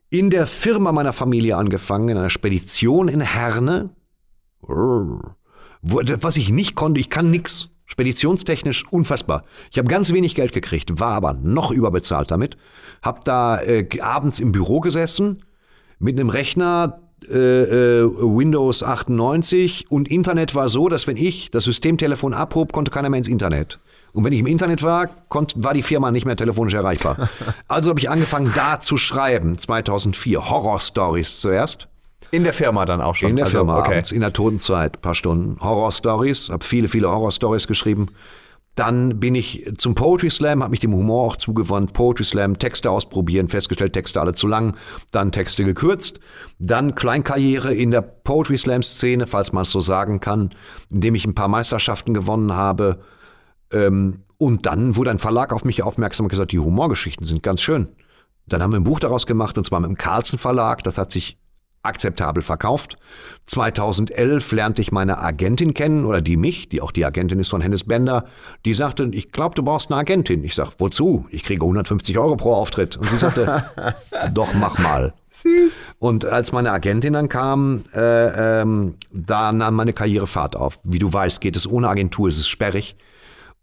in 0.10 0.30
der 0.30 0.48
Firma 0.48 0.92
meiner 0.92 1.14
Familie 1.14 1.58
angefangen, 1.58 2.10
in 2.10 2.18
einer 2.18 2.30
Spedition 2.30 3.08
in 3.08 3.22
Herne. 3.22 3.90
Was 5.82 6.38
ich 6.38 6.50
nicht 6.50 6.76
konnte, 6.76 7.00
ich 7.00 7.10
kann 7.10 7.32
nix. 7.32 7.70
Speditionstechnisch 7.86 8.86
unfassbar. 8.92 9.46
Ich 9.72 9.78
habe 9.78 9.88
ganz 9.88 10.12
wenig 10.12 10.36
Geld 10.36 10.52
gekriegt, 10.52 11.00
war 11.00 11.14
aber 11.14 11.34
noch 11.34 11.72
überbezahlt 11.72 12.32
damit. 12.32 12.58
Hab 13.02 13.24
da 13.24 13.62
äh, 13.62 13.88
abends 14.02 14.40
im 14.40 14.52
Büro 14.52 14.82
gesessen 14.82 15.44
mit 15.98 16.20
einem 16.20 16.30
Rechner, 16.30 17.02
äh, 17.30 18.00
äh, 18.00 18.04
Windows 18.04 18.84
98 18.84 19.90
und 19.90 20.10
Internet 20.10 20.54
war 20.54 20.70
so, 20.70 20.90
dass 20.90 21.08
wenn 21.08 21.18
ich 21.18 21.50
das 21.50 21.64
Systemtelefon 21.64 22.34
abhob, 22.34 22.74
konnte 22.74 22.92
keiner 22.92 23.10
mehr 23.10 23.20
ins 23.20 23.28
Internet. 23.28 23.80
Und 24.14 24.24
wenn 24.24 24.34
ich 24.34 24.40
im 24.40 24.48
Internet 24.48 24.84
war, 24.84 25.08
konnt, 25.30 25.54
war 25.58 25.74
die 25.74 25.84
Firma 25.84 26.12
nicht 26.12 26.26
mehr 26.26 26.36
telefonisch 26.36 26.74
erreichbar. 26.74 27.30
Also 27.68 27.90
habe 27.90 28.00
ich 28.00 28.10
angefangen, 28.10 28.52
da 28.56 28.80
zu 28.80 28.98
schreiben, 28.98 29.58
2004. 29.58 30.50
Horror-Stories 30.50 31.40
zuerst. 31.42 31.88
In 32.32 32.44
der 32.44 32.54
Firma 32.54 32.86
dann 32.86 33.02
auch 33.02 33.16
schon. 33.16 33.30
In 33.30 33.36
der 33.36 33.46
Also, 33.46 33.60
Firma, 33.60 33.80
Okay. 33.80 33.92
abends, 33.94 34.12
in 34.12 34.22
der 34.22 34.34
Totenzeit, 34.34 35.02
paar 35.02 35.16
Stunden. 35.16 35.58
Horror-Stories, 35.62 36.50
habe 36.50 36.64
viele, 36.64 36.88
viele 36.88 37.10
Horror-Stories 37.10 37.68
geschrieben. 37.68 38.08
Dann 38.76 39.20
bin 39.20 39.34
ich 39.34 39.66
zum 39.78 39.96
Poetry 39.96 40.30
Slam, 40.30 40.62
habe 40.62 40.70
mich 40.70 40.80
dem 40.80 40.94
Humor 40.94 41.26
auch 41.26 41.36
zugewandt. 41.38 41.94
Poetry 41.94 42.24
Slam, 42.26 42.60
Texte 42.60 42.92
ausprobieren, 42.92 43.50
festgestellt, 43.50 43.94
Texte 43.94 44.22
alle 44.22 44.34
zu 44.34 44.46
lang, 44.46 44.76
dann 45.12 45.32
Texte 45.32 45.64
gekürzt. 45.64 46.20
Dann 46.60 46.94
Kleinkarriere 46.94 47.74
in 47.74 47.90
der 47.92 48.02
Poetry 48.02 48.58
Slam-Szene, 48.58 49.26
falls 49.26 49.52
man 49.52 49.64
es 49.64 49.72
so 49.72 49.80
sagen 49.80 50.20
kann, 50.20 50.52
indem 50.92 51.16
ich 51.16 51.26
ein 51.26 51.34
paar 51.34 51.48
Meisterschaften 51.48 52.14
gewonnen 52.14 52.54
habe. 52.54 53.00
Ähm, 53.72 54.24
und 54.38 54.66
dann 54.66 54.96
wurde 54.96 55.12
ein 55.12 55.20
Verlag 55.20 55.52
auf 55.52 55.66
mich 55.66 55.84
aufmerksam 55.84 56.26
und 56.26 56.30
gesagt, 56.30 56.52
die 56.52 56.60
Humorgeschichten 56.60 57.26
sind 57.26 57.42
ganz 57.44 57.62
schön. 57.62 57.88
Dann 58.46 58.62
haben 58.62 58.72
wir 58.72 58.80
ein 58.80 58.84
Buch 58.84 59.00
daraus 59.00 59.26
gemacht, 59.26 59.58
und 59.58 59.66
zwar 59.66 59.80
mit 59.80 59.90
dem 59.90 59.98
Carlsen 59.98 60.38
Verlag. 60.38 60.84
Das 60.84 60.98
hat 60.98 61.12
sich 61.12 61.38
akzeptabel 61.84 62.44
verkauft. 62.44 62.98
2011 63.46 64.52
lernte 64.52 64.82
ich 64.82 64.92
meine 64.92 65.20
Agentin 65.20 65.74
kennen, 65.74 66.06
oder 66.06 66.22
die 66.22 66.38
mich, 66.38 66.70
die 66.70 66.82
auch 66.82 66.92
die 66.92 67.06
Agentin 67.06 67.40
ist 67.40 67.50
von 67.50 67.62
Hennes 67.62 67.86
Bender. 67.86 68.26
Die 68.66 68.74
sagte, 68.74 69.10
ich 69.12 69.32
glaube, 69.32 69.56
du 69.56 69.64
brauchst 69.64 69.90
eine 69.90 70.00
Agentin. 70.00 70.44
Ich 70.44 70.56
sag, 70.56 70.74
wozu? 70.78 71.26
Ich 71.32 71.44
kriege 71.44 71.64
150 71.64 72.18
Euro 72.20 72.36
pro 72.36 72.54
Auftritt. 72.54 72.98
Und 72.98 73.08
sie 73.08 73.18
sagte, 73.18 73.66
doch, 74.34 74.54
mach 74.54 74.78
mal. 74.80 75.14
Und 76.00 76.26
als 76.26 76.52
meine 76.52 76.72
Agentin 76.72 77.14
dann 77.14 77.30
kam, 77.30 77.84
äh, 77.94 78.62
ähm, 78.62 78.96
da 79.12 79.52
nahm 79.52 79.76
meine 79.76 79.94
Karriere 79.94 80.28
Fahrt 80.28 80.56
auf. 80.56 80.80
Wie 80.84 81.00
du 81.00 81.12
weißt, 81.12 81.42
geht 81.42 81.56
es 81.56 81.70
ohne 81.70 81.90
Agentur, 81.90 82.28
ist 82.28 82.40
es 82.40 82.48
sperrig. 82.48 82.96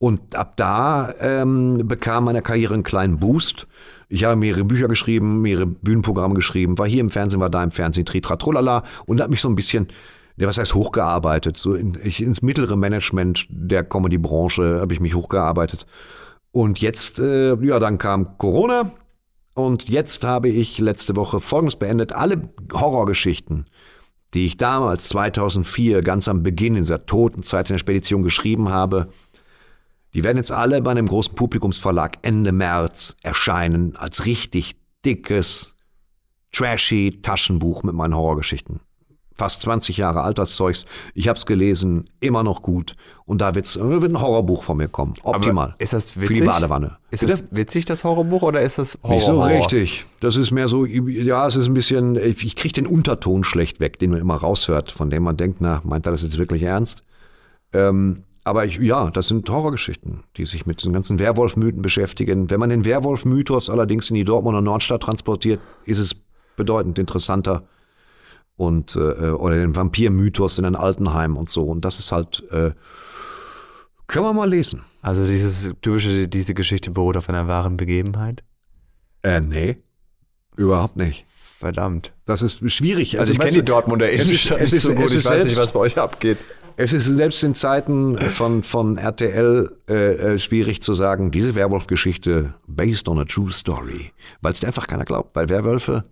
Und 0.05 0.37
ab 0.37 0.59
da 0.59 1.15
ähm, 1.19 1.89
bekam 1.89 2.25
meine 2.25 2.43
Karriere 2.43 2.75
einen 2.75 2.83
kleinen 2.83 3.21
Boost. 3.21 3.67
Ich 4.11 4.25
habe 4.25 4.37
mehrere 4.37 4.63
Bücher 4.63 4.87
geschrieben, 4.87 5.41
mehrere 5.41 5.65
Bühnenprogramme 5.65 6.35
geschrieben, 6.35 6.77
war 6.77 6.87
hier 6.87 7.01
im 7.01 7.09
Fernsehen, 7.09 7.41
war 7.41 7.49
da 7.49 7.65
im 7.65 7.71
Fernsehen, 7.71 8.05
Tritra 8.05 8.37
Trollala 8.37 8.83
und 9.07 9.23
habe 9.23 9.31
mich 9.31 9.41
so 9.41 9.49
ein 9.49 9.55
bisschen, 9.55 9.87
was 10.37 10.59
heißt 10.59 10.75
hochgearbeitet, 10.75 11.57
so 11.57 11.73
in, 11.73 11.97
ich, 12.05 12.23
ins 12.23 12.43
mittlere 12.43 12.77
Management 12.77 13.47
der 13.49 13.83
Comedy-Branche 13.83 14.81
habe 14.83 14.93
ich 14.93 15.01
mich 15.01 15.15
hochgearbeitet. 15.15 15.87
Und 16.53 16.81
jetzt, 16.83 17.19
äh, 17.19 17.55
ja, 17.65 17.79
dann 17.79 17.97
kam 17.97 18.37
Corona 18.37 18.91
und 19.55 19.89
jetzt 19.89 20.23
habe 20.23 20.51
ich 20.51 20.81
letzte 20.81 21.17
Woche 21.17 21.41
Folgendes 21.41 21.77
beendet. 21.77 22.13
Alle 22.13 22.51
Horrorgeschichten, 22.75 23.65
die 24.35 24.45
ich 24.45 24.59
damals 24.59 25.09
2004 25.09 26.03
ganz 26.03 26.29
am 26.29 26.43
Beginn 26.43 26.75
in 26.75 26.83
dieser 26.83 27.07
toten 27.07 27.43
Zeit 27.43 27.71
in 27.71 27.75
der 27.77 27.79
Spedition 27.79 28.23
geschrieben 28.23 28.69
habe, 28.69 29.09
die 30.15 30.23
werden 30.25 30.37
jetzt 30.37 30.53
alle 30.53 30.81
bei 30.81 30.93
einem 30.93 31.09
großen 31.09 31.35
Publikumsverlag 31.35 32.19
Ende 32.23 32.53
März 32.53 33.17
erscheinen 33.23 33.97
als 33.97 34.27
richtig 34.27 34.77
dickes, 35.05 35.75
trashy 36.53 37.19
Taschenbuch 37.21 37.83
mit 37.83 37.95
meinen 37.95 38.15
Horrorgeschichten. 38.15 38.81
Fast 39.37 39.63
20 39.63 39.97
Jahre 39.97 40.23
alt 40.23 40.39
das 40.39 40.55
Zeugs. 40.55 40.85
Ich 41.13 41.27
habe 41.27 41.37
es 41.37 41.45
gelesen, 41.45 42.09
immer 42.21 42.45
noch 42.45 42.63
gut. 42.63 42.95
Und 43.25 43.41
da 43.41 43.57
wird's, 43.57 43.77
wird 43.77 44.05
ein 44.05 44.21
Horrorbuch 44.21 44.63
von 44.63 44.77
mir 44.77 44.87
kommen. 44.87 45.15
Optimal. 45.25 45.71
Aber 45.71 45.81
ist 45.81 45.93
das 45.93 46.13
Für 46.13 46.21
witzig? 46.21 46.39
die 46.39 46.45
Badewanne. 46.45 46.99
Ist 47.11 47.21
Bitte? 47.21 47.33
das 47.33 47.45
witzig, 47.51 47.85
das 47.85 48.05
Horrorbuch, 48.05 48.43
oder 48.43 48.63
ist 48.63 48.79
das 48.79 48.97
Horror? 49.03 49.15
Nicht 49.17 49.25
so 49.25 49.33
Horror? 49.33 49.49
richtig. 49.49 50.05
Das 50.21 50.37
ist 50.37 50.53
mehr 50.53 50.69
so, 50.69 50.85
ja, 50.85 51.49
es 51.49 51.57
ist 51.57 51.67
ein 51.67 51.75
bisschen, 51.75 52.15
ich 52.15 52.55
kriege 52.55 52.75
den 52.75 52.87
Unterton 52.87 53.43
schlecht 53.43 53.81
weg, 53.81 53.99
den 53.99 54.13
man 54.13 54.21
immer 54.21 54.37
raushört, 54.37 54.93
von 54.93 55.11
dem 55.11 55.25
man 55.25 55.37
denkt, 55.37 55.61
na, 55.61 55.81
meint 55.83 56.07
er 56.07 56.13
das 56.13 56.23
jetzt 56.23 56.39
wirklich 56.39 56.63
ernst? 56.63 57.03
Ähm, 57.73 58.23
aber 58.45 58.65
ich, 58.67 58.77
ja, 58.79 59.11
das 59.11 59.29
sind 59.29 59.49
Horrorgeschichten, 59.49 60.25
die 60.37 60.45
sich 60.47 60.67
mit 60.67 60.81
diesen 60.81 60.93
ganzen 60.93 61.19
Werwolf-Mythen 61.19 61.83
beschäftigen. 61.83 62.51
Wenn 62.51 62.61
man 62.61 62.71
den 62.71 62.85
Werwolf-Mythos 62.85 63.71
allerdings 63.71 64.11
in 64.11 64.15
die 64.15 64.25
Dortmunder 64.25 64.61
Nordstadt 64.61 65.03
transportiert, 65.03 65.61
ist 65.87 65.99
es 65.99 66.15
bedeutend 66.57 66.99
interessanter. 66.99 67.65
Und, 68.57 68.95
äh, 68.95 69.31
oder 69.31 69.57
den 69.57 69.75
Vampir-Mythos 69.75 70.59
in 70.59 70.65
den 70.65 70.77
Altenheim 70.77 71.37
und 71.37 71.49
so. 71.49 71.63
Und 71.63 71.85
das 71.85 71.99
ist 71.99 72.13
halt, 72.13 72.45
äh, 72.53 72.71
können 74.07 74.27
wir 74.27 74.33
mal 74.33 74.49
lesen. 74.49 74.83
Also 75.03 75.25
dieses 75.25 75.73
typische, 75.83 76.29
diese 76.29 76.55
Geschichte 76.55 76.91
beruht 76.93 77.17
auf 77.17 77.29
einer 77.29 77.49
wahren 77.49 77.77
Begebenheit? 77.77 78.45
Äh, 79.23 79.41
nee. 79.41 79.79
Überhaupt 80.57 80.97
nicht. 80.97 81.25
Verdammt. 81.59 82.13
Das 82.27 82.43
ist 82.43 82.71
schwierig. 82.71 83.19
Also 83.19 83.33
ich 83.33 83.39
weißt 83.39 83.49
kenne 83.55 83.63
die 83.63 83.65
Dortmunder 83.65 84.09
Innenstadt 84.11 84.61
nicht 84.61 84.81
so 84.83 84.95
gut. 84.95 85.11
Ich 85.11 85.25
weiß 85.25 85.31
nicht, 85.31 85.55
selbst- 85.55 85.57
was 85.57 85.73
bei 85.73 85.81
euch 85.81 85.99
abgeht. 85.99 86.39
Es 86.77 86.93
ist 86.93 87.07
selbst 87.07 87.43
in 87.45 87.55
Zeiten 87.55 88.19
von, 88.19 88.65
von 88.65 88.99
RTL 88.99 89.77
äh, 89.89 89.95
äh, 89.95 90.39
schwierig 90.41 90.83
zu 90.83 90.93
sagen, 90.93 91.31
diese 91.31 91.55
Werwolf-Geschichte 91.55 92.55
based 92.67 93.09
on 93.09 93.21
a 93.21 93.25
true 93.25 93.53
story. 93.53 94.11
Weil 94.41 94.53
es 94.53 94.61
dir 94.61 94.67
einfach 94.67 94.89
keiner 94.89 95.05
glaubt. 95.05 95.37
Weil 95.37 95.49
Werwölfe, 95.49 96.05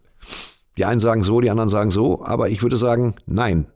die 0.76 0.84
einen 0.84 1.00
sagen 1.00 1.24
so, 1.24 1.40
die 1.40 1.50
anderen 1.50 1.68
sagen 1.68 1.90
so, 1.90 2.24
aber 2.24 2.48
ich 2.48 2.62
würde 2.62 2.76
sagen, 2.76 3.16
nein. 3.26 3.66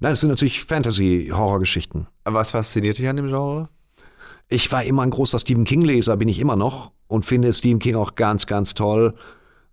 Nein, 0.00 0.12
es 0.12 0.20
sind 0.20 0.28
natürlich 0.28 0.62
Fantasy-Horrorgeschichten. 0.64 2.06
Was 2.24 2.50
fasziniert 2.50 2.98
dich 2.98 3.08
an 3.08 3.16
dem 3.16 3.28
Genre? 3.28 3.70
Ich 4.48 4.70
war 4.70 4.84
immer 4.84 5.02
ein 5.02 5.10
großer 5.10 5.38
Stephen 5.38 5.64
King-Leser, 5.64 6.18
bin 6.18 6.28
ich 6.28 6.38
immer 6.38 6.54
noch 6.54 6.92
und 7.08 7.24
finde 7.24 7.52
Stephen 7.54 7.78
King 7.78 7.96
auch 7.96 8.14
ganz, 8.14 8.46
ganz 8.46 8.74
toll. 8.74 9.14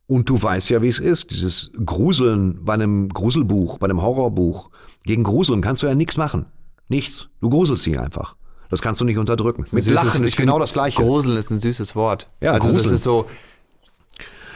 Und 0.07 0.29
du 0.29 0.41
weißt 0.41 0.69
ja, 0.69 0.81
wie 0.81 0.89
es 0.89 0.99
ist. 0.99 1.31
Dieses 1.31 1.71
Gruseln 1.85 2.63
bei 2.65 2.73
einem 2.73 3.09
Gruselbuch, 3.09 3.77
bei 3.77 3.85
einem 3.85 4.01
Horrorbuch. 4.01 4.69
Gegen 5.03 5.23
Gruseln 5.23 5.61
kannst 5.61 5.81
du 5.83 5.87
ja 5.87 5.95
nichts 5.95 6.17
machen. 6.17 6.45
Nichts. 6.89 7.27
Du 7.41 7.49
gruselst 7.49 7.83
sie 7.83 7.97
einfach. 7.97 8.35
Das 8.69 8.81
kannst 8.81 8.99
du 9.01 9.05
nicht 9.05 9.17
unterdrücken. 9.17 9.65
Mit 9.71 9.83
Süßes- 9.83 9.93
Lachen 9.93 10.23
ist 10.23 10.35
genau 10.35 10.59
das 10.59 10.73
Gleiche. 10.73 11.01
Gruseln 11.01 11.37
ist 11.37 11.51
ein 11.51 11.59
süßes 11.59 11.95
Wort. 11.95 12.27
Ja, 12.41 12.51
also 12.53 12.67
das 12.67 12.75
Gruseln. 12.77 12.95
ist 12.95 13.03
so 13.03 13.25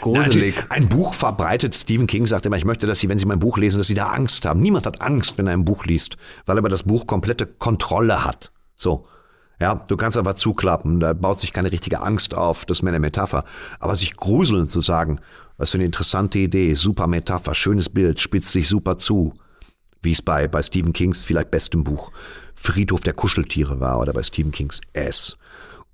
gruselig. 0.02 0.26
Natürlich, 0.26 0.56
Ein 0.72 0.90
Buch 0.90 1.14
verbreitet, 1.14 1.76
Stephen 1.76 2.08
King 2.08 2.28
sagt 2.28 2.46
immer, 2.46 2.58
ich 2.58 2.66
möchte, 2.66 2.88
dass 2.88 3.00
Sie, 3.00 3.10
wenn 3.10 3.20
Sie 3.20 3.26
mein 3.26 3.40
Buch 3.40 3.58
lesen, 3.58 3.78
dass 3.78 3.88
Sie 3.88 3.94
da 3.96 4.08
Angst 4.08 4.46
haben. 4.46 4.60
Niemand 4.62 4.86
hat 4.86 5.02
Angst, 5.02 5.38
wenn 5.38 5.48
er 5.48 5.54
ein 5.54 5.66
Buch 5.66 5.86
liest, 5.86 6.18
weil 6.46 6.58
er 6.58 6.60
über 6.60 6.70
das 6.70 6.84
Buch 6.84 7.08
komplette 7.08 7.46
Kontrolle 7.46 8.24
hat. 8.26 8.52
So. 8.76 9.06
Ja, 9.60 9.76
du 9.76 9.98
kannst 9.98 10.18
aber 10.18 10.36
zuklappen, 10.36 11.00
da 11.00 11.14
baut 11.14 11.40
sich 11.40 11.52
keine 11.52 11.72
richtige 11.72 12.02
Angst 12.02 12.36
auf, 12.36 12.66
das 12.66 12.78
ist 12.78 12.84
mehr 12.84 12.92
eine 12.92 13.00
Metapher. 13.00 13.44
Aber 13.80 13.96
sich 13.96 14.16
gruseln 14.16 14.68
zu 14.68 14.82
sagen, 14.82 15.20
was 15.58 15.72
für 15.72 15.78
eine 15.78 15.86
interessante 15.86 16.38
Idee, 16.38 16.76
super 16.76 17.08
Metapher, 17.08 17.56
schönes 17.56 17.90
Bild, 17.90 18.20
spitzt 18.20 18.52
sich 18.52 18.68
super 18.68 18.98
zu. 18.98 19.34
Wie 20.04 20.12
es 20.12 20.22
bei, 20.22 20.48
bei 20.48 20.62
Stephen 20.62 20.94
Kings 20.94 21.24
vielleicht 21.24 21.50
bestem 21.50 21.84
Buch 21.84 22.12
Friedhof 22.54 23.02
der 23.02 23.14
Kuscheltiere 23.14 23.80
war 23.80 24.00
oder 24.00 24.14
bei 24.14 24.22
Stephen 24.22 24.52
Kings 24.52 24.82
S. 24.94 25.38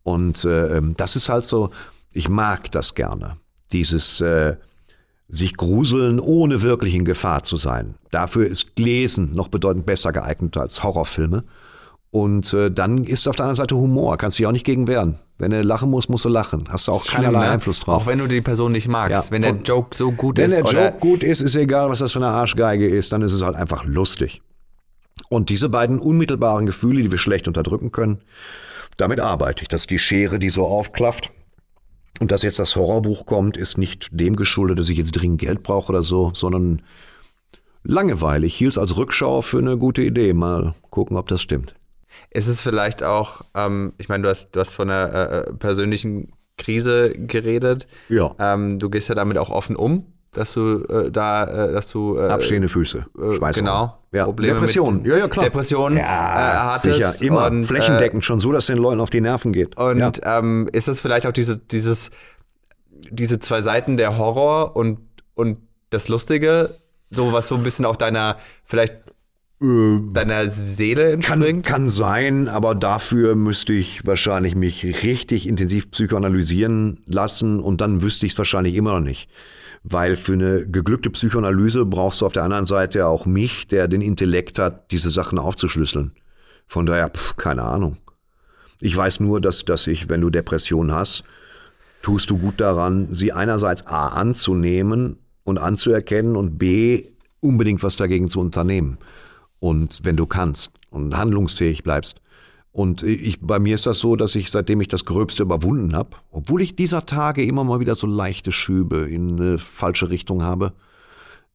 Und 0.04 0.44
äh, 0.44 0.82
das 0.98 1.16
ist 1.16 1.30
halt 1.30 1.46
so, 1.46 1.72
ich 2.12 2.28
mag 2.28 2.70
das 2.74 2.96
gerne. 2.96 3.38
Dieses 3.72 4.20
äh, 4.20 4.58
sich 5.30 5.56
gruseln, 5.56 6.20
ohne 6.20 6.62
wirklich 6.62 6.96
in 6.96 7.06
Gefahr 7.06 7.44
zu 7.44 7.56
sein. 7.56 7.96
Dafür 8.12 8.46
ist 8.46 8.78
Lesen 8.78 9.34
noch 9.34 9.48
bedeutend 9.48 9.86
besser 9.86 10.12
geeignet 10.12 10.58
als 10.58 10.84
Horrorfilme. 10.84 11.44
Und 12.14 12.54
äh, 12.54 12.70
dann 12.70 13.06
ist 13.06 13.28
auf 13.28 13.36
der 13.38 13.46
anderen 13.46 13.56
Seite 13.56 13.76
Humor, 13.76 14.18
kannst 14.18 14.38
du 14.38 14.42
dich 14.42 14.48
auch 14.48 14.52
nicht 14.52 14.68
gegen 14.68 14.88
wehren. 14.88 15.18
Wenn 15.40 15.50
du 15.50 15.64
lachen 15.64 15.90
musst, 15.90 16.12
musst 16.12 16.24
du 16.26 16.30
lachen. 16.30 16.66
Hast 16.70 16.88
du 16.88 16.92
auch 16.92 17.04
keinerlei 17.04 17.40
Schlimm, 17.40 17.48
ne? 17.48 17.54
Einfluss 17.54 17.80
drauf. 17.80 18.04
Auch 18.04 18.06
wenn 18.06 18.20
du 18.20 18.28
die 18.28 18.42
Person 18.42 18.72
nicht 18.72 18.88
magst. 18.88 19.26
Ja, 19.26 19.32
wenn 19.32 19.42
der 19.42 19.56
Joke 19.56 19.98
so 19.98 20.12
gut 20.12 20.38
Wenn 20.38 20.52
ist. 20.52 20.58
der 20.58 20.66
oder 20.66 20.86
Joke 20.86 21.00
gut 21.00 21.24
ist, 21.24 21.42
ist 21.42 21.56
egal, 21.56 21.90
was 21.90 21.98
das 21.98 22.12
für 22.12 22.20
eine 22.20 22.28
Arschgeige 22.28 22.88
ist, 22.88 23.14
dann 23.14 23.24
ist 23.24 23.34
es 23.34 23.42
halt 23.42 23.56
einfach 23.56 23.84
lustig. 23.86 24.44
Und 25.30 25.50
diese 25.50 25.70
beiden 25.70 25.98
unmittelbaren 25.98 26.68
Gefühle, 26.68 27.02
die 27.02 27.10
wir 27.10 27.18
schlecht 27.18 27.48
unterdrücken 27.48 27.92
können, 27.92 28.22
damit 28.98 29.20
arbeite 29.20 29.64
ich. 29.64 29.68
Das 29.68 29.82
ist 29.82 29.90
die 29.90 29.98
Schere, 29.98 30.38
die 30.38 30.50
so 30.50 30.68
aufklafft. 30.68 31.32
Und 32.20 32.32
dass 32.32 32.44
jetzt 32.44 32.60
das 32.60 32.76
Horrorbuch 32.76 33.26
kommt, 33.26 33.58
ist 33.58 33.80
nicht 33.80 34.10
dem 34.12 34.36
geschuldet, 34.36 34.78
dass 34.78 34.90
ich 34.90 35.00
jetzt 35.00 35.14
dringend 35.14 35.42
Geld 35.42 35.64
brauche 35.64 35.90
oder 35.90 36.04
so, 36.04 36.30
sondern 36.36 36.84
Langeweile. 37.82 38.46
Ich 38.46 38.54
hielt 38.54 38.74
es 38.74 38.78
als 38.78 38.98
Rückschau 38.98 39.42
für 39.42 39.58
eine 39.58 39.80
gute 39.80 40.04
Idee. 40.04 40.34
Mal 40.34 40.76
gucken, 40.92 41.18
ob 41.18 41.28
das 41.28 41.42
stimmt. 41.42 41.74
Ist 42.30 42.48
es 42.48 42.62
vielleicht 42.62 43.04
auch, 43.04 43.42
ähm, 43.56 43.94
ich 43.98 44.10
meine, 44.10 44.24
du 44.24 44.30
hast, 44.30 44.52
du 44.52 44.60
hast 44.60 44.74
von 44.74 44.90
einer 44.90 45.48
äh, 45.48 45.54
persönlichen 45.54 46.32
Krise 46.58 47.12
geredet. 47.12 47.88
Ja. 48.10 48.36
Ähm, 48.40 48.80
du 48.80 48.90
gehst 48.90 49.10
ja 49.10 49.16
damit 49.16 49.38
auch 49.38 49.50
offen 49.50 49.76
um, 49.76 50.06
dass 50.32 50.54
du 50.54 50.84
äh, 50.86 51.12
da, 51.12 51.44
äh, 51.46 51.74
dass 51.74 51.90
du 51.90 52.18
äh, 52.18 52.28
Abstehende 52.28 52.68
Füße, 52.68 53.00
äh, 53.00 53.20
Schweißausbrüche. 53.20 53.60
genau. 53.60 53.98
Ja. 54.12 54.26
Probleme 54.26 54.56
Depression, 54.56 54.98
mit 54.98 55.08
ja, 55.08 55.18
ja, 55.18 55.28
klar. 55.28 55.46
Depression 55.46 55.98
äh, 55.98 56.04
hattest 56.04 57.20
sicher, 57.20 57.28
immer. 57.28 57.48
und, 57.48 57.64
äh, 57.64 57.66
Flächendeckend, 57.66 58.24
schon 58.24 58.40
so, 58.40 58.52
dass 58.52 58.68
den 58.68 58.78
Leuten 58.78 59.00
auf 59.00 59.10
die 59.10 59.22
Nerven 59.22 59.54
geht. 59.54 59.78
Und 59.78 60.00
ja. 60.00 60.12
ähm, 60.24 60.70
ist 60.72 60.88
das 60.88 61.00
vielleicht 61.00 61.26
auch 61.26 61.32
diese, 61.32 61.58
dieses, 61.58 62.12
diese 63.10 63.40
zwei 63.40 63.62
Seiten 63.62 63.98
der 63.98 64.18
Horror 64.18 64.76
und, 64.76 65.00
und 65.34 65.58
das 65.90 66.08
Lustige, 66.08 66.78
so 67.10 67.34
was 67.34 67.48
so 67.48 67.56
ein 67.56 67.64
bisschen 67.64 67.86
auch 67.86 67.96
deiner, 67.96 68.38
vielleicht 68.66 68.98
deiner 69.64 70.48
Seele 70.50 71.14
Äh, 71.14 71.18
Kann, 71.20 71.42
entspringt? 71.42 71.66
kann 71.66 71.90
sein, 71.90 72.48
aber 72.50 72.76
dafür 72.76 73.36
müsste 73.36 73.72
ich 73.72 74.06
wahrscheinlich 74.06 74.56
mich 74.56 75.04
richtig 75.04 75.48
intensiv 75.48 75.90
psychoanalysieren 75.92 77.00
lassen 77.06 77.60
und 77.60 77.80
dann 77.80 78.02
wüsste 78.02 78.26
ich 78.26 78.34
es 78.34 78.38
wahrscheinlich 78.38 78.76
immer 78.76 78.94
noch 78.94 79.06
nicht. 79.06 79.30
Weil 79.84 80.16
für 80.16 80.34
eine 80.34 80.68
geglückte 80.68 81.10
Psychoanalyse 81.10 81.86
brauchst 81.86 82.22
du 82.22 82.26
auf 82.26 82.34
der 82.34 82.44
anderen 82.44 82.66
Seite 82.66 83.08
auch 83.08 83.26
mich, 83.26 83.68
der 83.68 83.88
den 83.88 84.02
Intellekt 84.02 84.60
hat, 84.60 84.92
diese 84.92 85.10
Sachen 85.10 85.40
aufzuschlüsseln. 85.40 86.12
Von 86.68 86.86
daher, 86.86 87.10
pf, 87.10 87.36
keine 87.38 87.64
Ahnung. 87.64 87.98
Ich 88.82 88.96
weiß 88.96 89.22
nur, 89.22 89.40
dass, 89.40 89.64
dass 89.66 89.88
ich, 89.88 90.10
wenn 90.10 90.22
du 90.22 90.30
Depression 90.30 90.92
hast, 90.92 91.24
tust 92.02 92.30
du 92.30 92.38
gut 92.38 92.60
daran, 92.60 93.08
sie 93.14 93.32
einerseits 93.32 93.88
A 93.88 94.10
anzunehmen 94.10 95.20
und 95.46 95.58
anzuerkennen 95.58 96.36
und 96.36 96.58
B 96.58 97.06
unbedingt 97.40 97.82
was 97.84 97.96
dagegen 97.96 98.30
zu 98.30 98.40
unternehmen. 98.42 98.98
Und 99.64 100.02
wenn 100.04 100.18
du 100.18 100.26
kannst 100.26 100.72
und 100.90 101.16
handlungsfähig 101.16 101.84
bleibst. 101.84 102.18
Und 102.74 103.02
ich, 103.02 103.40
bei 103.40 103.60
mir 103.60 103.76
ist 103.76 103.86
das 103.86 104.00
so, 104.00 104.18
dass 104.18 104.36
ich, 104.36 104.52
seitdem 104.52 104.82
ich 104.82 104.90
das 104.90 105.06
Gröbste 105.06 105.44
überwunden 105.44 105.96
habe, 105.96 106.18
obwohl 106.32 106.62
ich 106.62 106.76
dieser 106.76 107.06
Tage 107.06 107.46
immer 107.46 107.64
mal 107.64 107.80
wieder 107.80 107.96
so 107.96 108.06
leichte 108.06 108.52
Schübe 108.52 109.08
in 109.10 109.40
eine 109.40 109.58
falsche 109.58 110.10
Richtung 110.10 110.44
habe, 110.44 110.74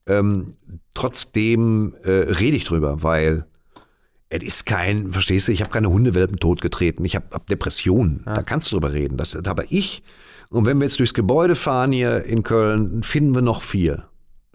ähm, 0.06 0.54
trotzdem 0.94 1.92
äh, 2.02 2.10
rede 2.10 2.56
ich 2.56 2.64
drüber, 2.64 3.02
weil 3.02 3.44
es 4.30 4.42
ist 4.42 4.64
kein, 4.64 5.12
verstehst 5.12 5.48
du, 5.48 5.52
ich 5.52 5.60
habe 5.60 5.70
keine 5.70 5.90
Hundewelpen 5.90 6.38
totgetreten, 6.38 7.04
ich 7.04 7.14
habe 7.14 7.26
hab 7.32 7.46
Depressionen, 7.46 8.22
da 8.24 8.42
kannst 8.42 8.72
du 8.72 8.76
drüber 8.76 8.94
reden. 8.94 9.18
Das, 9.18 9.34
habe 9.34 9.66
ich. 9.68 10.02
Und 10.48 10.64
wenn 10.64 10.78
wir 10.78 10.84
jetzt 10.84 10.98
durchs 10.98 11.12
Gebäude 11.12 11.54
fahren 11.54 11.92
hier 11.92 12.24
in 12.24 12.42
Köln, 12.42 13.02
finden 13.02 13.34
wir 13.34 13.42
noch 13.42 13.60
vier, 13.60 14.04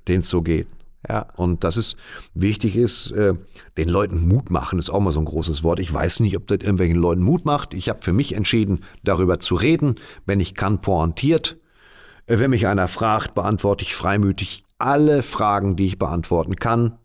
denen 0.08 0.22
es 0.22 0.30
so 0.30 0.42
geht. 0.42 0.66
Ja. 1.08 1.28
Und 1.36 1.64
das 1.64 1.78
ist 1.78 1.98
wichtig 2.34 2.78
ist, 2.78 3.12
äh, 3.12 3.34
den 3.78 3.90
Leuten 3.90 4.28
Mut 4.28 4.50
machen, 4.50 4.80
ist 4.80 4.90
auch 4.90 5.02
mal 5.02 5.12
so 5.12 5.20
ein 5.20 5.26
großes 5.26 5.64
Wort. 5.64 5.80
Ich 5.80 5.94
weiß 5.94 6.22
nicht, 6.22 6.38
ob 6.38 6.48
das 6.48 6.60
irgendwelchen 6.60 6.98
Leuten 6.98 7.22
Mut 7.22 7.46
macht. 7.46 7.74
Ich 7.74 7.90
habe 7.90 8.02
für 8.02 8.14
mich 8.14 8.34
entschieden, 8.34 8.86
darüber 9.04 9.40
zu 9.40 9.56
reden, 9.56 9.96
wenn 10.26 10.40
ich 10.40 10.56
kann, 10.56 10.82
pointiert. 10.82 11.58
Äh, 12.26 12.40
wenn 12.40 12.52
mich 12.52 12.68
einer 12.68 12.88
fragt, 12.88 13.34
beantworte 13.34 13.84
ich 13.84 13.96
freimütig 13.96 14.64
alle 14.78 15.24
Fragen, 15.24 15.76
die 15.76 15.86
ich 15.86 15.98
beantworten 15.98 16.56
kann. 16.56 17.00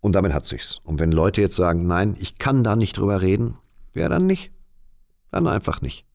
Und 0.00 0.12
damit 0.14 0.32
hat 0.32 0.44
sich's. 0.44 0.80
Und 0.82 0.98
wenn 0.98 1.12
Leute 1.12 1.40
jetzt 1.40 1.54
sagen, 1.54 1.86
nein, 1.86 2.16
ich 2.18 2.38
kann 2.38 2.64
da 2.64 2.76
nicht 2.76 2.98
drüber 2.98 3.22
reden, 3.22 3.58
ja, 3.94 4.08
dann 4.08 4.26
nicht. 4.26 4.52
Dann 5.30 5.46
einfach 5.46 5.80
nicht. 5.80 6.06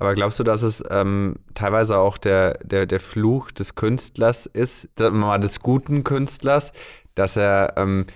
Aber 0.00 0.14
glaubst 0.14 0.38
du, 0.38 0.44
dass 0.44 0.62
es 0.62 0.82
ähm, 0.90 1.36
teilweise 1.54 1.98
auch 1.98 2.16
der, 2.18 2.54
der, 2.64 2.86
der 2.86 3.00
Fluch 3.00 3.50
des 3.50 3.74
Künstlers 3.74 4.46
ist, 4.46 4.88
mal 4.98 5.38
des 5.38 5.60
guten 5.60 6.04
Künstlers, 6.04 6.72
dass 7.14 7.36
er, 7.36 7.74
ähm, 7.76 8.06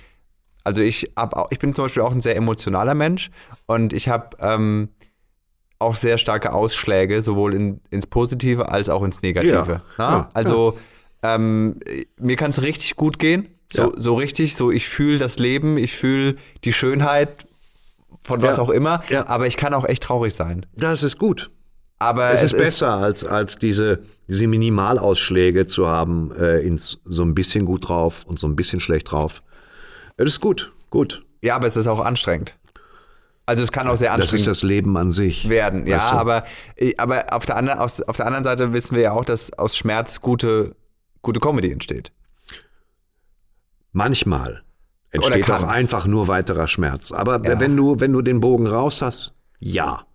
also 0.65 0.81
ich 0.81 1.13
hab 1.15 1.37
auch, 1.37 1.49
ich 1.51 1.59
bin 1.59 1.75
zum 1.75 1.85
Beispiel 1.85 2.03
auch 2.03 2.13
ein 2.13 2.23
sehr 2.23 2.37
emotionaler 2.37 2.95
Mensch 2.95 3.31
und 3.67 3.93
ich 3.93 4.09
habe 4.09 4.35
ähm, 4.41 4.89
auch 5.79 5.95
sehr 5.97 6.17
starke 6.17 6.55
Ausschläge, 6.55 7.21
sowohl 7.21 7.53
in, 7.53 7.81
ins 7.91 8.07
Positive 8.07 8.71
als 8.71 8.89
auch 8.89 9.03
ins 9.03 9.21
Negative. 9.21 9.53
Ja, 9.73 9.83
Na? 9.99 10.11
ja, 10.11 10.29
also 10.33 10.79
ähm, 11.23 11.81
mir 12.19 12.37
kann 12.37 12.49
es 12.51 12.63
richtig 12.63 12.97
gut 12.97 13.19
gehen, 13.19 13.49
so, 13.71 13.83
Ja. 13.83 13.93
so 13.97 14.15
richtig, 14.15 14.57
so 14.57 14.71
ich 14.71 14.89
fühle 14.89 15.19
das 15.19 15.39
Leben, 15.39 15.77
ich 15.77 15.95
fühle 15.95 16.37
die 16.65 16.73
Schönheit 16.73 17.47
von 18.23 18.41
was 18.41 18.57
Ja. 18.57 18.63
auch 18.63 18.71
immer, 18.71 19.03
Ja. 19.11 19.27
aber 19.27 19.47
ich 19.47 19.59
kann 19.59 19.75
auch 19.75 19.85
echt 19.85 20.05
traurig 20.05 20.33
sein. 20.35 20.65
Das 20.75 21.03
ist 21.03 21.19
gut. 21.19 21.51
Aber 22.05 22.31
Es 22.31 22.43
ist 22.43 22.57
besser, 22.57 22.95
als, 22.95 23.25
als 23.25 23.57
diese, 23.57 24.01
diese 24.29 24.47
Minimalausschläge 24.47 25.67
zu 25.67 25.87
haben, 25.89 26.31
äh, 26.33 26.61
ins, 26.61 26.99
so 27.05 27.23
ein 27.23 27.35
bisschen 27.35 27.65
gut 27.67 27.89
drauf 27.89 28.25
und 28.27 28.39
so 28.39 28.47
ein 28.47 28.57
bisschen 28.57 28.81
schlecht 28.81 29.11
drauf. 29.11 29.43
Das 30.17 30.29
ist 30.29 30.41
gut, 30.41 30.73
gut. 30.91 31.25
Ja, 31.43 31.57
aber 31.57 31.67
es 31.67 31.77
ist 31.77 31.87
auch 31.87 32.05
anstrengend. 32.05 32.57
Also 33.47 33.63
es 33.63 33.73
kann 33.73 33.89
auch 33.89 33.97
sehr 33.97 34.09
Das 34.17 34.27
ist 34.27 34.33
anstrengend 34.33 34.47
das 34.49 34.63
Leben 34.63 34.97
an 34.97 35.11
sich. 35.11 35.49
werden. 35.49 35.87
Ja, 35.87 35.97
Weißt 35.97 36.13
du? 36.13 36.17
aber, 36.17 36.45
aber 36.97 37.25
auf, 37.35 37.45
der 37.45 37.57
anderen, 37.57 37.79
aus, 37.79 38.01
auf 38.01 38.17
der 38.17 38.27
anderen 38.27 38.45
Seite 38.45 38.73
wissen 38.73 38.95
wir 38.95 39.03
ja 39.03 39.13
auch, 39.13 39.25
dass 39.25 39.53
aus 39.53 39.77
Schmerz 39.77 40.21
gute, 40.21 40.75
gute 41.21 41.41
Comedy 41.41 41.71
entsteht. 41.71 42.11
Manchmal 43.93 44.63
entsteht 45.11 45.51
auch 45.51 45.63
einfach 45.63 46.07
nur 46.07 46.27
weiterer 46.29 46.67
Schmerz. 46.69 47.13
Aber 47.13 47.45
wenn, 47.45 47.77
du, 47.77 48.01
wenn 48.01 48.13
du 48.13 48.23
den 48.23 48.41
Bogen 48.41 48.67
raus 48.67 49.03
hast, 49.03 49.35
ja. 49.61 50.07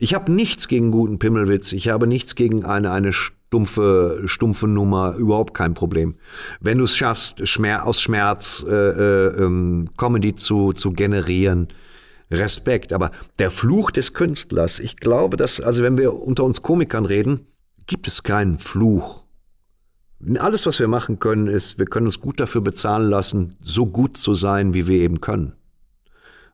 Ich 0.00 0.14
habe 0.14 0.30
nichts 0.30 0.68
gegen 0.68 0.92
guten 0.92 1.18
Pimmelwitz. 1.18 1.72
Ich 1.72 1.88
habe 1.88 2.06
nichts 2.06 2.36
gegen 2.36 2.64
eine, 2.64 2.92
eine 2.92 3.12
stumpfe, 3.12 4.22
stumpfe 4.26 4.68
Nummer. 4.68 5.16
Überhaupt 5.16 5.54
kein 5.54 5.74
Problem. 5.74 6.14
Wenn 6.60 6.78
du 6.78 6.84
es 6.84 6.96
schaffst, 6.96 7.46
Schmer 7.48 7.84
aus 7.84 8.00
Schmerz 8.00 8.64
äh, 8.68 8.72
äh, 8.72 9.42
ähm, 9.42 9.90
Comedy 9.96 10.36
zu, 10.36 10.72
zu 10.72 10.92
generieren, 10.92 11.66
Respekt. 12.30 12.92
Aber 12.92 13.10
der 13.40 13.50
Fluch 13.50 13.90
des 13.90 14.14
Künstlers, 14.14 14.78
ich 14.78 14.98
glaube, 14.98 15.36
dass, 15.36 15.60
also 15.60 15.82
wenn 15.82 15.98
wir 15.98 16.14
unter 16.14 16.44
uns 16.44 16.62
Komikern 16.62 17.04
reden, 17.04 17.48
gibt 17.88 18.06
es 18.06 18.22
keinen 18.22 18.60
Fluch. 18.60 19.24
Alles, 20.38 20.64
was 20.66 20.78
wir 20.78 20.88
machen 20.88 21.18
können, 21.18 21.48
ist, 21.48 21.80
wir 21.80 21.86
können 21.86 22.06
uns 22.06 22.20
gut 22.20 22.38
dafür 22.38 22.60
bezahlen 22.60 23.08
lassen, 23.08 23.56
so 23.62 23.86
gut 23.86 24.16
zu 24.16 24.34
sein, 24.34 24.74
wie 24.74 24.86
wir 24.86 25.00
eben 25.00 25.20
können. 25.20 25.54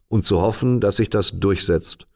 Und 0.08 0.24
zu 0.24 0.40
hoffen, 0.40 0.80
dass 0.80 0.96
sich 0.96 1.10
das 1.10 1.32
durchsetzt. 1.40 2.06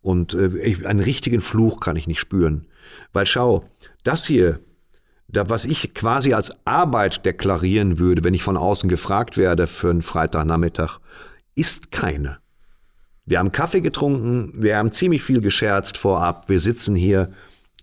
Und 0.00 0.34
äh, 0.34 0.56
ich, 0.58 0.86
einen 0.86 1.00
richtigen 1.00 1.40
Fluch 1.40 1.80
kann 1.80 1.96
ich 1.96 2.06
nicht 2.06 2.20
spüren. 2.20 2.66
Weil 3.12 3.26
schau, 3.26 3.68
das 4.04 4.26
hier, 4.26 4.60
da, 5.28 5.50
was 5.50 5.64
ich 5.64 5.92
quasi 5.94 6.32
als 6.32 6.52
Arbeit 6.64 7.24
deklarieren 7.26 7.98
würde, 7.98 8.24
wenn 8.24 8.34
ich 8.34 8.42
von 8.42 8.56
außen 8.56 8.88
gefragt 8.88 9.36
werde 9.36 9.66
für 9.66 9.90
einen 9.90 10.02
Freitagnachmittag, 10.02 10.98
ist 11.54 11.90
keine. 11.92 12.38
Wir 13.26 13.38
haben 13.38 13.52
Kaffee 13.52 13.82
getrunken, 13.82 14.52
wir 14.54 14.78
haben 14.78 14.90
ziemlich 14.90 15.22
viel 15.22 15.42
gescherzt 15.42 15.98
vorab, 15.98 16.48
wir 16.48 16.60
sitzen 16.60 16.96
hier. 16.96 17.30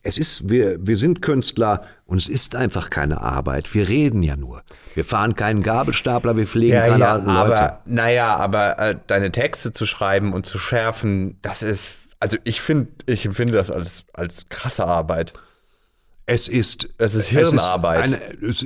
Es 0.01 0.17
ist, 0.17 0.49
wir, 0.49 0.77
wir 0.85 0.97
sind 0.97 1.21
Künstler 1.21 1.83
und 2.05 2.19
es 2.19 2.29
ist 2.29 2.55
einfach 2.55 2.89
keine 2.89 3.21
Arbeit. 3.21 3.73
Wir 3.73 3.87
reden 3.87 4.21
ja 4.23 4.35
nur. 4.35 4.63
Wir 4.93 5.03
fahren 5.03 5.35
keinen 5.35 5.61
Gabelstapler, 5.61 6.37
wir 6.37 6.47
pflegen 6.47 6.77
keine 6.77 7.07
alten 7.07 7.27
Leute. 7.27 7.61
aber 7.61 7.81
naja, 7.85 8.35
aber 8.35 8.79
äh, 8.79 8.95
deine 9.07 9.31
Texte 9.31 9.71
zu 9.71 9.85
schreiben 9.85 10.33
und 10.33 10.45
zu 10.45 10.57
schärfen, 10.57 11.37
das 11.41 11.63
ist, 11.63 12.04
also 12.19 12.37
ich 12.43 12.61
finde, 12.61 12.91
ich 13.05 13.25
empfinde 13.25 13.53
das 13.53 13.71
als, 13.71 14.05
als 14.13 14.45
krasse 14.49 14.85
Arbeit. 14.85 15.33
Es 16.25 16.47
ist, 16.47 16.89
Es 16.97 17.13
ist 17.15 17.27
Hirnarbeit. 17.27 18.01
eine, 18.03 18.17
es, 18.41 18.65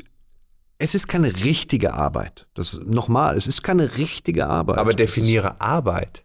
es 0.77 0.95
ist 0.95 1.07
keine 1.07 1.35
richtige 1.43 1.93
Arbeit. 1.93 2.47
Das 2.53 2.79
nochmal, 2.85 3.35
es 3.37 3.47
ist 3.47 3.63
keine 3.63 3.97
richtige 3.97 4.47
Arbeit. 4.47 4.77
Aber 4.77 4.93
Das 4.93 5.01
ist- 5.09 5.15
definiere 5.17 5.59
Arbeit. 5.59 6.23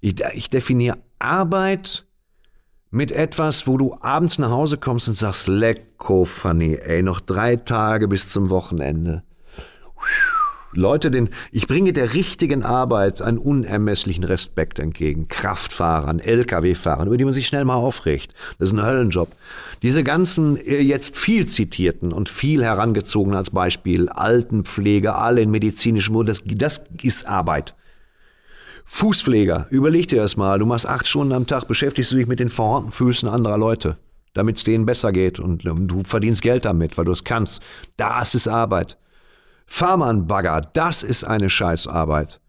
Ich, 0.00 0.20
ich 0.34 0.50
definiere 0.50 0.98
Arbeit 1.18 2.04
mit 2.90 3.10
etwas, 3.10 3.66
wo 3.66 3.76
du 3.76 3.96
abends 4.00 4.38
nach 4.38 4.50
Hause 4.50 4.78
kommst 4.78 5.08
und 5.08 5.14
sagst, 5.14 5.48
lecko, 5.48 6.24
Fanny, 6.24 6.76
ey, 6.76 7.02
noch 7.02 7.20
drei 7.20 7.56
Tage 7.56 8.06
bis 8.08 8.28
zum 8.30 8.48
Wochenende. 8.50 9.24
Leute, 10.72 11.10
den, 11.10 11.30
ich 11.50 11.66
bringe 11.66 11.92
der 11.92 12.14
richtigen 12.14 12.62
Arbeit 12.62 13.22
einen 13.22 13.38
unermesslichen 13.38 14.24
Respekt 14.24 14.78
entgegen. 14.78 15.26
Kraftfahrern, 15.28 16.18
Lkw-Fahrern, 16.18 17.06
über 17.06 17.16
die 17.16 17.24
man 17.24 17.32
sich 17.32 17.46
schnell 17.46 17.64
mal 17.64 17.76
aufregt. 17.76 18.34
Das 18.58 18.68
ist 18.68 18.74
ein 18.74 18.84
Höllenjob. 18.84 19.34
Diese 19.82 20.04
ganzen 20.04 20.56
äh, 20.58 20.80
jetzt 20.80 21.16
viel 21.16 21.46
zitierten 21.46 22.12
und 22.12 22.28
viel 22.28 22.62
herangezogenen 22.62 23.36
als 23.38 23.50
Beispiel 23.50 24.08
Altenpflege, 24.10 25.14
alle 25.14 25.40
in 25.40 25.50
medizinischem 25.50 26.14
Mund, 26.14 26.28
das, 26.28 26.42
das 26.44 26.82
ist 27.02 27.26
Arbeit. 27.26 27.74
Fußpfleger, 28.84 29.66
überleg 29.70 30.08
dir 30.08 30.20
das 30.20 30.36
mal. 30.36 30.58
Du 30.58 30.66
machst 30.66 30.88
acht 30.88 31.06
Stunden 31.06 31.32
am 31.32 31.46
Tag, 31.46 31.66
beschäftigst 31.68 32.12
du 32.12 32.16
dich 32.16 32.26
mit 32.26 32.40
den 32.40 32.48
verhornten 32.48 32.92
Füßen 32.92 33.28
anderer 33.28 33.58
Leute, 33.58 33.96
damit 34.34 34.56
es 34.56 34.64
denen 34.64 34.86
besser 34.86 35.12
geht 35.12 35.38
und 35.38 35.64
ähm, 35.64 35.88
du 35.88 36.02
verdienst 36.04 36.42
Geld 36.42 36.66
damit, 36.66 36.98
weil 36.98 37.06
du 37.06 37.12
es 37.12 37.24
kannst. 37.24 37.60
Das 37.96 38.34
ist 38.34 38.48
Arbeit. 38.48 38.98
Fahrmann-Bagger, 39.68 40.62
das 40.72 41.02
ist 41.02 41.24
eine 41.24 41.50
Scheißarbeit. 41.50 42.40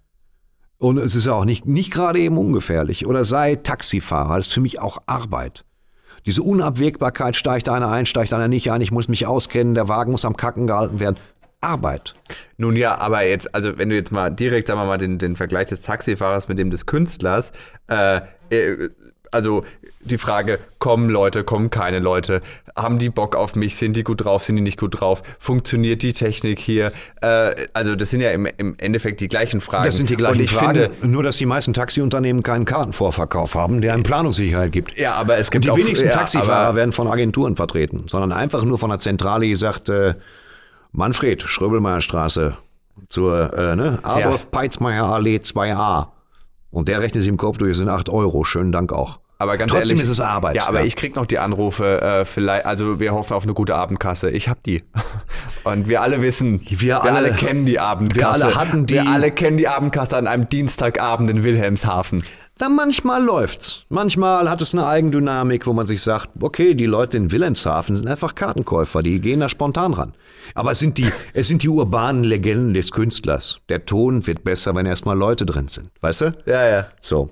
Und 0.78 0.98
es 0.98 1.16
ist 1.16 1.28
auch 1.28 1.44
nicht, 1.44 1.66
nicht 1.66 1.92
gerade 1.92 2.20
eben 2.20 2.38
ungefährlich. 2.38 3.06
Oder 3.06 3.26
sei 3.26 3.56
Taxifahrer, 3.56 4.38
das 4.38 4.48
ist 4.48 4.54
für 4.54 4.62
mich 4.62 4.80
auch 4.80 4.98
Arbeit. 5.06 5.66
Diese 6.26 6.42
Unabwägbarkeit, 6.42 7.36
steigt 7.36 7.68
einer 7.68 7.90
ein, 7.92 8.06
steigt 8.06 8.34
einer 8.34 8.48
nicht 8.48 8.72
ein, 8.72 8.82
ich 8.82 8.92
muss 8.92 9.10
mich 9.10 9.28
auskennen, 9.28 9.74
der 9.74 9.90
Wagen 9.90 10.12
muss 10.12 10.26
am 10.26 10.38
Kacken 10.38 10.66
gehalten 10.66 11.00
werden. 11.00 11.18
Arbeit. 11.62 12.16
Nun 12.56 12.78
ja, 12.78 12.98
aber 12.98 13.26
jetzt, 13.26 13.54
also 13.54 13.78
wenn 13.78 13.90
du 13.90 13.96
jetzt 13.96 14.14
mal 14.14 14.30
direkt, 14.30 14.70
sagen 14.70 14.80
wir 14.80 14.86
mal, 14.86 14.98
den, 14.98 15.18
den 15.18 15.36
Vergleich 15.36 15.68
des 15.68 15.82
Taxifahrers 15.82 16.48
mit 16.48 16.58
dem 16.58 16.72
des 16.72 16.86
Künstlers, 16.86 17.52
äh, 17.90 18.22
äh, 18.50 18.90
also 19.32 19.64
die 20.02 20.18
Frage, 20.18 20.60
kommen 20.80 21.10
Leute, 21.10 21.44
kommen 21.44 21.70
keine 21.70 22.00
Leute, 22.00 22.42
haben 22.76 23.00
die 23.00 23.10
Bock 23.10 23.36
auf 23.36 23.56
mich, 23.56 23.76
sind 23.76 23.96
die 23.96 24.04
gut 24.04 24.24
drauf, 24.24 24.44
sind 24.44 24.56
die 24.56 24.62
nicht 24.62 24.80
gut 24.80 25.00
drauf, 25.00 25.22
funktioniert 25.38 26.02
die 26.02 26.14
Technik 26.14 26.60
hier? 26.60 26.92
Äh, 27.22 27.52
also 27.74 27.96
das 27.96 28.10
sind 28.10 28.22
ja 28.22 28.32
im, 28.32 28.48
im 28.58 28.76
Endeffekt 28.78 29.20
die 29.20 29.28
gleichen 29.28 29.62
Fragen. 29.62 29.86
Das 29.86 29.98
sind 29.98 30.10
die 30.10 30.16
gleichen 30.16 30.38
Und 30.38 30.44
ich 30.44 30.52
Fragen, 30.52 30.92
Finde, 30.92 31.08
nur 31.08 31.24
dass 31.24 31.38
die 31.38 31.46
meisten 31.46 31.74
Taxiunternehmen 31.74 32.44
keinen 32.44 32.66
Kartenvorverkauf 32.66 33.56
haben, 33.56 33.82
der 33.82 33.94
einem 33.94 34.04
Planungssicherheit 34.04 34.72
gibt. 34.72 34.98
ja, 34.98 35.14
aber 35.14 35.38
es 35.38 35.48
Und 35.48 35.52
gibt 35.52 35.66
die 35.66 35.72
auch, 35.72 35.78
wenigsten 35.78 36.08
ja, 36.08 36.14
Taxifahrer 36.14 36.76
werden 36.76 36.92
von 36.92 37.08
Agenturen 37.08 37.56
vertreten, 37.56 38.06
sondern 38.08 38.32
einfach 38.32 38.64
nur 38.64 38.78
von 38.78 38.90
der 38.90 39.00
Zentrale, 39.00 39.46
die 39.46 39.56
sagt, 39.56 39.90
äh, 39.90 40.16
Manfred, 40.92 41.44
Schröbelmeierstraße 41.44 42.58
zur 43.10 43.54
äh, 43.54 43.76
ne, 43.76 44.00
Adolf 44.04 44.50
Peitzmeier 44.52 45.06
Allee 45.06 45.38
2a. 45.38 46.08
Und 46.72 46.88
der 46.88 47.02
rechnet 47.02 47.24
sich 47.24 47.30
im 47.30 47.38
Kopf 47.38 47.58
durch, 47.58 47.72
das 47.72 47.78
sind 47.78 47.90
8 47.90 48.10
Euro. 48.10 48.44
Schönen 48.44 48.72
Dank 48.72 48.92
auch. 48.94 49.20
Aber 49.42 49.58
ganz 49.58 49.72
Trotzdem 49.72 49.92
ehrlich, 49.98 50.04
ist 50.04 50.10
es 50.10 50.20
Arbeit. 50.20 50.58
Ja, 50.58 50.68
aber 50.68 50.84
ich 50.84 50.98
krieg 50.98 51.16
noch 51.16 51.26
die 51.26 51.40
Anrufe, 51.40 52.02
äh, 52.02 52.26
vielleicht, 52.26 52.66
also 52.66 53.00
wir 53.00 53.14
hoffen 53.14 53.34
auf 53.34 53.44
eine 53.44 53.54
gute 53.54 53.74
Abendkasse. 53.74 54.30
Ich 54.30 54.50
hab 54.50 54.62
die. 54.64 54.84
Und 55.64 55.88
wir 55.88 56.02
alle 56.02 56.22
wissen, 56.22 56.60
Wir 56.68 57.02
alle- 57.02 57.32
kennen 57.32 57.66
die 57.66 57.80
Abendkasse. 57.80 58.40
wir 58.42 58.46
alle 58.48 58.56
hatten 58.56 58.86
die- 58.86 58.96
Wir 58.96 59.08
alle 59.08 59.32
kennen 59.32 59.56
die 59.56 59.70
Abendkasse 59.70 60.18
an 60.18 60.28
einem 60.28 60.50
Dienstagabend 60.50 61.30
in 61.32 61.44
Wilhelmshaven. 61.46 62.22
Dann 62.60 62.76
manchmal 62.76 63.24
läuft's. 63.24 63.86
Manchmal 63.88 64.50
hat 64.50 64.62
es 64.62 64.74
eine 64.74 64.86
Eigendynamik, 64.86 65.66
wo 65.66 65.72
man 65.72 65.88
sich 65.88 66.02
sagt, 66.02 66.30
okay, 66.42 66.74
die 66.74 66.88
Leute 66.88 67.16
in 67.16 67.32
Wilhelmshaven 67.32 67.96
sind 67.96 68.10
einfach 68.10 68.36
Kartenkäufer, 68.36 69.02
die 69.02 69.22
gehen 69.22 69.40
da 69.40 69.48
spontan 69.48 69.94
ran. 69.94 70.14
Aber 70.56 70.72
es 70.72 70.80
sind 70.80 70.98
die, 70.98 71.10
es 71.34 71.48
sind 71.48 71.64
die 71.64 71.70
urbanen 71.70 72.26
Legenden 72.26 72.74
des 72.74 72.92
Künstlers. 72.92 73.62
Der 73.70 73.86
Ton 73.86 74.28
wird 74.28 74.44
besser, 74.44 74.76
wenn 74.76 74.86
erstmal 74.86 75.18
Leute 75.18 75.46
drin 75.46 75.70
sind. 75.70 75.90
Weißt 76.02 76.20
du? 76.20 76.34
Ja, 76.46 76.68
ja. 76.68 76.88
So. 77.00 77.30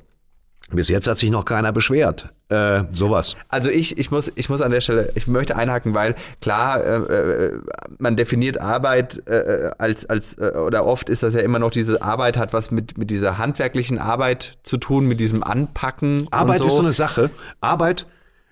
Bis 0.69 0.89
jetzt 0.89 1.07
hat 1.07 1.17
sich 1.17 1.29
noch 1.29 1.45
keiner 1.45 1.71
beschwert. 1.71 2.29
Äh, 2.49 2.83
sowas. 2.91 3.35
Also 3.47 3.69
ich, 3.69 3.97
ich, 3.97 4.11
muss, 4.11 4.31
ich 4.35 4.49
muss 4.49 4.59
an 4.61 4.71
der 4.71 4.81
Stelle, 4.81 5.11
ich 5.15 5.27
möchte 5.27 5.55
einhaken, 5.55 5.93
weil 5.93 6.15
klar, 6.41 6.83
äh, 6.83 6.95
äh, 6.97 7.59
man 7.99 8.15
definiert 8.17 8.59
Arbeit 8.59 9.21
äh, 9.27 9.71
als, 9.77 10.05
als 10.05 10.37
äh, 10.37 10.51
oder 10.57 10.85
oft 10.85 11.09
ist 11.09 11.23
das 11.23 11.33
ja 11.33 11.41
immer 11.41 11.59
noch 11.59 11.71
diese 11.71 12.01
Arbeit 12.01 12.37
hat 12.37 12.51
was 12.51 12.71
mit, 12.71 12.97
mit 12.97 13.09
dieser 13.11 13.37
handwerklichen 13.37 13.97
Arbeit 13.97 14.57
zu 14.63 14.77
tun, 14.77 15.07
mit 15.07 15.19
diesem 15.19 15.43
Anpacken. 15.43 16.27
Arbeit 16.31 16.59
so. 16.59 16.67
ist 16.67 16.75
so 16.75 16.81
eine 16.81 16.93
Sache. 16.93 17.29
Arbeit 17.61 18.05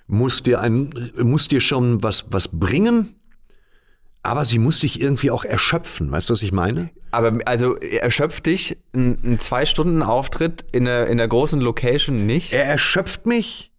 muss 0.08 0.44
dir, 0.44 0.62
ein, 0.62 1.12
muss 1.18 1.48
dir 1.48 1.62
schon 1.62 2.02
was, 2.04 2.26
was 2.30 2.48
bringen, 2.48 3.16
aber 4.26 4.46
sie 4.46 4.60
muss 4.60 4.80
dich 4.80 5.00
irgendwie 5.00 5.32
auch 5.32 5.46
erschöpfen. 5.46 6.12
Weißt 6.12 6.30
du, 6.30 6.34
was 6.34 6.42
ich 6.42 6.52
meine? 6.52 6.90
Aber 7.12 7.40
also 7.46 7.76
erschöpft 7.76 8.46
dich 8.46 8.78
ein, 8.94 9.18
ein 9.24 9.40
Zwei-Stunden-Auftritt 9.40 10.66
in 10.72 10.88
einer, 10.88 11.06
in 11.08 11.14
einer 11.14 11.28
großen 11.28 11.62
Location 11.62 12.26
nicht? 12.26 12.52
Er 12.52 12.66
erschöpft 12.66 13.26
mich, 13.26 13.72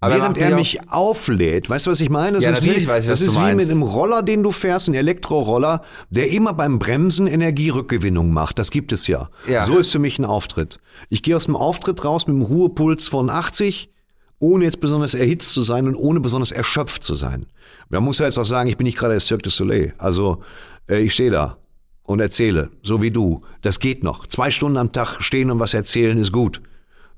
Aber 0.00 0.16
während 0.16 0.38
er 0.38 0.54
mich 0.56 0.90
auflädt. 0.90 1.70
Weißt 1.70 1.86
du, 1.86 1.90
was 1.90 2.00
ich 2.00 2.10
meine? 2.10 2.36
Das 2.36 2.44
Ja, 2.44 2.50
ist 2.50 2.64
wie, 2.64 2.70
ich, 2.70 2.86
das 2.86 3.20
ist 3.20 3.38
wie 3.38 3.54
mit 3.54 3.70
einem 3.70 3.82
Roller, 3.82 4.22
den 4.22 4.42
du 4.42 4.50
fährst, 4.50 4.88
ein 4.88 4.94
Elektroroller, 4.94 5.82
der 6.10 6.30
immer 6.30 6.52
beim 6.52 6.78
Bremsen 6.78 7.26
Energierückgewinnung 7.26 8.32
macht. 8.32 8.58
Das 8.58 8.70
gibt 8.70 8.92
es 8.92 9.06
ja. 9.06 9.30
Ja. 9.48 9.62
So 9.62 9.78
ist 9.78 9.90
für 9.90 9.98
mich 9.98 10.18
ein 10.18 10.24
Auftritt. 10.24 10.78
Ich 11.08 11.22
gehe 11.22 11.36
aus 11.36 11.46
dem 11.46 11.56
Auftritt 11.56 12.04
raus 12.04 12.26
mit 12.26 12.34
einem 12.34 12.42
Ruhepuls 12.42 13.08
von 13.08 13.30
80, 13.30 13.90
ohne 14.38 14.64
jetzt 14.64 14.80
besonders 14.80 15.14
erhitzt 15.14 15.52
zu 15.52 15.62
sein 15.62 15.86
und 15.86 15.94
ohne 15.94 16.20
besonders 16.20 16.52
erschöpft 16.52 17.02
zu 17.02 17.14
sein. 17.14 17.46
Man 17.88 18.02
muss 18.02 18.18
ja 18.18 18.26
jetzt 18.26 18.38
auch 18.38 18.44
sagen, 18.44 18.68
ich 18.68 18.76
bin 18.76 18.84
nicht 18.84 18.98
gerade 18.98 19.14
der 19.14 19.20
Cirque 19.20 19.42
du 19.42 19.50
Soleil. 19.50 19.94
Also 19.98 20.42
äh, 20.88 20.98
ich 20.98 21.14
stehe 21.14 21.30
da 21.30 21.56
und 22.02 22.20
erzähle, 22.20 22.70
so 22.82 23.02
wie 23.02 23.10
du. 23.10 23.42
Das 23.62 23.80
geht 23.80 24.02
noch. 24.02 24.26
Zwei 24.26 24.50
Stunden 24.50 24.76
am 24.76 24.92
Tag 24.92 25.20
stehen 25.20 25.50
und 25.50 25.60
was 25.60 25.74
erzählen 25.74 26.18
ist 26.18 26.32
gut. 26.32 26.62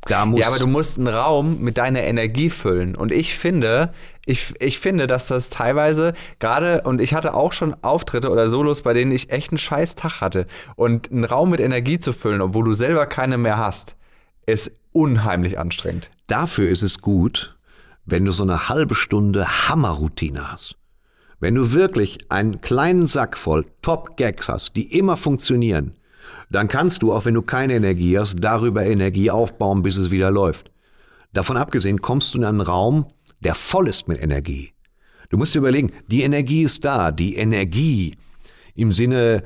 Da 0.07 0.25
muss 0.25 0.41
Ja, 0.41 0.49
aber 0.49 0.59
du 0.59 0.66
musst 0.66 0.99
einen 0.99 1.09
Raum 1.09 1.61
mit 1.61 1.77
deiner 1.77 2.03
Energie 2.03 2.51
füllen. 2.51 2.95
Und 2.95 3.12
ich 3.12 3.37
finde, 3.37 3.93
ich, 4.25 4.55
ich 4.61 4.79
finde, 4.79 5.07
dass 5.07 5.27
das 5.27 5.49
teilweise 5.49 6.14
gerade, 6.39 6.83
und 6.83 7.01
ich 7.01 7.14
hatte 7.14 7.35
auch 7.35 7.53
schon 7.53 7.75
Auftritte 7.83 8.31
oder 8.31 8.49
Solos, 8.49 8.83
bei 8.83 8.95
denen 8.95 9.12
ich 9.12 9.31
echt 9.31 9.51
einen 9.51 9.59
scheiß 9.59 9.97
Tag 9.97 10.21
hatte. 10.21 10.45
Und 10.77 11.11
einen 11.11 11.25
Raum 11.25 11.51
mit 11.51 11.61
Energie 11.61 11.99
zu 11.99 12.12
füllen, 12.12 12.41
obwohl 12.41 12.64
du 12.64 12.75
selber 12.75 13.07
keine 13.07 13.39
mehr 13.39 13.59
hast, 13.59 13.97
ist 14.47 14.71
unheimlich 14.93 15.59
anstrengend. 15.59 16.11
Dafür 16.27 16.69
ist 16.71 16.83
es 16.83 17.01
gut, 17.01 17.57
wenn 18.11 18.24
du 18.24 18.32
so 18.32 18.42
eine 18.42 18.68
halbe 18.68 18.94
Stunde 18.94 19.68
Hammerroutine 19.68 20.52
hast. 20.52 20.76
Wenn 21.40 21.54
du 21.54 21.72
wirklich 21.72 22.18
einen 22.30 22.61
kleinen 22.61 23.06
Sack 23.06 23.36
voll 23.36 23.66
Top-Gags 23.82 24.48
hast, 24.48 24.74
die 24.74 24.96
immer 24.98 25.16
funktionieren, 25.16 25.94
dann 26.50 26.68
kannst 26.68 27.02
du, 27.02 27.12
auch 27.12 27.26
wenn 27.26 27.34
du 27.34 27.42
keine 27.42 27.74
Energie 27.74 28.18
hast, 28.18 28.36
darüber 28.40 28.84
Energie 28.84 29.30
aufbauen, 29.30 29.82
bis 29.82 29.96
es 29.96 30.11
wieder 30.11 30.30
läuft. 30.30 30.70
Davon 31.32 31.56
abgesehen 31.56 32.00
kommst 32.00 32.34
du 32.34 32.38
in 32.38 32.44
einen 32.44 32.61
Raum, 32.61 33.06
der 33.40 33.54
voll 33.54 33.86
ist 33.86 34.09
mit 34.09 34.22
Energie. 34.22 34.72
Du 35.28 35.36
musst 35.36 35.54
dir 35.54 35.59
überlegen, 35.59 35.92
die 36.09 36.22
Energie 36.22 36.62
ist 36.62 36.84
da. 36.84 37.12
Die 37.12 37.36
Energie 37.36 38.16
im 38.74 38.92
Sinne 38.92 39.42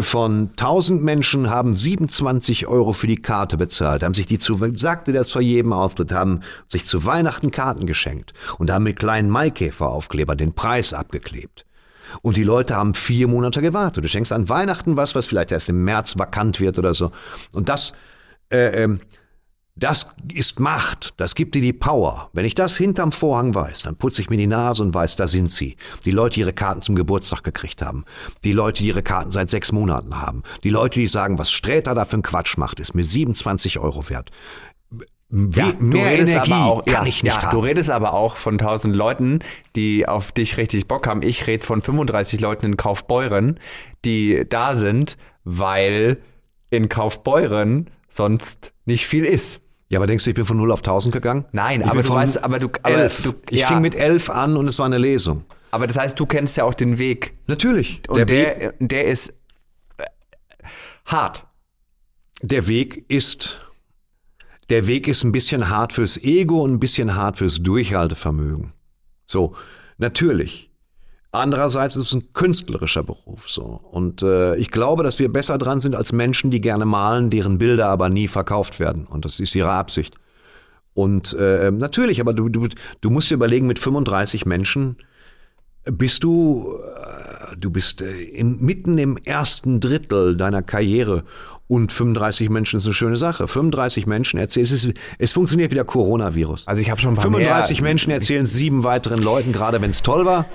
von 0.00 0.50
1000 0.50 1.02
Menschen 1.02 1.50
haben 1.50 1.76
27 1.76 2.66
Euro 2.66 2.92
für 2.92 3.06
die 3.06 3.16
Karte 3.16 3.56
bezahlt, 3.56 4.02
haben 4.02 4.14
sich 4.14 4.26
die 4.26 4.38
zu, 4.38 4.58
sagte 4.74 5.12
das 5.12 5.30
vor 5.30 5.42
jedem 5.42 5.72
Auftritt, 5.72 6.12
haben 6.12 6.40
sich 6.68 6.84
zu 6.84 7.04
Weihnachten 7.04 7.50
Karten 7.50 7.86
geschenkt 7.86 8.32
und 8.58 8.70
haben 8.70 8.84
mit 8.84 8.98
kleinen 8.98 9.30
Maikäferaufklebern 9.30 10.38
den 10.38 10.54
Preis 10.54 10.92
abgeklebt. 10.92 11.64
Und 12.22 12.36
die 12.36 12.44
Leute 12.44 12.76
haben 12.76 12.94
vier 12.94 13.28
Monate 13.28 13.60
gewartet. 13.60 14.04
Du 14.04 14.08
schenkst 14.08 14.32
an 14.32 14.48
Weihnachten 14.48 14.96
was, 14.96 15.14
was 15.14 15.26
vielleicht 15.26 15.52
erst 15.52 15.68
im 15.68 15.84
März 15.84 16.18
vakant 16.18 16.60
wird 16.60 16.78
oder 16.78 16.94
so. 16.94 17.10
Und 17.52 17.68
das, 17.68 17.92
äh, 18.50 18.84
ähm, 18.84 19.00
das 19.76 20.08
ist 20.32 20.58
Macht, 20.58 21.12
das 21.18 21.34
gibt 21.34 21.54
dir 21.54 21.60
die 21.60 21.74
Power. 21.74 22.30
Wenn 22.32 22.46
ich 22.46 22.54
das 22.54 22.78
hinterm 22.78 23.12
Vorhang 23.12 23.54
weiß, 23.54 23.82
dann 23.82 23.96
putze 23.96 24.22
ich 24.22 24.30
mir 24.30 24.38
die 24.38 24.46
Nase 24.46 24.82
und 24.82 24.94
weiß, 24.94 25.16
da 25.16 25.28
sind 25.28 25.52
sie. 25.52 25.76
Die 26.06 26.10
Leute, 26.12 26.34
die 26.34 26.40
ihre 26.40 26.54
Karten 26.54 26.80
zum 26.80 26.94
Geburtstag 26.94 27.44
gekriegt 27.44 27.82
haben. 27.82 28.06
Die 28.42 28.52
Leute, 28.52 28.82
die 28.82 28.88
ihre 28.88 29.02
Karten 29.02 29.30
seit 29.30 29.50
sechs 29.50 29.72
Monaten 29.72 30.20
haben. 30.20 30.44
Die 30.64 30.70
Leute, 30.70 30.98
die 30.98 31.06
sagen, 31.06 31.38
was 31.38 31.50
Sträter 31.50 31.94
da 31.94 32.06
für 32.06 32.14
einen 32.14 32.22
Quatsch 32.22 32.56
macht, 32.56 32.80
ist 32.80 32.94
mir 32.94 33.04
27 33.04 33.78
Euro 33.78 34.08
wert. 34.08 34.30
We 35.28 35.74
mehr 35.80 36.20
Energie 36.20 36.80
kann 36.86 37.04
ich 37.04 37.22
nicht 37.22 37.36
ja, 37.36 37.42
haben. 37.42 37.54
Du 37.54 37.58
redest 37.58 37.90
aber 37.90 38.14
auch 38.14 38.36
von 38.36 38.54
1000 38.54 38.94
Leuten, 38.94 39.40
die 39.74 40.08
auf 40.08 40.32
dich 40.32 40.56
richtig 40.56 40.88
Bock 40.88 41.06
haben. 41.06 41.20
Ich 41.20 41.46
rede 41.46 41.66
von 41.66 41.82
35 41.82 42.40
Leuten 42.40 42.64
in 42.64 42.76
Kaufbeuren, 42.76 43.58
die 44.04 44.46
da 44.48 44.76
sind, 44.76 45.18
weil 45.44 46.22
in 46.70 46.88
Kaufbeuren 46.88 47.90
sonst 48.08 48.72
nicht 48.86 49.06
viel 49.06 49.24
ist. 49.24 49.60
Ja, 49.88 49.98
aber 50.00 50.06
denkst 50.06 50.24
du, 50.24 50.30
ich 50.30 50.34
bin 50.36 50.44
von 50.44 50.56
0 50.56 50.72
auf 50.72 50.80
1000 50.80 51.12
gegangen? 51.14 51.44
Nein, 51.52 51.80
ich 51.80 51.86
aber 51.86 52.02
du 52.02 52.12
weißt- 52.12 52.40
aber 52.42 52.58
du- 52.58 52.68
aber 52.82 52.90
elf. 53.02 53.22
du- 53.22 53.34
ich 53.50 53.60
ja. 53.60 53.68
fing 53.68 53.80
mit 53.80 53.94
11 53.94 54.30
an 54.30 54.56
und 54.56 54.66
es 54.66 54.78
war 54.78 54.86
eine 54.86 54.98
Lesung. 54.98 55.44
Aber 55.70 55.86
das 55.86 55.96
heißt, 55.96 56.18
du 56.18 56.26
kennst 56.26 56.56
ja 56.56 56.64
auch 56.64 56.74
den 56.74 56.98
Weg. 56.98 57.34
Natürlich. 57.46 58.02
Und 58.08 58.16
der, 58.16 58.24
der, 58.26 58.60
Weg, 58.60 58.74
der, 58.80 59.04
ist 59.04 59.28
äh, 59.98 60.04
hart. 61.04 61.44
der 62.42 62.66
Weg 62.66 63.04
ist, 63.08 63.58
der 64.70 64.86
Weg 64.88 65.06
ist 65.06 65.22
ein 65.22 65.30
bisschen 65.32 65.68
hart 65.68 65.92
fürs 65.92 66.16
Ego 66.18 66.62
und 66.62 66.72
ein 66.74 66.80
bisschen 66.80 67.14
hart 67.14 67.36
fürs 67.38 67.62
Durchhaltevermögen. 67.62 68.72
So, 69.26 69.54
natürlich. 69.98 70.70
Andererseits 71.36 71.96
ist 71.96 72.06
es 72.06 72.14
ein 72.14 72.32
künstlerischer 72.32 73.02
Beruf 73.02 73.48
so. 73.48 73.80
Und 73.90 74.22
äh, 74.22 74.56
ich 74.56 74.70
glaube, 74.70 75.02
dass 75.02 75.18
wir 75.18 75.32
besser 75.32 75.58
dran 75.58 75.80
sind 75.80 75.94
als 75.94 76.12
Menschen, 76.12 76.50
die 76.50 76.60
gerne 76.60 76.84
malen, 76.84 77.30
deren 77.30 77.58
Bilder 77.58 77.88
aber 77.88 78.08
nie 78.08 78.28
verkauft 78.28 78.80
werden. 78.80 79.06
Und 79.06 79.24
das 79.24 79.40
ist 79.40 79.54
ihre 79.54 79.70
Absicht. 79.70 80.14
Und 80.94 81.34
äh, 81.34 81.70
natürlich, 81.70 82.20
aber 82.20 82.32
du, 82.32 82.48
du, 82.48 82.68
du 83.00 83.10
musst 83.10 83.30
dir 83.30 83.34
überlegen, 83.34 83.66
mit 83.66 83.78
35 83.78 84.46
Menschen 84.46 84.96
bist 85.84 86.24
du, 86.24 86.74
äh, 86.74 87.56
du 87.56 87.70
bist 87.70 88.00
äh, 88.00 88.22
in, 88.22 88.60
mitten 88.60 88.96
im 88.98 89.18
ersten 89.18 89.80
Drittel 89.80 90.36
deiner 90.36 90.62
Karriere 90.62 91.24
und 91.68 91.92
35 91.92 92.48
Menschen 92.48 92.78
ist 92.78 92.86
eine 92.86 92.94
schöne 92.94 93.16
Sache. 93.16 93.48
35 93.48 94.06
Menschen 94.06 94.38
erzählen, 94.38 94.64
es, 94.64 94.72
ist, 94.72 94.94
es 95.18 95.32
funktioniert 95.32 95.70
wie 95.70 95.74
der 95.74 95.84
Coronavirus. 95.84 96.66
Also 96.66 96.80
ich 96.80 96.90
habe 96.90 97.00
schon 97.00 97.12
ein 97.12 97.16
paar 97.16 97.24
35 97.24 97.80
mehr. 97.80 97.90
Menschen 97.90 98.10
erzählen 98.10 98.46
sieben 98.46 98.84
weiteren 98.84 99.18
Leuten, 99.18 99.52
gerade 99.52 99.80
wenn 99.80 99.90
es 99.90 100.02
toll 100.02 100.24
war. 100.24 100.46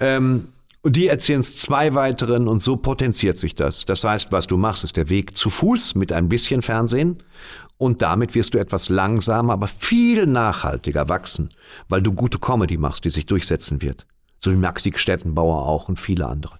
Ähm, 0.00 0.48
und 0.82 0.96
die 0.96 1.08
erzählen 1.08 1.40
es 1.40 1.56
zwei 1.56 1.94
weiteren 1.94 2.46
und 2.46 2.60
so 2.60 2.76
potenziert 2.76 3.38
sich 3.38 3.54
das. 3.54 3.86
Das 3.86 4.04
heißt, 4.04 4.32
was 4.32 4.46
du 4.46 4.58
machst, 4.58 4.84
ist 4.84 4.96
der 4.96 5.08
Weg 5.08 5.34
zu 5.36 5.48
Fuß 5.48 5.94
mit 5.94 6.12
ein 6.12 6.28
bisschen 6.28 6.60
Fernsehen 6.60 7.22
und 7.78 8.02
damit 8.02 8.34
wirst 8.34 8.52
du 8.52 8.58
etwas 8.58 8.90
langsamer, 8.90 9.54
aber 9.54 9.66
viel 9.66 10.26
nachhaltiger 10.26 11.08
wachsen, 11.08 11.48
weil 11.88 12.02
du 12.02 12.12
gute 12.12 12.38
Comedy 12.38 12.76
machst, 12.76 13.04
die 13.04 13.10
sich 13.10 13.24
durchsetzen 13.24 13.80
wird. 13.80 14.06
So 14.40 14.52
wie 14.52 14.56
Maxi 14.56 14.92
Stettenbauer 14.94 15.66
auch 15.66 15.88
und 15.88 15.98
viele 15.98 16.26
andere. 16.26 16.58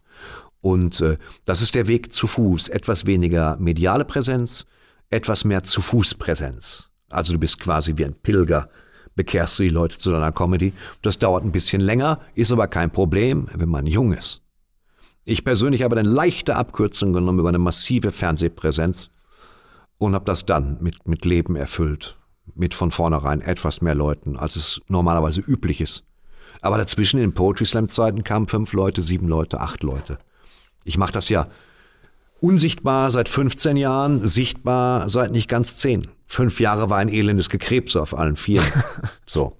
Und 0.63 1.03
äh, 1.03 1.19
das 1.45 1.61
ist 1.61 1.75
der 1.75 1.87
Weg 1.87 2.15
zu 2.15 2.27
Fuß. 2.27 2.69
Etwas 2.69 3.05
weniger 3.05 3.59
mediale 3.59 4.07
Präsenz, 4.07 4.65
etwas 5.11 5.45
mehr 5.45 5.63
zu 5.65 5.83
Fuß 5.83 6.15
Präsenz. 6.15 6.89
Also 7.11 7.35
du 7.35 7.39
bist 7.39 7.61
quasi 7.61 7.93
wie 7.97 8.07
ein 8.07 8.15
Pilger 8.15 8.71
bekehrst 9.15 9.59
du 9.59 9.63
die 9.65 9.69
Leute 9.69 9.99
zu 9.99 10.11
deiner 10.11 10.33
Comedy. 10.33 10.73
Das 11.03 11.19
dauert 11.19 11.45
ein 11.45 11.53
bisschen 11.53 11.81
länger, 11.81 12.21
ist 12.35 12.53
aber 12.53 12.67
kein 12.67 12.91
Problem, 12.91 13.49
wenn 13.55 13.69
man 13.69 13.87
jung 13.87 14.13
ist. 14.13 14.43
Ich 15.25 15.45
persönlich 15.45 15.83
habe 15.83 15.97
eine 15.97 16.09
leichte 16.09 16.57
Abkürzung 16.57 17.13
genommen 17.13 17.39
über 17.39 17.49
eine 17.49 17.59
massive 17.59 18.11
Fernsehpräsenz 18.11 19.09
und 19.99 20.15
habe 20.15 20.25
das 20.25 20.45
dann 20.45 20.79
mit, 20.81 21.07
mit 21.09 21.25
Leben 21.25 21.57
erfüllt. 21.57 22.17
Mit 22.55 22.75
von 22.75 22.91
vornherein 22.91 23.41
etwas 23.41 23.81
mehr 23.81 23.95
Leuten, 23.95 24.37
als 24.37 24.57
es 24.57 24.83
normalerweise 24.89 25.41
üblich 25.41 25.81
ist. 25.81 26.05
Aber 26.61 26.77
dazwischen 26.77 27.21
in 27.21 27.33
Poetry 27.33 27.65
Slam 27.65 27.89
Zeiten 27.89 28.23
kamen 28.23 28.49
fünf 28.49 28.75
Leute, 28.75 29.01
sieben 29.01 29.29
Leute, 29.29 29.61
acht 29.61 29.83
Leute. 29.83 30.19
Ich 30.85 30.99
mache 30.99 31.13
das 31.13 31.31
ja 31.31 31.47
unsichtbar 32.41 33.11
seit 33.11 33.29
15 33.31 33.77
Jahren, 33.79 34.27
sichtbar 34.27 35.09
seit 35.09 35.31
nicht 35.31 35.49
ganz 35.49 35.79
zehn. 35.79 36.07
Fünf 36.27 36.61
Jahre 36.61 36.91
war 36.91 36.99
ein 36.99 37.09
elendes 37.09 37.49
Gekrebse 37.49 38.01
auf 38.01 38.17
allen 38.17 38.37
Vieren. 38.37 38.67
so. 39.27 39.57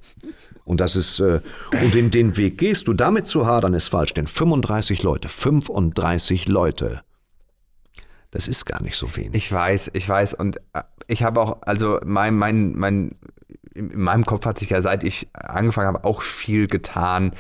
Und 0.65 0.81
das 0.81 0.97
ist, 0.97 1.21
äh, 1.21 1.41
und 1.83 1.95
den, 1.95 2.11
den 2.11 2.37
Weg 2.37 2.59
gehst 2.59 2.89
du 2.89 2.95
damit 2.95 3.27
zu 3.27 3.47
hadern, 3.47 3.75
ist 3.75 3.89
falsch, 3.89 4.15
denn 4.15 4.27
35 4.27 5.03
Leute, 5.03 5.29
35 5.29 6.49
Leute, 6.49 7.03
das 8.31 8.49
ist 8.49 8.65
gar 8.65 8.83
nicht 8.83 8.97
so 8.97 9.15
wenig. 9.15 9.35
Ich 9.35 9.53
weiß, 9.53 9.91
ich 9.93 10.09
weiß. 10.09 10.35
Und 10.35 10.57
äh, 10.73 10.83
ich 11.07 11.23
habe 11.23 11.41
auch, 11.41 11.63
also 11.63 12.01
mein, 12.05 12.35
mein, 12.35 12.73
mein, 12.73 13.17
in 13.75 14.01
meinem 14.01 14.25
Kopf 14.25 14.47
hat 14.47 14.59
sich 14.59 14.71
ja, 14.71 14.81
seit 14.81 15.05
ich 15.05 15.29
angefangen 15.35 15.89
habe, 15.89 16.05
auch 16.05 16.23
viel 16.23 16.67
getan 16.67 17.33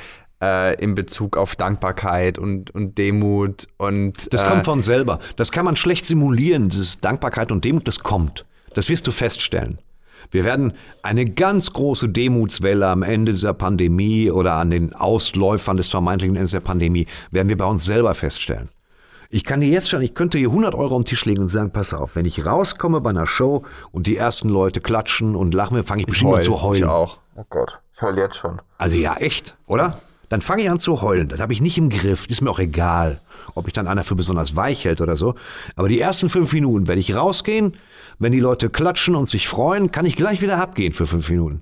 äh, 0.43 0.75
in 0.81 0.95
Bezug 0.95 1.37
auf 1.37 1.57
Dankbarkeit 1.57 2.39
und, 2.39 2.71
und 2.73 2.99
Demut 2.99 3.67
und. 3.77 4.33
Das 4.33 4.45
äh, 4.45 4.47
kommt 4.47 4.65
von 4.65 4.83
selber. 4.83 5.19
Das 5.37 5.51
kann 5.51 5.65
man 5.65 5.77
schlecht 5.77 6.07
simulieren, 6.07 6.69
dieses 6.69 7.01
Dankbarkeit 7.01 7.51
und 7.51 7.65
Demut, 7.65 7.89
das 7.89 8.01
kommt. 8.01 8.45
Das 8.75 8.89
wirst 8.89 9.07
du 9.07 9.13
feststellen. 9.13 9.79
Wir 10.31 10.45
werden 10.45 10.73
eine 11.03 11.25
ganz 11.25 11.73
große 11.73 12.09
Demutswelle 12.09 12.87
am 12.89 13.03
Ende 13.03 13.33
dieser 13.33 13.55
Pandemie 13.55 14.31
oder 14.31 14.55
an 14.55 14.71
den 14.71 14.95
Ausläufern 14.95 15.77
des 15.77 15.91
vermeintlichen 15.91 16.37
Endes 16.37 16.53
der 16.53 16.61
Pandemie, 16.61 17.07
werden 17.31 17.49
wir 17.49 17.57
bei 17.57 17.67
uns 17.67 17.85
selber 17.85 18.15
feststellen. 18.15 18.71
Ich 19.31 19.45
kann 19.45 19.61
dir 19.61 19.69
jetzt 19.69 19.89
schon, 19.89 20.03
ich 20.03 20.15
könnte 20.15 20.39
hier 20.39 20.49
100 20.49 20.75
Euro 20.75 20.97
am 20.97 21.05
Tisch 21.05 21.25
legen 21.25 21.43
und 21.43 21.49
sagen, 21.49 21.73
pass 21.73 21.93
auf, 21.93 22.15
wenn 22.15 22.25
ich 22.25 22.47
rauskomme 22.47 23.01
bei 23.01 23.11
einer 23.11 23.27
Show 23.27 23.65
und 23.91 24.07
die 24.07 24.17
ersten 24.17 24.49
Leute 24.49 24.81
klatschen 24.81 25.35
und 25.35 25.55
lachen, 25.55 25.83
fange 25.85 26.03
ich 26.03 26.07
bestimmt 26.07 26.37
an 26.37 26.43
zu 26.43 26.63
heulen. 26.63 26.85
Ich 26.85 26.89
auch. 26.89 27.19
Oh 27.35 27.45
Gott, 27.51 27.81
ich 27.95 28.03
heule 28.03 28.23
jetzt 28.23 28.37
schon. 28.37 28.61
Also 28.79 28.97
ja, 28.97 29.17
echt, 29.17 29.57
oder? 29.67 29.99
Dann 30.29 30.41
fange 30.41 30.63
ich 30.63 30.71
an 30.71 30.79
zu 30.79 31.03
heulen. 31.03 31.29
Das 31.29 31.41
habe 31.41 31.53
ich 31.53 31.61
nicht 31.61 31.79
im 31.79 31.91
Griff. 31.91 32.27
Ist 32.27 32.43
mir 32.43 32.51
auch 32.51 32.59
egal, 32.59 33.21
ob 33.55 33.67
ich 33.67 33.73
dann 33.73 33.87
einer 33.87 34.05
für 34.05 34.15
besonders 34.15 34.57
weich 34.57 34.85
hält 34.85 35.01
oder 35.01 35.17
so. 35.17 35.35
Aber 35.77 35.89
die 35.89 36.01
ersten 36.01 36.29
fünf 36.29 36.53
Minuten 36.53 36.87
werde 36.87 37.01
ich 37.01 37.15
rausgehen. 37.15 37.77
Wenn 38.25 38.33
die 38.33 38.41
Leute 38.41 38.71
klatschen 38.71 39.17
und 39.17 39.29
sich 39.29 39.49
freuen, 39.49 39.93
kann 39.93 40.07
ich 40.07 40.17
gleich 40.17 40.41
wieder 40.41 40.59
abgehen 40.59 40.95
für 40.95 41.05
fünf 41.05 41.29
Minuten. 41.29 41.61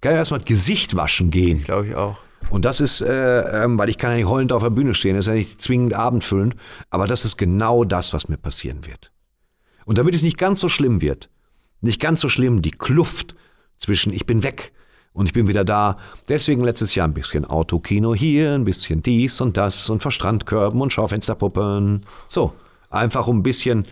Kann 0.00 0.10
ich 0.10 0.18
erstmal 0.18 0.40
Gesicht 0.40 0.96
waschen 0.96 1.30
gehen. 1.30 1.62
Glaube 1.62 1.86
ich 1.86 1.94
auch. 1.94 2.16
Und 2.50 2.64
das 2.64 2.80
ist, 2.80 3.00
äh, 3.00 3.62
ähm, 3.62 3.78
weil 3.78 3.88
ich 3.88 3.96
kann 3.96 4.10
ja 4.10 4.16
nicht 4.16 4.26
heulend 4.26 4.50
auf 4.50 4.64
der 4.64 4.70
Bühne 4.70 4.92
stehen, 4.92 5.14
das 5.14 5.26
ist 5.26 5.28
ja 5.28 5.34
nicht 5.34 5.62
zwingend 5.62 5.94
abendfüllend, 5.94 6.56
aber 6.90 7.06
das 7.06 7.24
ist 7.24 7.36
genau 7.36 7.84
das, 7.84 8.12
was 8.12 8.28
mir 8.28 8.38
passieren 8.38 8.86
wird. 8.86 9.12
Und 9.84 9.98
damit 9.98 10.16
es 10.16 10.24
nicht 10.24 10.36
ganz 10.36 10.58
so 10.58 10.68
schlimm 10.68 11.00
wird, 11.00 11.30
nicht 11.80 12.00
ganz 12.00 12.20
so 12.22 12.28
schlimm, 12.28 12.60
die 12.60 12.72
Kluft 12.72 13.36
zwischen 13.76 14.12
ich 14.12 14.26
bin 14.26 14.42
weg 14.42 14.72
und 15.12 15.26
ich 15.26 15.32
bin 15.32 15.46
wieder 15.46 15.64
da, 15.64 15.96
deswegen 16.28 16.64
letztes 16.64 16.96
Jahr 16.96 17.06
ein 17.06 17.14
bisschen 17.14 17.44
Autokino 17.44 18.16
hier, 18.16 18.52
ein 18.52 18.64
bisschen 18.64 19.00
dies 19.00 19.40
und 19.40 19.56
das 19.56 19.90
und 19.90 20.02
Verstrandkörben 20.02 20.80
und 20.80 20.92
Schaufensterpuppen. 20.92 22.04
So, 22.26 22.52
einfach 22.90 23.28
um 23.28 23.38
ein 23.38 23.42
bisschen 23.44 23.86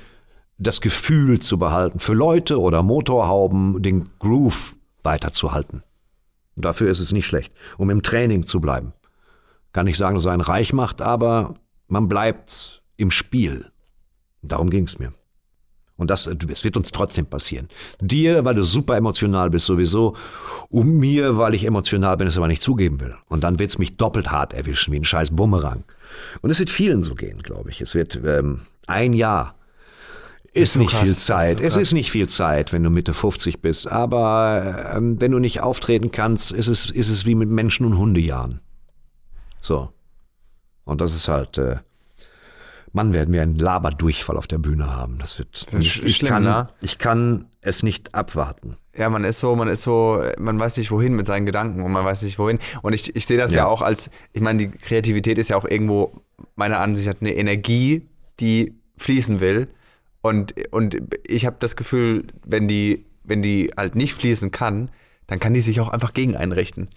das 0.58 0.80
Gefühl 0.80 1.40
zu 1.40 1.58
behalten, 1.58 1.98
für 1.98 2.14
Leute 2.14 2.60
oder 2.60 2.82
Motorhauben 2.82 3.82
den 3.82 4.10
Groove 4.18 4.76
weiterzuhalten. 5.02 5.82
Dafür 6.56 6.90
ist 6.90 7.00
es 7.00 7.12
nicht 7.12 7.26
schlecht, 7.26 7.52
um 7.78 7.90
im 7.90 8.02
Training 8.02 8.46
zu 8.46 8.60
bleiben. 8.60 8.92
Kann 9.72 9.86
nicht 9.86 9.98
sagen, 9.98 10.14
dass 10.14 10.24
er 10.24 10.32
einen 10.32 10.40
reich 10.40 10.72
macht, 10.72 11.02
aber 11.02 11.54
man 11.88 12.08
bleibt 12.08 12.82
im 12.96 13.10
Spiel. 13.10 13.70
Darum 14.42 14.70
ging 14.70 14.84
es 14.84 14.98
mir. 14.98 15.12
Und 15.96 16.10
das, 16.10 16.26
es 16.26 16.64
wird 16.64 16.76
uns 16.76 16.90
trotzdem 16.90 17.26
passieren. 17.26 17.68
Dir, 18.00 18.44
weil 18.44 18.56
du 18.56 18.64
super 18.64 18.96
emotional 18.96 19.50
bist 19.50 19.66
sowieso, 19.66 20.16
um 20.68 20.98
mir, 20.98 21.36
weil 21.38 21.54
ich 21.54 21.64
emotional 21.64 22.16
bin, 22.16 22.26
es 22.26 22.36
aber 22.36 22.48
nicht 22.48 22.62
zugeben 22.62 23.00
will. 23.00 23.14
Und 23.28 23.44
dann 23.44 23.60
wird 23.60 23.70
es 23.70 23.78
mich 23.78 23.96
doppelt 23.96 24.30
hart 24.30 24.54
erwischen, 24.54 24.92
wie 24.92 24.98
ein 24.98 25.04
scheiß 25.04 25.30
Bumerang. 25.30 25.84
Und 26.40 26.50
es 26.50 26.58
wird 26.58 26.70
vielen 26.70 27.02
so 27.02 27.14
gehen, 27.14 27.42
glaube 27.42 27.70
ich. 27.70 27.80
Es 27.80 27.94
wird 27.94 28.20
ähm, 28.24 28.62
ein 28.86 29.12
Jahr 29.12 29.54
ist, 30.54 30.72
so 30.74 30.80
nicht 30.80 30.90
krass, 30.90 31.00
viel 31.00 31.12
das 31.12 31.18
ist 31.18 31.26
Zeit. 31.26 31.58
so 31.58 31.64
es 31.64 31.76
ist 31.76 31.92
nicht 31.92 32.10
viel 32.10 32.28
Zeit, 32.28 32.72
wenn 32.72 32.82
du 32.82 32.90
Mitte 32.90 33.14
50 33.14 33.60
bist. 33.60 33.90
Aber 33.90 34.92
ähm, 34.94 35.20
wenn 35.20 35.30
du 35.32 35.38
nicht 35.38 35.60
auftreten 35.60 36.10
kannst, 36.10 36.52
ist 36.52 36.68
es, 36.68 36.90
ist 36.90 37.08
es 37.08 37.26
wie 37.26 37.34
mit 37.34 37.50
Menschen- 37.50 37.86
und 37.86 37.98
Hundejahren. 37.98 38.60
So. 39.60 39.90
Und 40.84 41.00
das 41.00 41.14
ist 41.14 41.28
halt, 41.28 41.58
äh, 41.58 41.76
Mann, 42.92 43.12
werden 43.12 43.32
wir 43.34 43.42
einen 43.42 43.56
Laberdurchfall 43.56 44.36
auf 44.36 44.46
der 44.46 44.58
Bühne 44.58 44.94
haben. 44.94 45.18
Das 45.18 45.38
wird, 45.38 45.66
Das 45.72 45.80
ist 45.80 45.96
ich, 45.96 46.02
ich, 46.04 46.16
schlimm, 46.16 46.28
kann, 46.30 46.42
ne? 46.44 46.68
ich 46.80 46.98
kann 46.98 47.46
es 47.60 47.82
nicht 47.82 48.14
abwarten. 48.14 48.76
Ja, 48.96 49.08
man 49.10 49.24
ist 49.24 49.40
so, 49.40 49.56
man 49.56 49.66
ist 49.66 49.82
so, 49.82 50.22
man 50.38 50.58
weiß 50.60 50.76
nicht 50.76 50.92
wohin 50.92 51.14
mit 51.14 51.26
seinen 51.26 51.46
Gedanken 51.46 51.82
und 51.82 51.90
man 51.90 52.04
weiß 52.04 52.22
nicht 52.22 52.38
wohin. 52.38 52.60
Und 52.82 52.92
ich, 52.92 53.16
ich 53.16 53.26
sehe 53.26 53.36
das 53.36 53.52
ja. 53.52 53.62
Ja. 53.62 53.66
auch 53.66 53.82
als, 53.82 54.10
ich 54.32 54.40
meine, 54.40 54.60
die 54.60 54.70
Kreativität 54.70 55.38
ist 55.38 55.48
ja 55.50 55.56
auch 55.56 55.64
irgendwo, 55.64 56.12
meiner 56.54 56.78
Ansicht 56.78 57.08
nach, 57.08 57.20
eine 57.20 57.34
Energie, 57.34 58.06
die 58.38 58.74
fließen 58.96 59.40
will. 59.40 59.68
Und, 60.24 60.54
und 60.72 60.96
ich 61.26 61.44
habe 61.44 61.56
das 61.60 61.76
Gefühl, 61.76 62.28
wenn 62.46 62.66
die, 62.66 63.04
wenn 63.24 63.42
die 63.42 63.70
halt 63.76 63.94
nicht 63.94 64.14
fließen 64.14 64.50
kann, 64.50 64.90
dann 65.26 65.38
kann 65.38 65.52
die 65.52 65.60
sich 65.60 65.80
auch 65.80 65.90
einfach 65.90 66.14
gegen 66.14 66.34
einrichten. 66.34 66.88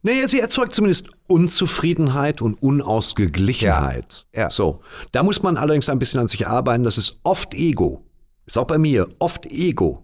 Nee, 0.00 0.24
sie 0.24 0.40
erzeugt 0.40 0.74
zumindest 0.74 1.08
Unzufriedenheit 1.26 2.40
und 2.40 2.54
Unausgeglichenheit. 2.62 4.24
Ja, 4.34 4.40
ja. 4.40 4.50
So. 4.50 4.80
Da 5.12 5.22
muss 5.22 5.42
man 5.42 5.58
allerdings 5.58 5.90
ein 5.90 5.98
bisschen 5.98 6.18
an 6.18 6.28
sich 6.28 6.48
arbeiten. 6.48 6.82
Das 6.82 6.96
ist 6.96 7.20
oft 7.24 7.52
Ego. 7.52 8.06
Ist 8.46 8.56
auch 8.56 8.66
bei 8.66 8.78
mir 8.78 9.06
oft 9.18 9.44
Ego. 9.44 10.02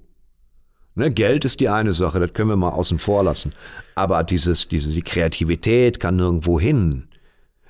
Ne, 0.94 1.10
Geld 1.10 1.46
ist 1.46 1.60
die 1.60 1.70
eine 1.70 1.94
Sache, 1.94 2.20
das 2.20 2.34
können 2.34 2.50
wir 2.50 2.56
mal 2.56 2.68
außen 2.68 2.98
vor 2.98 3.24
lassen. 3.24 3.54
Aber 3.94 4.22
dieses, 4.24 4.68
diese, 4.68 4.90
die 4.90 5.00
Kreativität 5.00 6.00
kann 6.00 6.16
nirgendwo 6.16 6.60
hin. 6.60 7.08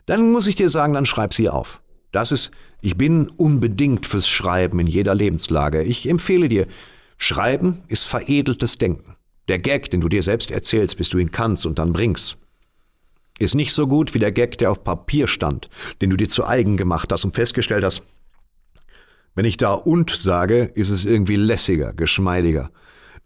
Dann 0.06 0.32
muss 0.32 0.48
ich 0.48 0.56
dir 0.56 0.70
sagen, 0.70 0.92
dann 0.92 1.06
schreib 1.06 1.34
sie 1.34 1.48
auf. 1.48 1.80
Das 2.12 2.32
ist, 2.32 2.50
ich 2.80 2.96
bin 2.96 3.28
unbedingt 3.28 4.06
fürs 4.06 4.28
Schreiben 4.28 4.78
in 4.80 4.86
jeder 4.86 5.14
Lebenslage. 5.14 5.82
Ich 5.82 6.08
empfehle 6.08 6.48
dir, 6.48 6.66
Schreiben 7.18 7.82
ist 7.88 8.04
veredeltes 8.06 8.78
Denken. 8.78 9.16
Der 9.48 9.58
Gag, 9.58 9.90
den 9.90 10.00
du 10.00 10.08
dir 10.08 10.22
selbst 10.22 10.50
erzählst, 10.50 10.96
bis 10.96 11.08
du 11.08 11.18
ihn 11.18 11.30
kannst 11.30 11.66
und 11.66 11.78
dann 11.78 11.92
bringst, 11.92 12.36
ist 13.38 13.54
nicht 13.54 13.72
so 13.72 13.86
gut 13.86 14.14
wie 14.14 14.18
der 14.18 14.32
Gag, 14.32 14.58
der 14.58 14.70
auf 14.70 14.82
Papier 14.82 15.26
stand, 15.28 15.68
den 16.00 16.10
du 16.10 16.16
dir 16.16 16.28
zu 16.28 16.46
eigen 16.46 16.76
gemacht 16.76 17.12
hast 17.12 17.24
und 17.24 17.34
festgestellt 17.34 17.84
hast, 17.84 18.02
wenn 19.34 19.44
ich 19.44 19.56
da 19.58 19.74
und 19.74 20.10
sage, 20.10 20.64
ist 20.74 20.88
es 20.88 21.04
irgendwie 21.04 21.36
lässiger, 21.36 21.92
geschmeidiger. 21.92 22.70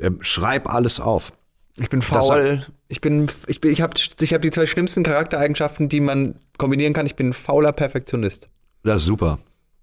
Ähm, 0.01 0.19
schreib 0.23 0.69
alles 0.73 0.99
auf. 0.99 1.33
Ich 1.77 1.89
bin 1.89 2.01
Das- 2.01 2.09
faul. 2.09 2.67
Ich 2.89 3.01
bin, 3.01 3.29
ich 3.47 3.61
bin, 3.61 3.71
ich 3.71 3.81
habe 3.81 3.95
ich 4.21 4.35
hab 4.35 4.43
die 4.43 4.51
zwei 4.51 4.67
schlimmsten 4.67 5.05
Charaktereigenschaften, 5.05 5.89
die 5.89 6.01
man 6.01 6.35
kombinieren 6.59 6.93
kann. 6.93 7.07
Ich 7.07 7.15
bin 7.15 7.29
ein 7.29 7.33
fauler 7.33 7.73
Perfektionist. 7.73 8.49
Das 8.83 9.03
ist 9.03 9.07
super. 9.07 9.39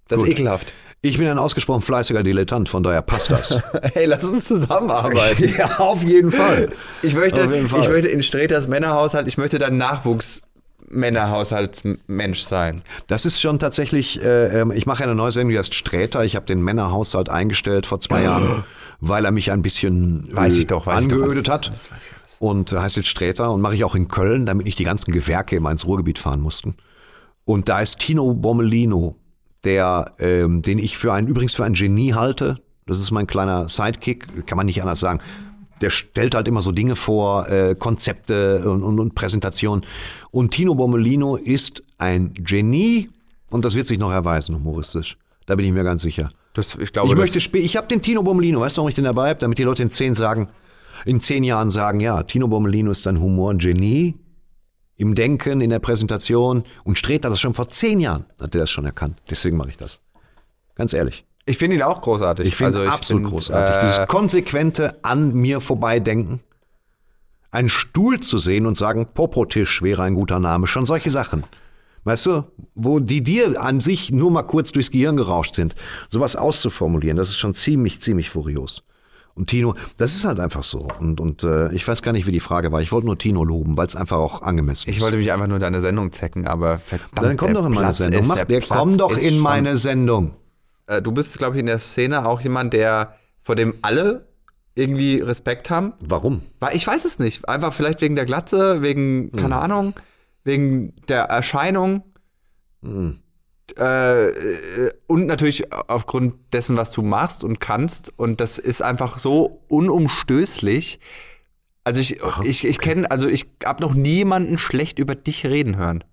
Das 0.07 0.19
Gut. 0.19 0.27
ist 0.29 0.33
ekelhaft. 0.35 0.73
Ich 1.01 1.17
bin 1.19 1.27
ein 1.27 1.37
ausgesprochen 1.37 1.83
fleißiger 1.83 2.23
Dilettant, 2.23 2.69
von 2.69 2.81
daher 2.81 3.03
passt 3.03 3.29
das. 3.29 3.59
Hey, 3.93 4.05
lass 4.05 4.23
uns 4.23 4.45
zusammenarbeiten. 4.45 5.53
ja, 5.57 5.77
auf 5.77 6.03
jeden 6.03 6.31
Fall. 6.31 6.69
Ich 7.03 7.13
möchte, 7.15 7.47
Fall. 7.47 7.81
ich 7.81 7.89
möchte 7.89 8.07
in 8.07 8.23
Streters 8.23 8.67
Männerhaushalt, 8.67 9.27
ich 9.27 9.37
möchte 9.37 9.59
dann 9.59 9.77
Nachwuchs-Männerhaushaltsmensch 9.77 12.41
sein. 12.41 12.81
Das 13.05 13.25
ist 13.25 13.39
schon 13.39 13.59
tatsächlich, 13.59 14.23
äh, 14.23 14.61
ähm, 14.61 14.71
ich 14.71 14.87
mache 14.87 15.03
eine 15.03 15.13
neue 15.13 15.31
Sendung, 15.31 15.51
die 15.51 15.59
heißt 15.59 15.75
Sträter. 15.75 16.25
Ich 16.25 16.35
habe 16.35 16.47
den 16.47 16.61
Männerhaushalt 16.61 17.29
eingestellt 17.29 17.85
vor 17.85 17.99
zwei 17.99 18.23
Jahren, 18.27 18.63
weil 18.99 19.23
er 19.23 19.31
mich 19.31 19.51
ein 19.51 19.61
bisschen 19.61 20.29
äh, 20.31 20.35
Weiß 20.35 20.57
ich 20.57 20.65
doch, 20.67 20.87
weiß 20.87 21.03
ich 21.03 21.07
doch. 21.09 21.17
angeödet 21.17 21.47
hat. 21.47 21.69
das 21.71 21.91
weiß 21.91 22.07
ich. 22.07 22.11
Und 22.39 22.71
äh, 22.71 22.77
heißt 22.79 22.95
jetzt 22.97 23.07
Sträter 23.09 23.51
und 23.51 23.61
mache 23.61 23.75
ich 23.75 23.83
auch 23.83 23.93
in 23.95 24.07
Köln, 24.07 24.45
damit 24.47 24.65
nicht 24.65 24.79
die 24.79 24.83
ganzen 24.83 25.11
Gewerke 25.11 25.55
immer 25.55 25.69
ins 25.71 25.85
Ruhrgebiet 25.85 26.17
fahren 26.19 26.41
mussten. 26.41 26.75
Und 27.47 27.69
da 27.69 27.79
ist 27.79 27.99
Tino 27.99 28.33
Bommelino, 28.33 29.15
der, 29.63 30.13
ähm, 30.19 30.61
den 30.61 30.79
ich 30.79 30.97
für 30.97 31.13
einen, 31.13 31.29
übrigens 31.29 31.55
für 31.55 31.63
ein 31.63 31.75
Genie 31.75 32.13
halte. 32.13 32.59
Das 32.85 32.99
ist 32.99 33.11
mein 33.11 33.25
kleiner 33.25 33.69
Sidekick, 33.69 34.45
kann 34.45 34.57
man 34.57 34.65
nicht 34.65 34.81
anders 34.81 34.99
sagen. 34.99 35.21
Der 35.79 35.89
stellt 35.89 36.35
halt 36.35 36.49
immer 36.49 36.61
so 36.61 36.73
Dinge 36.73 36.97
vor, 36.97 37.47
äh, 37.47 37.73
Konzepte 37.79 38.69
und, 38.69 38.83
und, 38.83 38.99
und 38.99 39.15
Präsentationen. 39.15 39.85
Und 40.29 40.51
Tino 40.51 40.75
Bommelino 40.75 41.37
ist 41.37 41.83
ein 41.97 42.33
Genie 42.33 43.09
und 43.49 43.63
das 43.63 43.75
wird 43.75 43.87
sich 43.87 43.97
noch 43.97 44.11
erweisen, 44.11 44.53
humoristisch. 44.53 45.17
Da 45.45 45.55
bin 45.55 45.65
ich 45.65 45.71
mir 45.71 45.85
ganz 45.85 46.01
sicher. 46.01 46.29
Das, 46.53 46.75
ich 46.75 46.91
glaube, 46.91 47.07
Ich 47.07 47.15
möchte 47.15 47.39
spielen. 47.39 47.63
Ich 47.63 47.77
habe 47.77 47.87
den 47.87 48.01
Tino 48.01 48.23
Bommelino. 48.23 48.59
Weißt 48.59 48.75
du, 48.75 48.81
warum 48.81 48.89
ich 48.89 48.95
den 48.95 49.05
dabei 49.05 49.29
habe? 49.29 49.39
Damit 49.39 49.57
die 49.57 49.63
Leute 49.63 49.83
in 49.83 49.89
zehn 49.89 50.15
sagen, 50.15 50.49
in 51.05 51.21
zehn 51.21 51.45
Jahren 51.45 51.69
sagen, 51.69 52.01
ja, 52.01 52.23
Tino 52.23 52.49
Bommelino 52.49 52.91
ist 52.91 53.07
ein 53.07 53.21
Humorgenie 53.21 54.15
im 54.97 55.15
Denken, 55.15 55.61
in 55.61 55.69
der 55.69 55.79
Präsentation. 55.79 56.63
Und 56.83 56.97
Streht 56.97 57.23
hat 57.23 57.31
das 57.31 57.39
schon 57.39 57.53
vor 57.53 57.69
zehn 57.69 57.99
Jahren, 57.99 58.25
hat 58.39 58.53
er 58.55 58.61
das 58.61 58.69
schon 58.69 58.85
erkannt. 58.85 59.21
Deswegen 59.29 59.57
mache 59.57 59.69
ich 59.69 59.77
das. 59.77 60.01
Ganz 60.75 60.93
ehrlich. 60.93 61.25
ich 61.45 61.57
finde 61.57 61.77
ihn 61.77 61.81
auch 61.83 62.01
großartig. 62.01 62.47
Ich 62.47 62.55
finde 62.55 62.79
Also 62.79 62.91
absolut 62.91 63.23
find, 63.23 63.31
großartig. 63.33 63.75
Äh, 63.75 63.85
Dieses 63.85 64.07
konsequente 64.07 65.03
an 65.03 65.33
mir 65.33 65.59
vorbeidenken. 65.61 66.41
Einen 67.51 67.69
Stuhl 67.69 68.19
zu 68.19 68.37
sehen 68.37 68.65
und 68.65 68.75
sagen, 68.75 69.07
Popotisch 69.13 69.81
wäre 69.81 70.03
ein 70.03 70.15
guter 70.15 70.39
Name. 70.39 70.67
Schon 70.67 70.85
solche 70.85 71.11
Sachen. 71.11 71.43
Weißt 72.03 72.25
du, 72.25 72.43
wo 72.75 72.99
die 72.99 73.21
dir 73.21 73.61
an 73.61 73.79
sich 73.79 74.11
nur 74.11 74.31
mal 74.31 74.43
kurz 74.43 74.71
durchs 74.71 74.91
Gehirn 74.91 75.17
gerauscht 75.17 75.55
sind. 75.55 75.75
Sowas 76.09 76.35
auszuformulieren, 76.35 77.17
das 77.17 77.29
ist 77.29 77.37
schon 77.37 77.53
ziemlich, 77.53 78.01
ziemlich 78.01 78.29
furios. 78.29 78.83
Und 79.37 79.47
Tino, 79.47 79.75
das 79.97 80.15
ist 80.15 80.25
halt 80.25 80.39
einfach 80.39 80.63
so. 80.63 80.87
Und, 80.99 81.19
und 81.21 81.43
äh, 81.43 81.71
ich 81.73 81.87
weiß 81.87 82.01
gar 82.01 82.11
nicht, 82.11 82.25
wie 82.25 82.31
die 82.31 82.39
Frage 82.39 82.71
war. 82.71 82.81
Ich 82.81 82.91
wollte 82.91 83.05
nur 83.05 83.17
Tino 83.17 83.43
loben, 83.43 83.77
weil 83.77 83.85
es 83.85 83.95
einfach 83.95 84.17
auch 84.17 84.41
angemessen 84.41 84.89
ist. 84.89 84.95
Ich 84.95 85.01
wollte 85.01 85.17
mich 85.17 85.31
einfach 85.31 85.45
nur 85.47 85.59
deine 85.59 85.79
Sendung 85.79 86.11
zecken, 86.11 86.47
aber 86.47 86.79
verdammt. 86.79 87.11
Dann 87.15 87.37
komm 87.37 87.53
der 87.53 87.61
doch 87.61 87.67
in 87.67 87.73
meine 87.73 87.85
Platz 87.85 87.97
Sendung. 87.97 88.21
ist- 88.21 88.27
Mach, 88.27 88.43
der, 88.43 88.59
Platz 88.61 88.67
komm 88.79 88.97
doch 88.97 89.15
in 89.15 89.37
meine 89.37 89.77
Sendung. 89.77 90.33
Äh, 90.87 91.01
du 91.01 91.11
bist, 91.11 91.37
glaube 91.37 91.55
ich, 91.55 91.59
in 91.59 91.67
der 91.67 91.79
Szene 91.79 92.25
auch 92.27 92.41
jemand, 92.41 92.73
der 92.73 93.15
vor 93.43 93.55
dem 93.55 93.75
alle 93.83 94.27
irgendwie 94.75 95.19
Respekt 95.19 95.69
haben. 95.69 95.93
Warum? 96.01 96.41
Weil 96.59 96.75
ich 96.75 96.85
weiß 96.87 97.05
es 97.05 97.19
nicht. 97.19 97.47
Einfach 97.47 97.73
vielleicht 97.73 98.01
wegen 98.01 98.15
der 98.15 98.25
Glatze, 98.25 98.81
wegen, 98.81 99.31
keine 99.33 99.57
Ahnung, 99.57 99.93
wegen 100.43 100.93
der 101.07 101.23
Erscheinung. 101.25 102.03
Äh, 102.83 103.11
äh, 103.75 104.91
und 105.07 105.25
natürlich 105.25 105.71
aufgrund 105.71 106.35
dessen, 106.53 106.77
was 106.77 106.91
du 106.91 107.01
machst 107.01 107.43
und 107.43 107.59
kannst. 107.59 108.11
Und 108.17 108.39
das 108.39 108.57
ist 108.57 108.81
einfach 108.81 109.17
so 109.17 109.61
unumstößlich. 109.67 110.99
Also 111.83 112.01
ich, 112.01 112.19
ich, 112.43 112.65
ich 112.65 112.79
kenne, 112.79 113.09
also 113.09 113.27
ich 113.27 113.47
habe 113.63 113.81
noch 113.81 113.93
niemanden 113.93 114.57
schlecht 114.57 114.99
über 114.99 115.15
dich 115.15 115.45
reden 115.45 115.77
hören. 115.77 116.03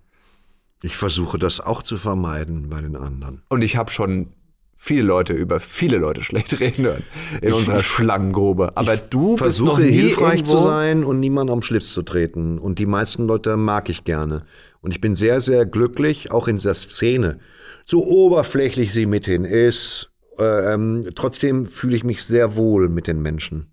Ich 0.83 0.97
versuche 0.97 1.39
das 1.39 1.61
auch 1.61 1.83
zu 1.83 1.97
vermeiden 1.97 2.69
bei 2.69 2.81
den 2.81 2.97
anderen. 2.97 3.43
Und 3.49 3.63
ich 3.63 3.77
habe 3.77 3.91
schon 3.91 4.33
viele 4.77 5.03
Leute 5.03 5.33
über 5.33 5.61
viele 5.61 5.99
Leute 5.99 6.23
schlecht 6.23 6.59
reden 6.61 6.85
hören 6.85 7.03
in 7.41 7.53
unserer 7.53 7.83
Schlangengrube. 7.83 8.77
Aber 8.77 8.97
du 8.97 9.37
versuche 9.37 9.83
hilfreich 9.83 10.45
zu 10.45 10.59
sein 10.59 11.05
und 11.05 11.21
niemand 11.21 11.51
am 11.51 11.63
Schlips 11.63 11.93
zu 11.93 12.03
treten. 12.03 12.59
Und 12.59 12.79
die 12.79 12.87
meisten 12.87 13.27
Leute 13.27 13.57
mag 13.57 13.89
ich 13.89 14.05
gerne. 14.05 14.43
Und 14.81 14.91
ich 14.91 15.01
bin 15.01 15.15
sehr, 15.15 15.41
sehr 15.41 15.65
glücklich, 15.65 16.31
auch 16.31 16.49
in 16.49 16.57
dieser 16.57 16.75
Szene. 16.75 17.39
So 17.85 18.05
oberflächlich 18.07 18.93
sie 18.93 19.07
mithin 19.07 19.45
ist, 19.45 20.11
äh, 20.39 20.75
ähm, 20.75 21.03
trotzdem 21.15 21.67
fühle 21.67 21.97
ich 21.97 22.05
mich 22.05 22.25
sehr 22.25 22.57
wohl 22.57 22.89
mit 22.89 23.07
den 23.07 23.23
Menschen. 23.23 23.73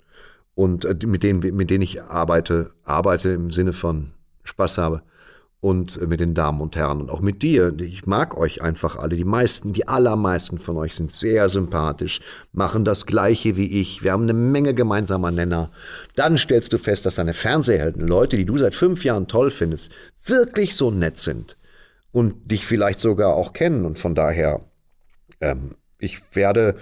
Und 0.56 0.86
äh, 0.86 0.96
mit 1.06 1.24
denen, 1.24 1.40
mit 1.56 1.70
denen 1.70 1.82
ich 1.82 2.02
arbeite, 2.02 2.70
arbeite 2.84 3.30
im 3.30 3.52
Sinne 3.52 3.74
von 3.74 4.12
Spaß 4.44 4.78
habe. 4.78 5.02
Und 5.62 6.02
äh, 6.02 6.08
mit 6.08 6.20
den 6.20 6.34
Damen 6.34 6.60
und 6.60 6.76
Herren 6.76 7.02
und 7.02 7.10
auch 7.10 7.22
mit 7.22 7.42
dir. 7.44 7.74
Ich 7.80 8.06
mag 8.06 8.36
euch 8.36 8.62
einfach 8.62 8.98
alle. 8.98 9.16
Die 9.16 9.24
meisten, 9.24 9.74
die 9.74 9.88
allermeisten 9.88 10.58
von 10.58 10.76
euch 10.78 10.96
sind 10.96 11.12
sehr 11.12 11.48
sympathisch, 11.50 12.20
machen 12.52 12.84
das 12.84 13.06
Gleiche 13.06 13.56
wie 13.58 13.80
ich. 13.80 14.04
Wir 14.04 14.12
haben 14.12 14.24
eine 14.24 14.34
Menge 14.34 14.74
gemeinsamer 14.74 15.32
Nenner. 15.32 15.72
Dann 16.16 16.38
stellst 16.38 16.74
du 16.74 16.78
fest, 16.78 17.06
dass 17.06 17.16
deine 17.16 17.34
Fernsehhelden, 17.34 18.08
Leute, 18.08 18.38
die 18.38 18.46
du 18.46 18.58
seit 18.58 18.74
fünf 18.76 19.06
Jahren 19.06 19.28
toll 19.28 19.52
findest, 19.52 19.92
wirklich 20.24 20.76
so 20.76 20.92
nett 20.92 21.18
sind 21.18 21.58
und 22.12 22.52
dich 22.52 22.66
vielleicht 22.66 23.00
sogar 23.00 23.36
auch 23.36 23.54
kennen. 23.54 23.86
Und 23.86 24.00
von 24.00 24.16
daher, 24.16 24.62
ähm, 25.40 25.76
ich 26.00 26.36
werde, 26.36 26.76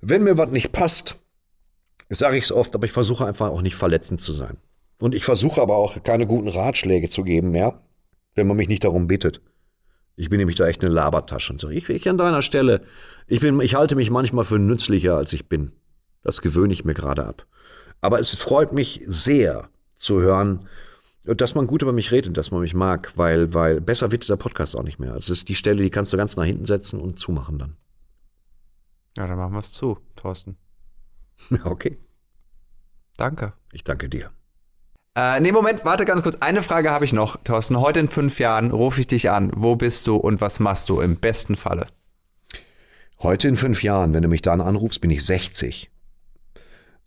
wenn 0.00 0.22
mir 0.22 0.38
was 0.38 0.50
nicht 0.50 0.72
passt, 0.72 1.16
sage 2.08 2.36
ich 2.36 2.44
es 2.44 2.52
oft, 2.52 2.74
aber 2.74 2.86
ich 2.86 2.92
versuche 2.92 3.26
einfach 3.26 3.48
auch 3.48 3.62
nicht 3.62 3.76
verletzend 3.76 4.20
zu 4.20 4.32
sein. 4.32 4.58
Und 4.98 5.14
ich 5.14 5.24
versuche 5.24 5.60
aber 5.60 5.76
auch 5.76 6.02
keine 6.02 6.26
guten 6.26 6.48
Ratschläge 6.48 7.08
zu 7.08 7.24
geben 7.24 7.50
mehr, 7.50 7.80
wenn 8.34 8.46
man 8.46 8.56
mich 8.56 8.68
nicht 8.68 8.84
darum 8.84 9.06
bittet. 9.06 9.40
Ich 10.16 10.28
bin 10.28 10.38
nämlich 10.38 10.56
da 10.56 10.66
echt 10.66 10.82
eine 10.84 10.92
Labertasche 10.92 11.52
und 11.52 11.60
so. 11.60 11.68
Ich, 11.68 11.88
ich 11.88 12.08
an 12.08 12.18
deiner 12.18 12.42
Stelle, 12.42 12.82
ich, 13.26 13.40
bin, 13.40 13.60
ich 13.60 13.74
halte 13.74 13.96
mich 13.96 14.10
manchmal 14.10 14.44
für 14.44 14.58
nützlicher, 14.58 15.16
als 15.16 15.32
ich 15.32 15.48
bin. 15.48 15.72
Das 16.22 16.42
gewöhne 16.42 16.72
ich 16.72 16.84
mir 16.84 16.94
gerade 16.94 17.24
ab. 17.26 17.46
Aber 18.00 18.20
es 18.20 18.34
freut 18.34 18.72
mich 18.72 19.02
sehr 19.06 19.70
zu 19.94 20.20
hören, 20.20 20.68
dass 21.24 21.54
man 21.54 21.66
gut 21.66 21.82
über 21.82 21.92
mich 21.92 22.10
redet, 22.10 22.36
dass 22.36 22.50
man 22.50 22.60
mich 22.60 22.74
mag, 22.74 23.12
weil, 23.16 23.54
weil 23.54 23.80
besser 23.80 24.10
wird 24.10 24.22
dieser 24.22 24.36
Podcast 24.36 24.76
auch 24.76 24.82
nicht 24.82 24.98
mehr. 24.98 25.14
Das 25.14 25.30
ist 25.30 25.48
die 25.48 25.54
Stelle, 25.54 25.82
die 25.82 25.90
kannst 25.90 26.12
du 26.12 26.16
ganz 26.16 26.36
nach 26.36 26.44
hinten 26.44 26.66
setzen 26.66 27.00
und 27.00 27.18
zumachen 27.18 27.58
dann. 27.58 27.76
Ja, 29.16 29.26
dann 29.26 29.38
machen 29.38 29.52
wir 29.52 29.60
es 29.60 29.72
zu, 29.72 29.98
Thorsten. 30.16 30.56
Okay, 31.64 31.98
Danke. 33.16 33.54
ich 33.72 33.84
danke 33.84 34.08
dir. 34.08 34.30
Äh, 35.14 35.40
nee, 35.40 35.52
Moment, 35.52 35.84
warte 35.84 36.06
ganz 36.06 36.22
kurz. 36.22 36.36
Eine 36.40 36.62
Frage 36.62 36.90
habe 36.90 37.04
ich 37.04 37.12
noch, 37.12 37.36
Thorsten. 37.44 37.78
Heute 37.78 38.00
in 38.00 38.08
fünf 38.08 38.38
Jahren 38.38 38.70
rufe 38.70 39.00
ich 39.00 39.06
dich 39.06 39.30
an. 39.30 39.52
Wo 39.54 39.76
bist 39.76 40.06
du 40.06 40.16
und 40.16 40.40
was 40.40 40.58
machst 40.58 40.88
du 40.88 41.00
im 41.00 41.16
besten 41.16 41.54
Falle? 41.56 41.86
Heute 43.20 43.48
in 43.48 43.56
fünf 43.56 43.82
Jahren, 43.82 44.14
wenn 44.14 44.22
du 44.22 44.28
mich 44.28 44.42
dann 44.42 44.62
anrufst, 44.62 45.00
bin 45.02 45.10
ich 45.10 45.24
60. 45.24 45.90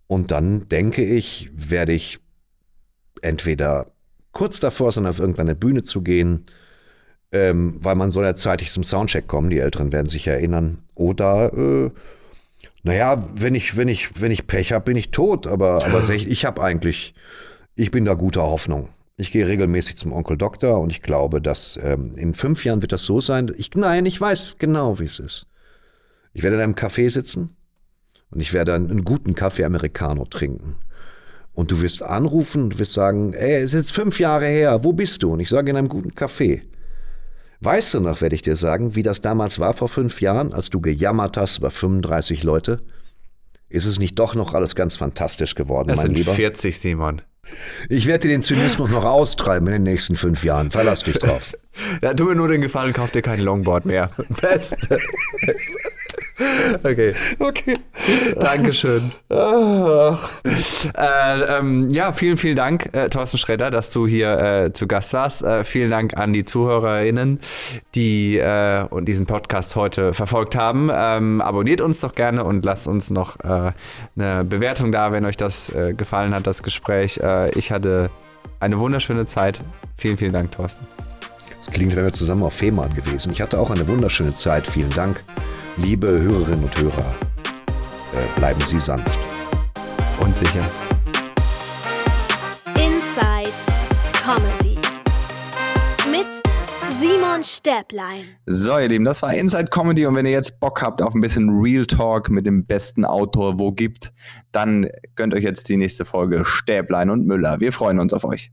Und 0.07 0.29
dann 0.29 0.69
denke 0.69 1.03
ich, 1.03 1.49
werde 1.55 1.93
ich 1.93 2.19
entweder 3.21 3.87
kurz 4.33 4.59
davor 4.59 4.91
sein, 4.91 5.07
auf 5.07 5.19
irgendeine 5.19 5.55
Bühne 5.55 5.81
zu 5.81 6.03
gehen, 6.03 6.45
ähm, 7.31 7.79
weil 7.83 7.95
man 7.95 8.11
soll 8.11 8.23
ja 8.23 8.35
zeitig 8.35 8.69
zum 8.69 8.83
Soundcheck 8.83 9.27
kommen, 9.27 9.49
die 9.49 9.59
Älteren 9.59 9.91
werden 9.91 10.07
sich 10.07 10.27
erinnern. 10.27 10.83
Oder, 10.93 11.51
äh, 11.53 11.91
naja, 12.83 13.27
wenn 13.33 13.55
ich, 13.55 13.77
wenn 13.77 13.87
ich, 13.87 14.21
wenn 14.21 14.31
ich 14.31 14.45
Pech 14.45 14.73
habe, 14.73 14.85
bin 14.85 14.95
ich 14.95 15.09
tot. 15.09 15.47
Aber, 15.47 15.83
aber 15.83 16.07
ich 16.09 16.45
habe 16.45 16.61
eigentlich, 16.61 17.15
ich 17.75 17.91
bin 17.91 18.05
da 18.05 18.13
guter 18.13 18.43
Hoffnung. 18.43 18.89
Ich 19.17 19.31
gehe 19.31 19.47
regelmäßig 19.47 19.97
zum 19.97 20.11
Onkel 20.11 20.37
Doktor 20.37 20.79
und 20.81 20.91
ich 20.91 21.01
glaube, 21.01 21.41
dass 21.41 21.79
ähm, 21.81 22.15
in 22.17 22.33
fünf 22.33 22.65
Jahren 22.65 22.81
wird 22.81 22.91
das 22.91 23.03
so 23.03 23.21
sein. 23.21 23.51
Ich, 23.57 23.71
nein, 23.75 24.05
ich 24.05 24.19
weiß 24.19 24.55
genau, 24.59 24.99
wie 24.99 25.05
es 25.05 25.19
ist. 25.19 25.47
Ich 26.33 26.43
werde 26.43 26.57
in 26.57 26.61
einem 26.61 26.75
Café 26.75 27.09
sitzen 27.09 27.55
und 28.29 28.41
ich 28.41 28.51
werde 28.51 28.73
einen, 28.73 28.91
einen 28.91 29.05
guten 29.05 29.33
Kaffee 29.33 29.63
Americano 29.63 30.25
trinken. 30.25 30.75
Und 31.53 31.71
du 31.71 31.81
wirst 31.81 32.03
anrufen 32.03 32.63
und 32.63 32.79
wirst 32.79 32.93
sagen, 32.93 33.31
ey, 33.33 33.61
es 33.61 33.71
ist 33.73 33.79
jetzt 33.79 33.93
fünf 33.93 34.19
Jahre 34.19 34.47
her, 34.47 34.83
wo 34.83 34.91
bist 34.91 35.23
du? 35.23 35.31
Und 35.31 35.39
ich 35.39 35.47
sage 35.47 35.71
in 35.71 35.77
einem 35.77 35.87
guten 35.87 36.11
Café. 36.11 36.63
Weißt 37.61 37.93
du 37.93 38.01
noch, 38.01 38.19
werde 38.19 38.35
ich 38.35 38.41
dir 38.41 38.57
sagen, 38.57 38.95
wie 38.95 39.03
das 39.03 39.21
damals 39.21 39.59
war 39.59 39.73
vor 39.73 39.87
fünf 39.87 40.19
Jahren, 40.19 40.53
als 40.53 40.69
du 40.69 40.81
gejammert 40.81 41.37
hast 41.37 41.59
über 41.59 41.71
35 41.71 42.43
Leute? 42.43 42.81
Ist 43.69 43.85
es 43.85 43.97
nicht 43.97 44.19
doch 44.19 44.35
noch 44.35 44.53
alles 44.53 44.75
ganz 44.75 44.97
fantastisch 44.97 45.55
geworden, 45.55 45.87
Das 45.87 45.99
mein 45.99 46.07
sind 46.07 46.17
Lieber? 46.17 46.33
40, 46.33 46.77
Simon. 46.77 47.21
Ich 47.89 48.07
werde 48.07 48.27
dir 48.27 48.33
den 48.33 48.41
Zynismus 48.41 48.89
noch 48.89 49.05
austreiben 49.05 49.67
in 49.67 49.73
den 49.73 49.83
nächsten 49.83 50.15
fünf 50.15 50.43
Jahren. 50.43 50.71
Verlass 50.71 51.03
dich 51.03 51.17
drauf. 51.17 51.55
Ja, 52.01 52.13
tu 52.13 52.23
mir 52.23 52.35
nur 52.35 52.47
den 52.47 52.61
Gefallen, 52.61 52.93
kauf 52.93 53.11
dir 53.11 53.21
kein 53.21 53.41
Longboard 53.41 53.83
mehr. 53.85 54.09
Beste. 54.41 54.97
Okay. 56.83 57.13
Okay. 57.39 57.75
Dankeschön. 58.35 59.11
äh, 59.29 60.11
ähm, 61.57 61.89
ja, 61.89 62.13
vielen, 62.13 62.37
vielen 62.37 62.55
Dank, 62.55 62.89
äh, 62.93 63.09
Thorsten 63.09 63.37
Schredder, 63.37 63.71
dass 63.71 63.91
du 63.91 64.07
hier 64.07 64.39
äh, 64.39 64.73
zu 64.73 64.87
Gast 64.87 65.13
warst. 65.13 65.43
Äh, 65.43 65.63
vielen 65.63 65.89
Dank 65.89 66.17
an 66.17 66.33
die 66.33 66.45
ZuhörerInnen, 66.45 67.39
die 67.95 68.37
äh, 68.37 68.83
und 68.89 69.05
diesen 69.05 69.25
Podcast 69.25 69.75
heute 69.75 70.13
verfolgt 70.13 70.55
haben. 70.55 70.89
Ähm, 70.93 71.41
abonniert 71.41 71.81
uns 71.81 72.01
doch 72.01 72.15
gerne 72.15 72.43
und 72.43 72.63
lasst 72.65 72.87
uns 72.87 73.09
noch 73.09 73.39
äh, 73.39 73.71
eine 74.15 74.43
Bewertung 74.43 74.91
da, 74.91 75.11
wenn 75.11 75.25
euch 75.25 75.37
das 75.37 75.71
gefallen 75.97 76.33
hat, 76.33 76.47
das 76.47 76.63
Gespräch. 76.63 77.19
Ich 77.55 77.71
hatte 77.71 78.09
eine 78.59 78.79
wunderschöne 78.79 79.25
Zeit. 79.25 79.59
Vielen, 79.97 80.17
vielen 80.17 80.33
Dank, 80.33 80.51
Thorsten. 80.51 81.14
Es 81.67 81.71
klingt, 81.71 81.95
wären 81.95 82.05
wir 82.05 82.13
zusammen 82.13 82.43
auf 82.43 82.53
Fehmarn 82.53 82.93
gewesen. 82.93 83.31
Ich 83.31 83.41
hatte 83.41 83.59
auch 83.59 83.71
eine 83.71 83.87
wunderschöne 83.87 84.35
Zeit. 84.35 84.67
Vielen 84.67 84.91
Dank. 84.91 85.23
Liebe 85.77 86.07
Hörerinnen 86.07 86.63
und 86.63 86.79
Hörer, 86.79 87.15
äh, 88.13 88.39
bleiben 88.39 88.61
Sie 88.61 88.79
sanft. 88.79 89.17
Und 90.21 90.37
sicher. 90.37 90.63
Inside 92.77 93.51
Comedy. 94.13 94.77
Mit 96.11 96.27
Simon 96.99 97.43
Stäblein. 97.43 98.25
So, 98.45 98.77
ihr 98.77 98.87
Lieben, 98.87 99.03
das 99.05 99.23
war 99.23 99.33
Inside 99.33 99.71
Comedy 99.71 100.05
und 100.05 100.13
wenn 100.13 100.27
ihr 100.27 100.33
jetzt 100.33 100.59
Bock 100.59 100.83
habt 100.83 101.01
auf 101.01 101.15
ein 101.15 101.21
bisschen 101.21 101.49
Real 101.49 101.87
Talk 101.87 102.29
mit 102.29 102.45
dem 102.45 102.67
besten 102.67 103.05
Autor, 103.05 103.57
wo 103.57 103.71
gibt, 103.71 104.13
dann 104.51 104.87
gönnt 105.15 105.33
euch 105.33 105.43
jetzt 105.43 105.67
die 105.67 105.77
nächste 105.77 106.05
Folge 106.05 106.45
Stäblein 106.45 107.09
und 107.09 107.25
Müller. 107.25 107.59
Wir 107.59 107.71
freuen 107.71 107.99
uns 107.99 108.13
auf 108.13 108.23
euch. 108.23 108.51